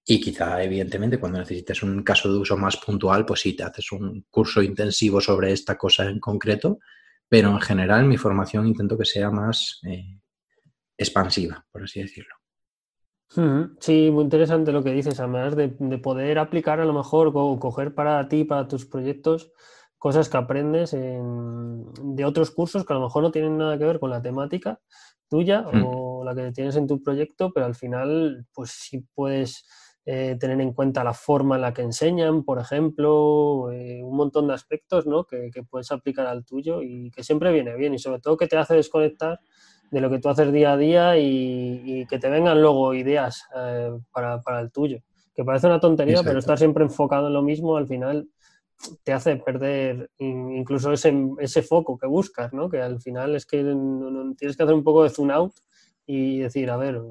y 0.10 0.22
quizá, 0.22 0.64
evidentemente, 0.64 1.20
cuando 1.20 1.40
necesites 1.40 1.84
un 1.84 2.02
caso 2.02 2.32
de 2.32 2.40
uso 2.40 2.56
más 2.56 2.78
puntual, 2.78 3.26
pues 3.26 3.42
sí, 3.42 3.58
te 3.58 3.64
haces 3.64 3.92
un 3.92 4.26
curso 4.30 4.62
intensivo 4.62 5.20
sobre 5.20 5.52
esta 5.52 5.78
cosa 5.78 6.06
en 6.06 6.22
concreto, 6.22 6.80
pero 7.28 7.50
en 7.50 7.60
general 7.60 8.06
mi 8.06 8.16
formación 8.16 8.68
intento 8.68 8.98
que 8.98 9.04
sea 9.04 9.30
más 9.30 9.82
eh, 9.86 10.22
expansiva, 10.98 11.66
por 11.70 11.84
así 11.84 12.02
decirlo. 12.02 12.36
Sí, 13.82 14.10
muy 14.10 14.24
interesante 14.24 14.72
lo 14.72 14.82
que 14.82 14.94
dices, 14.94 15.20
además 15.20 15.58
de, 15.58 15.76
de 15.78 15.98
poder 15.98 16.40
aplicar 16.40 16.80
a 16.80 16.86
lo 16.86 16.94
mejor 16.94 17.32
o 17.34 17.60
coger 17.60 17.94
para 17.94 18.26
ti, 18.30 18.46
para 18.46 18.70
tus 18.70 18.86
proyectos, 18.86 19.52
cosas 19.98 20.30
que 20.30 20.38
aprendes 20.38 20.92
de 20.92 22.26
otros 22.26 22.52
cursos 22.52 22.86
que 22.86 22.94
a 22.94 22.96
lo 22.98 23.04
mejor 23.04 23.24
no 23.24 23.32
tienen 23.32 23.58
nada 23.58 23.78
que 23.78 23.86
ver 23.86 24.00
con 24.00 24.10
la 24.10 24.22
temática 24.22 24.80
tuya 25.30 25.62
hmm. 25.62 25.84
o 25.86 26.24
la 26.24 26.36
que 26.36 26.52
tienes 26.52 26.76
en 26.76 26.88
tu 26.88 27.02
proyecto, 27.02 27.52
pero 27.54 27.66
al 27.66 27.76
final, 27.76 28.46
pues 28.54 28.72
sí 28.72 29.06
puedes 29.14 29.66
eh, 30.06 30.38
tener 30.40 30.62
en 30.62 30.72
cuenta 30.72 31.04
la 31.04 31.14
forma 31.14 31.56
en 31.56 31.62
la 31.62 31.74
que 31.74 31.82
enseñan, 31.82 32.44
por 32.44 32.60
ejemplo, 32.60 33.72
eh, 33.72 34.02
un 34.02 34.16
montón 34.16 34.48
de 34.48 34.54
aspectos 34.54 35.06
¿no? 35.06 35.26
que, 35.26 35.52
puedes 35.70 35.92
aplicar 35.92 36.28
al 36.28 36.46
tuyo 36.46 36.82
y 36.82 37.12
que 37.12 37.24
siempre 37.24 37.52
viene 37.52 37.76
bien 37.76 37.94
y 37.94 38.00
sobre 38.00 38.22
todo 38.22 38.38
que 38.38 38.48
te 38.48 38.58
hace 38.58 38.76
desconectar 38.76 39.40
de 39.92 40.02
lo 40.02 40.10
que 40.10 40.20
tú 40.20 40.30
haces 40.30 40.52
día 40.52 40.74
a 40.74 40.78
día 40.78 41.18
y, 41.18 42.06
que 42.10 42.20
te 42.20 42.30
vengan 42.30 42.62
luego 42.62 42.94
ideas 42.94 43.44
eh, 43.56 43.92
para, 44.12 44.62
el 44.62 44.72
tuyo. 44.72 45.00
Que 45.36 45.44
parece 45.44 45.68
una 45.68 45.80
tontería, 45.80 46.24
pero 46.24 46.40
estar 46.40 46.58
siempre 46.58 46.84
enfocado 46.84 47.28
en 47.28 47.34
lo 47.34 47.42
mismo 47.42 47.78
al 47.78 47.88
final 47.88 48.30
te 49.04 49.14
hace 49.14 49.36
perder 49.38 50.10
incluso 50.20 50.94
ese, 50.94 51.14
ese 51.40 51.62
foco 51.62 51.98
que 51.98 52.08
buscas, 52.08 52.54
¿no? 52.54 52.70
Que 52.70 52.82
al 52.82 53.02
final 53.02 53.36
es 53.36 53.46
que 53.46 53.64
tienes 54.38 54.56
que 54.58 54.64
hacer 54.64 54.76
un 54.76 54.84
poco 54.84 55.04
de 55.04 55.10
zoom 55.10 55.32
out 55.32 55.54
y 56.06 56.40
decir, 56.40 56.70
a 56.70 56.78
ver, 56.78 57.02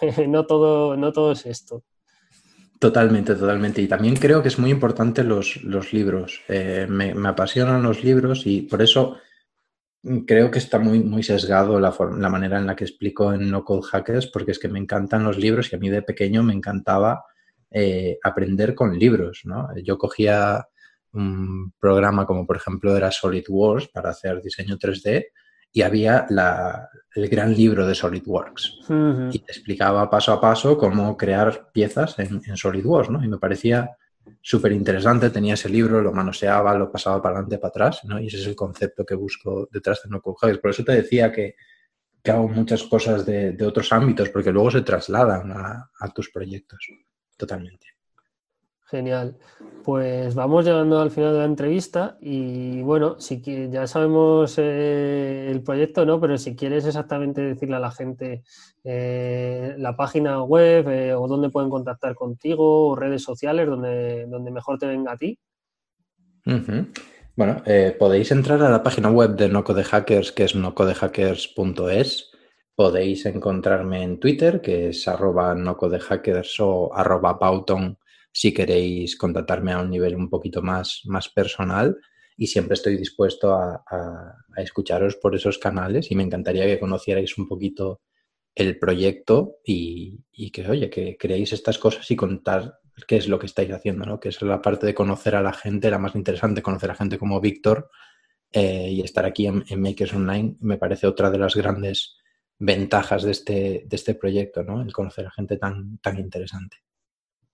no 0.28 0.46
todo, 0.46 0.96
no 0.96 1.12
todo 1.12 1.32
es 1.32 1.46
esto. 1.46 1.84
Totalmente, 2.78 3.34
totalmente. 3.34 3.82
Y 3.82 3.88
también 3.88 4.14
creo 4.14 4.40
que 4.40 4.48
es 4.48 4.58
muy 4.58 4.70
importante 4.70 5.24
los, 5.24 5.62
los 5.64 5.92
libros. 5.92 6.40
Eh, 6.48 6.86
me, 6.88 7.12
apasionan 7.28 7.82
los 7.82 8.04
libros 8.04 8.46
y 8.46 8.62
por 8.62 8.82
eso 8.82 9.16
creo 10.26 10.50
que 10.50 10.60
está 10.60 10.78
muy, 10.78 11.00
muy 11.00 11.24
sesgado 11.24 11.80
la, 11.80 11.94
la 12.16 12.28
manera 12.28 12.58
en 12.58 12.66
la 12.66 12.76
que 12.76 12.84
explico 12.84 13.32
en 13.32 13.50
No 13.50 13.64
Code 13.64 13.82
Hackers, 13.82 14.28
porque 14.28 14.52
es 14.52 14.60
que 14.60 14.68
me 14.68 14.78
encantan 14.78 15.24
los 15.24 15.38
libros 15.38 15.72
y 15.72 15.76
a 15.76 15.78
mí 15.80 15.90
de 15.90 16.02
pequeño 16.02 16.44
me 16.44 16.54
encantaba 16.54 17.24
eh, 17.70 18.18
aprender 18.22 18.76
con 18.76 18.96
libros. 18.96 19.42
¿no? 19.44 19.68
Yo 19.82 19.98
cogía 19.98 20.68
un 21.12 21.72
programa 21.78 22.26
como 22.26 22.46
por 22.46 22.56
ejemplo 22.56 22.96
era 22.96 23.10
SolidWorks 23.10 23.88
para 23.88 24.10
hacer 24.10 24.42
diseño 24.42 24.76
3D 24.76 25.26
y 25.72 25.82
había 25.82 26.26
el 27.14 27.28
gran 27.28 27.54
libro 27.54 27.86
de 27.86 27.94
SolidWorks 27.94 28.80
y 29.32 29.38
te 29.38 29.52
explicaba 29.52 30.08
paso 30.08 30.32
a 30.32 30.40
paso 30.40 30.78
cómo 30.78 31.16
crear 31.16 31.70
piezas 31.72 32.18
en, 32.18 32.56
SolidWorks, 32.56 33.10
¿no? 33.10 33.22
Y 33.22 33.28
me 33.28 33.38
parecía 33.38 33.90
súper 34.40 34.72
interesante, 34.72 35.30
tenía 35.30 35.54
ese 35.54 35.68
libro, 35.68 36.00
lo 36.00 36.12
manoseaba, 36.12 36.74
lo 36.74 36.90
pasaba 36.90 37.20
para 37.20 37.36
adelante, 37.36 37.58
para 37.58 37.68
atrás, 37.68 38.00
¿no? 38.04 38.18
Y 38.18 38.28
ese 38.28 38.38
es 38.38 38.46
el 38.46 38.56
concepto 38.56 39.04
que 39.04 39.14
busco 39.14 39.68
detrás 39.70 40.02
de 40.02 40.10
No 40.10 40.20
Code 40.20 40.58
Por 40.58 40.70
eso 40.70 40.84
te 40.84 40.92
decía 40.92 41.32
que, 41.32 41.54
hago 42.24 42.48
muchas 42.48 42.82
cosas 42.82 43.24
de, 43.24 43.56
otros 43.64 43.90
ámbitos, 43.90 44.28
porque 44.28 44.52
luego 44.52 44.70
se 44.70 44.82
trasladan 44.82 45.50
a 45.50 46.08
tus 46.14 46.30
proyectos, 46.30 46.86
totalmente. 47.38 47.97
Genial. 48.88 49.36
Pues 49.84 50.34
vamos 50.34 50.64
llegando 50.64 50.98
al 50.98 51.10
final 51.10 51.32
de 51.32 51.38
la 51.40 51.44
entrevista 51.44 52.16
y 52.22 52.80
bueno, 52.80 53.20
si 53.20 53.42
ya 53.70 53.86
sabemos 53.86 54.56
eh, 54.56 55.48
el 55.50 55.62
proyecto, 55.62 56.06
¿no? 56.06 56.18
Pero 56.18 56.38
si 56.38 56.56
quieres 56.56 56.86
exactamente 56.86 57.42
decirle 57.42 57.76
a 57.76 57.80
la 57.80 57.90
gente 57.90 58.42
eh, 58.84 59.74
la 59.76 59.94
página 59.94 60.42
web 60.42 60.88
eh, 60.88 61.14
o 61.14 61.28
dónde 61.28 61.50
pueden 61.50 61.68
contactar 61.68 62.14
contigo 62.14 62.88
o 62.88 62.96
redes 62.96 63.22
sociales 63.22 63.66
donde, 63.66 64.26
donde 64.26 64.50
mejor 64.50 64.78
te 64.78 64.86
venga 64.86 65.12
a 65.12 65.16
ti. 65.18 65.38
Bueno, 67.36 67.62
podéis 67.98 68.30
entrar 68.32 68.62
a 68.62 68.70
la 68.70 68.82
página 68.82 69.10
web 69.10 69.36
de 69.36 69.50
Nocode 69.50 69.84
Hackers, 69.84 70.32
que 70.32 70.44
es 70.44 70.54
nocodehackers.es. 70.54 72.30
Podéis 72.74 73.26
encontrarme 73.26 74.02
en 74.02 74.18
Twitter, 74.18 74.62
que 74.62 74.88
es 74.88 75.06
arroba 75.06 75.54
nocodehackers 75.54 76.58
o 76.60 76.94
arroba 76.94 77.38
pauton 77.38 77.98
si 78.38 78.54
queréis 78.54 79.16
contactarme 79.16 79.72
a 79.72 79.80
un 79.80 79.90
nivel 79.90 80.14
un 80.14 80.30
poquito 80.30 80.62
más, 80.62 81.00
más 81.06 81.28
personal 81.28 81.96
y 82.36 82.46
siempre 82.46 82.74
estoy 82.74 82.96
dispuesto 82.96 83.52
a, 83.52 83.82
escucharos 84.58 85.16
por 85.16 85.34
esos 85.34 85.58
canales 85.58 86.12
y 86.12 86.14
me 86.14 86.22
encantaría 86.22 86.64
que 86.64 86.78
conocierais 86.78 87.36
un 87.36 87.48
poquito 87.48 88.00
el 88.54 88.78
proyecto 88.78 89.56
y, 89.64 90.22
que, 90.52 90.68
oye, 90.70 90.88
que 90.88 91.16
creéis 91.16 91.52
estas 91.52 91.78
cosas 91.78 92.08
y 92.12 92.14
contar 92.14 92.78
qué 93.08 93.16
es 93.16 93.26
lo 93.26 93.40
que 93.40 93.46
estáis 93.46 93.72
haciendo, 93.72 94.06
¿no? 94.06 94.20
Que 94.20 94.28
es 94.28 94.40
la 94.40 94.62
parte 94.62 94.86
de 94.86 94.94
conocer 94.94 95.34
a 95.34 95.42
la 95.42 95.52
gente, 95.52 95.90
la 95.90 95.98
más 95.98 96.14
interesante, 96.14 96.62
conocer 96.62 96.92
a 96.92 96.94
gente 96.94 97.18
como 97.18 97.40
Víctor 97.40 97.90
eh, 98.52 98.88
y 98.88 99.00
estar 99.00 99.24
aquí 99.24 99.48
en, 99.48 99.64
Makers 99.80 100.14
Online 100.14 100.56
me 100.60 100.78
parece 100.78 101.08
otra 101.08 101.28
de 101.32 101.38
las 101.38 101.56
grandes 101.56 102.18
ventajas 102.56 103.24
de 103.24 103.32
este, 103.32 103.84
de 103.84 103.96
este 103.96 104.14
proyecto, 104.14 104.62
¿no? 104.62 104.80
El 104.80 104.92
conocer 104.92 105.26
a 105.26 105.32
gente 105.32 105.56
tan, 105.56 105.98
tan 105.98 106.20
interesante 106.20 106.76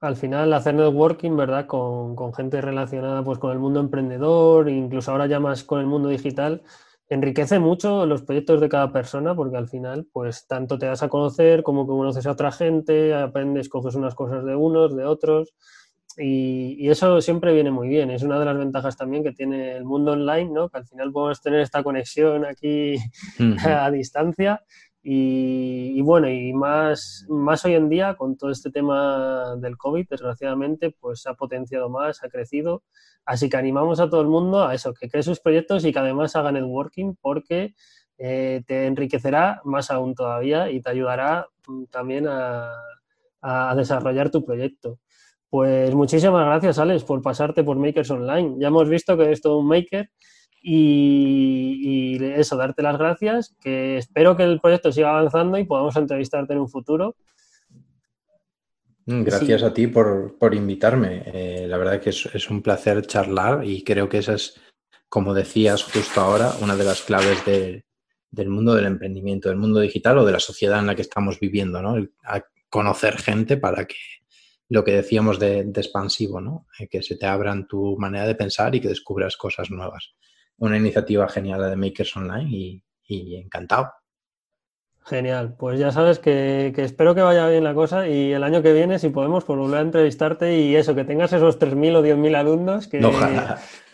al 0.04 0.16
final 0.16 0.52
hacer 0.52 0.74
networking, 0.74 1.36
¿verdad? 1.36 1.66
Con, 1.66 2.34
gente 2.34 2.60
relacionada 2.60 3.24
pues 3.24 3.38
con 3.38 3.52
el 3.52 3.58
mundo 3.58 3.80
emprendedor, 3.80 4.68
incluso 4.68 5.10
ahora 5.10 5.26
ya 5.26 5.40
más 5.40 5.64
con 5.64 5.80
el 5.80 5.86
mundo 5.86 6.08
digital, 6.10 6.62
enriquece 7.08 7.58
mucho 7.58 8.04
los 8.06 8.22
proyectos 8.22 8.60
de 8.60 8.68
cada 8.68 8.92
persona 8.92 9.34
porque 9.34 9.56
al 9.56 9.68
final 9.68 10.06
pues 10.12 10.46
tanto 10.46 10.78
te 10.78 10.86
das 10.86 11.02
a 11.02 11.08
conocer 11.08 11.62
como 11.62 11.86
que 11.86 11.92
conoces 11.92 12.26
a 12.26 12.32
otra 12.32 12.52
gente, 12.52 13.14
aprendes, 13.14 13.68
coges 13.68 13.94
unas 13.94 14.14
cosas 14.14 14.44
de 14.44 14.54
unos, 14.54 14.94
de 14.94 15.04
otros 15.04 15.54
y, 16.16 16.88
eso 16.88 17.20
siempre 17.20 17.52
viene 17.52 17.70
muy 17.70 17.88
bien. 17.88 18.10
Es 18.10 18.22
una 18.22 18.38
de 18.38 18.44
las 18.44 18.58
ventajas 18.58 18.96
también 18.96 19.24
que 19.24 19.32
tiene 19.32 19.76
el 19.76 19.84
mundo 19.84 20.12
online, 20.12 20.50
¿no? 20.50 20.68
Que 20.68 20.78
al 20.78 20.86
final 20.86 21.12
podemos 21.12 21.40
tener 21.40 21.60
esta 21.60 21.82
conexión 21.82 22.44
aquí 22.44 22.96
a 23.66 23.90
distancia 23.90 24.62
y, 25.06 26.00
bueno, 26.00 26.30
y 26.30 26.54
más, 26.54 27.26
más 27.28 27.62
hoy 27.66 27.74
en 27.74 27.90
día 27.90 28.14
con 28.14 28.38
todo 28.38 28.50
este 28.50 28.70
tema 28.70 29.54
del 29.58 29.76
COVID, 29.76 30.08
desgraciadamente, 30.08 30.96
pues 30.98 31.26
ha 31.26 31.34
potenciado 31.34 31.90
más, 31.90 32.24
ha 32.24 32.30
crecido. 32.30 32.82
Así 33.26 33.50
que 33.50 33.58
animamos 33.58 34.00
a 34.00 34.08
todo 34.08 34.22
el 34.22 34.28
mundo 34.28 34.66
a 34.66 34.74
eso, 34.74 34.94
que 34.94 35.10
cree 35.10 35.22
sus 35.22 35.40
proyectos 35.40 35.84
y 35.84 35.92
que 35.92 35.98
además 35.98 36.36
haga 36.36 36.52
networking 36.52 37.16
porque 37.20 37.74
eh, 38.16 38.62
te 38.66 38.86
enriquecerá 38.86 39.60
más 39.64 39.90
aún 39.90 40.14
todavía 40.14 40.70
y 40.70 40.80
te 40.80 40.88
ayudará 40.88 41.48
mm, 41.66 41.84
también 41.90 42.26
a, 42.26 42.72
a 43.42 43.74
desarrollar 43.74 44.30
tu 44.30 44.42
proyecto. 44.42 45.00
Pues 45.50 45.94
muchísimas 45.94 46.46
gracias, 46.46 46.78
Alex, 46.78 47.04
por 47.04 47.20
pasarte 47.20 47.62
por 47.62 47.76
Makers 47.76 48.10
Online. 48.10 48.56
Ya 48.58 48.68
hemos 48.68 48.88
visto 48.88 49.18
que 49.18 49.24
eres 49.24 49.42
todo 49.42 49.58
un 49.58 49.68
maker 49.68 50.08
y, 50.66 52.24
eso, 52.24 52.56
darte 52.56 52.82
las 52.82 52.96
gracias, 52.96 53.54
que 53.60 53.98
espero 53.98 54.34
que 54.34 54.44
el 54.44 54.60
proyecto 54.60 54.90
siga 54.90 55.10
avanzando 55.10 55.58
y 55.58 55.64
podamos 55.64 55.94
entrevistarte 55.96 56.54
en 56.54 56.60
un 56.60 56.68
futuro. 56.70 57.16
Mm, 59.04 59.24
gracias 59.24 59.62
a 59.62 59.74
ti 59.74 59.86
por, 59.86 60.54
invitarme. 60.54 61.22
Eh, 61.26 61.66
la 61.68 61.76
verdad 61.76 62.00
que 62.00 62.10
es, 62.10 62.50
un 62.50 62.62
placer 62.62 63.06
charlar 63.06 63.66
y 63.66 63.84
creo 63.84 64.08
que 64.08 64.18
esa 64.18 64.34
es, 64.34 64.58
como 65.10 65.34
decías 65.34 65.84
justo 65.84 66.22
ahora, 66.22 66.54
una 66.62 66.76
de 66.76 66.84
las 66.84 67.02
claves 67.02 67.44
del 67.44 68.48
mundo 68.48 68.74
del 68.74 68.86
emprendimiento, 68.86 69.50
del 69.50 69.58
mundo 69.58 69.80
digital 69.80 70.16
o 70.16 70.24
de 70.24 70.32
la 70.32 70.40
sociedad 70.40 70.78
en 70.78 70.86
la 70.86 70.94
que 70.94 71.02
estamos 71.02 71.38
viviendo, 71.38 71.82
¿no? 71.82 71.96
a 72.24 72.42
conocer 72.70 73.18
gente 73.18 73.58
para 73.58 73.84
que 73.84 73.96
lo 74.70 74.82
que 74.82 74.92
decíamos 74.92 75.38
de, 75.38 75.60
expansivo, 75.60 76.40
¿no? 76.40 76.66
Eh, 76.78 76.88
que 76.88 77.02
se 77.02 77.16
te 77.16 77.26
abran 77.26 77.68
tu 77.68 77.98
manera 77.98 78.26
de 78.26 78.34
pensar 78.34 78.74
y 78.74 78.80
que 78.80 78.88
descubras 78.88 79.36
cosas 79.36 79.70
nuevas 79.70 80.14
una 80.58 80.76
iniciativa 80.76 81.28
genial 81.28 81.70
de 81.70 81.76
Makers 81.76 82.16
Online 82.16 82.80
y, 83.06 83.36
encantado. 83.36 83.92
Genial, 85.04 85.54
pues 85.58 85.78
ya 85.78 85.92
sabes 85.92 86.18
que, 86.18 86.72
espero 86.76 87.14
que 87.14 87.20
vaya 87.20 87.46
bien 87.48 87.62
la 87.62 87.74
cosa 87.74 88.08
y 88.08 88.32
el 88.32 88.42
año 88.42 88.62
que 88.62 88.72
viene, 88.72 88.98
si 88.98 89.10
podemos, 89.10 89.44
por 89.44 89.58
volver 89.58 89.80
a 89.80 89.82
entrevistarte 89.82 90.58
y 90.58 90.76
eso, 90.76 90.94
que 90.94 91.04
tengas 91.04 91.32
esos 91.34 91.58
3.000 91.58 91.96
o 91.96 92.02
10.000 92.02 92.36
alumnos 92.36 92.88
que, 92.88 93.00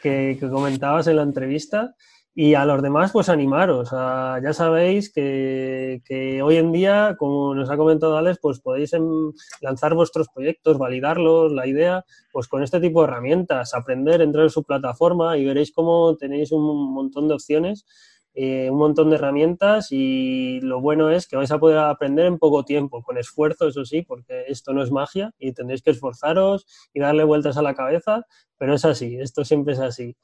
que, 0.01 0.39
comentabas 0.49 1.09
en 1.09 1.17
la 1.17 1.23
entrevista. 1.23 1.95
Y 2.43 2.55
a 2.55 2.65
los 2.65 2.81
demás, 2.81 3.13
pues 3.13 3.29
animaros. 3.29 3.91
ya 3.91 4.53
sabéis 4.55 5.13
que, 5.13 6.41
hoy 6.43 6.57
en 6.57 6.73
día, 6.73 7.15
como 7.19 7.55
nos 7.55 7.69
ha 7.69 7.77
comentado 7.77 8.17
Alex, 8.17 8.39
pues 8.41 8.61
podéis 8.61 8.95
em, 8.95 9.31
lanzar 9.61 9.93
vuestros 9.93 10.29
proyectos, 10.31 10.79
validarlos, 10.79 11.53
la 11.53 11.67
idea, 11.67 12.03
pues 12.33 12.49
con 12.49 12.63
este 12.63 12.81
tipo 12.81 13.03
de 13.03 13.09
herramientas, 13.09 13.75
aprender, 13.75 14.23
entrar 14.23 14.45
en 14.45 14.51
su 14.51 14.65
plataforma 14.65 15.37
y 15.37 15.45
veréis 15.45 15.71
cómo 15.71 16.17
tenéis 16.17 16.51
un 16.51 16.95
montón 16.95 17.29
de 17.29 17.35
opciones, 17.35 17.85
eh, 18.33 18.71
un 18.71 18.79
montón 18.79 19.11
de 19.11 19.17
herramientas 19.17 19.89
y 19.91 20.61
lo 20.63 20.81
bueno 20.81 21.11
es 21.11 21.27
que 21.27 21.37
vais 21.37 21.51
a 21.51 21.59
poder 21.59 21.77
aprender 21.77 22.25
en 22.25 22.39
poco 22.39 22.65
tiempo, 22.65 23.03
con 23.03 23.19
esfuerzo, 23.19 23.69
eso 23.69 23.85
sí, 23.85 24.01
porque 24.01 24.45
esto 24.49 24.73
no 24.73 24.83
es 24.83 24.91
magia 24.91 25.35
y 25.39 25.53
tendréis 25.53 25.83
que 25.83 25.91
esforzaros 25.91 26.65
y 26.95 27.01
darle 27.01 27.25
vueltas 27.25 27.59
a 27.59 27.63
la 27.63 27.75
cabeza, 27.75 28.25
pero 28.57 28.73
es 28.75 28.87
así, 28.87 29.17
esto 29.21 29.45
siempre 29.45 29.75
es 29.75 29.81
así. 29.81 30.17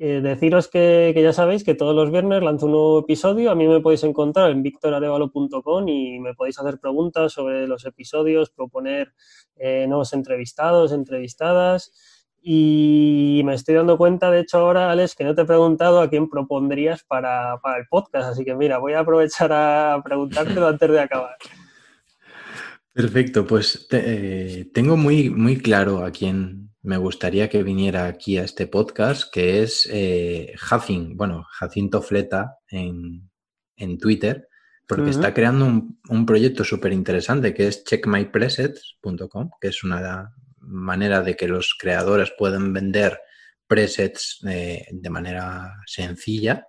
Eh, 0.00 0.20
deciros 0.22 0.68
que, 0.68 1.12
ya 1.16 1.32
sabéis 1.32 1.64
que 1.64 1.74
todos 1.74 1.94
los 1.94 2.12
viernes 2.12 2.40
lanzo 2.42 2.66
un 2.66 2.72
nuevo 2.72 3.00
episodio. 3.00 3.50
A 3.50 3.56
mí 3.56 3.66
me 3.66 3.80
podéis 3.80 4.04
encontrar 4.04 4.50
en 4.50 4.62
victorarevalo.com 4.62 5.88
y 5.88 6.20
me 6.20 6.34
podéis 6.34 6.58
hacer 6.60 6.78
preguntas 6.78 7.32
sobre 7.32 7.66
los 7.66 7.84
episodios, 7.84 8.50
proponer 8.50 9.12
eh, 9.56 9.86
nuevos 9.88 10.12
entrevistados, 10.12 10.92
entrevistadas. 10.92 11.92
Y 12.40 13.42
me 13.44 13.54
estoy 13.54 13.74
dando 13.74 13.98
cuenta, 13.98 14.30
de 14.30 14.40
hecho, 14.40 14.58
ahora, 14.58 14.92
Alex, 14.92 15.16
que 15.16 15.24
no 15.24 15.34
te 15.34 15.42
he 15.42 15.44
preguntado 15.44 16.00
a 16.00 16.08
quién 16.08 16.30
propondrías 16.30 17.02
para, 17.02 17.54
el 17.54 17.88
podcast. 17.90 18.30
Así 18.30 18.44
que 18.44 18.54
mira, 18.54 18.78
voy 18.78 18.92
a 18.92 19.00
aprovechar 19.00 19.52
a 19.52 20.00
preguntarte 20.04 20.60
antes 20.64 20.90
de 20.90 21.00
acabar. 21.00 21.36
Perfecto, 22.92 23.44
pues 23.44 23.88
eh, 23.90 24.70
tengo 24.72 24.96
muy, 24.96 25.30
muy 25.30 25.58
claro 25.58 26.04
a 26.04 26.12
quién, 26.12 26.70
me 26.88 26.96
gustaría 26.96 27.50
que 27.50 27.62
viniera 27.62 28.06
aquí 28.06 28.38
a 28.38 28.44
este 28.44 28.66
podcast, 28.66 29.30
que 29.30 29.62
es 29.62 29.86
eh, 29.92 30.54
bueno, 31.16 31.44
Jacinto 31.50 32.00
Fleta 32.00 32.56
en, 32.66 33.28
Twitter. 34.00 34.48
porque 34.86 35.10
está 35.10 35.34
creando 35.34 35.66
un, 35.66 36.24
proyecto 36.24 36.64
súper 36.64 36.94
interesante 36.94 37.52
que 37.52 37.68
es 37.68 37.84
checkmypresets.com, 37.84 39.50
que 39.60 39.68
es 39.68 39.84
una 39.84 40.32
manera 40.60 41.20
de 41.20 41.36
que 41.36 41.46
los 41.46 41.76
creadores 41.78 42.32
puedan 42.38 42.72
vender 42.72 43.20
presets 43.66 44.38
eh, 44.48 44.86
de 44.90 45.10
manera 45.10 45.74
sencilla 45.84 46.68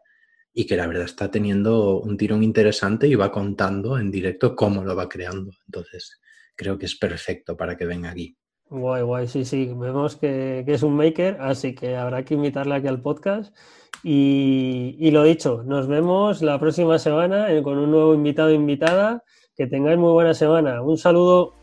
y 0.51 0.67
que 0.67 0.75
la 0.75 0.87
verdad 0.87 1.05
está 1.05 1.31
teniendo 1.31 2.01
un 2.01 2.17
tirón 2.17 2.43
interesante 2.43 3.07
y 3.07 3.15
va 3.15 3.31
contando 3.31 3.97
en 3.97 4.11
directo 4.11 4.53
cómo 4.53 4.83
lo 4.83 4.97
va 4.97 5.07
creando. 5.07 5.53
Entonces, 5.65 6.19
creo 6.57 6.77
que 6.77 6.87
es 6.87 6.95
perfecto 6.97 7.55
para 7.55 7.77
que 7.77 7.85
venga 7.85 8.09
aquí. 8.09 8.37
Guay, 8.69 9.01
guay, 9.01 9.27
sí, 9.27 9.45
sí, 9.45 9.73
vemos 9.75 10.15
que, 10.15 10.63
es 10.67 10.83
un 10.83 10.95
maker, 10.95 11.37
así 11.41 11.73
que 11.73 11.95
habrá 11.97 12.23
que 12.23 12.35
invitarle 12.35 12.75
aquí 12.75 12.87
al 12.87 13.01
podcast. 13.01 13.55
Y, 14.03 14.95
y 14.99 15.11
lo 15.11 15.23
dicho, 15.23 15.63
nos 15.65 15.87
vemos 15.87 16.41
la 16.41 16.59
próxima 16.59 16.99
semana 16.99 17.47
con 17.63 17.77
un 17.79 17.91
nuevo 17.91 18.13
invitado 18.13 18.51
invitada. 18.51 19.23
Que 19.55 19.67
tengáis 19.67 19.97
muy 19.97 20.13
buena 20.13 20.33
semana. 20.33 20.81
Un 20.81 20.97
saludo. 20.97 21.58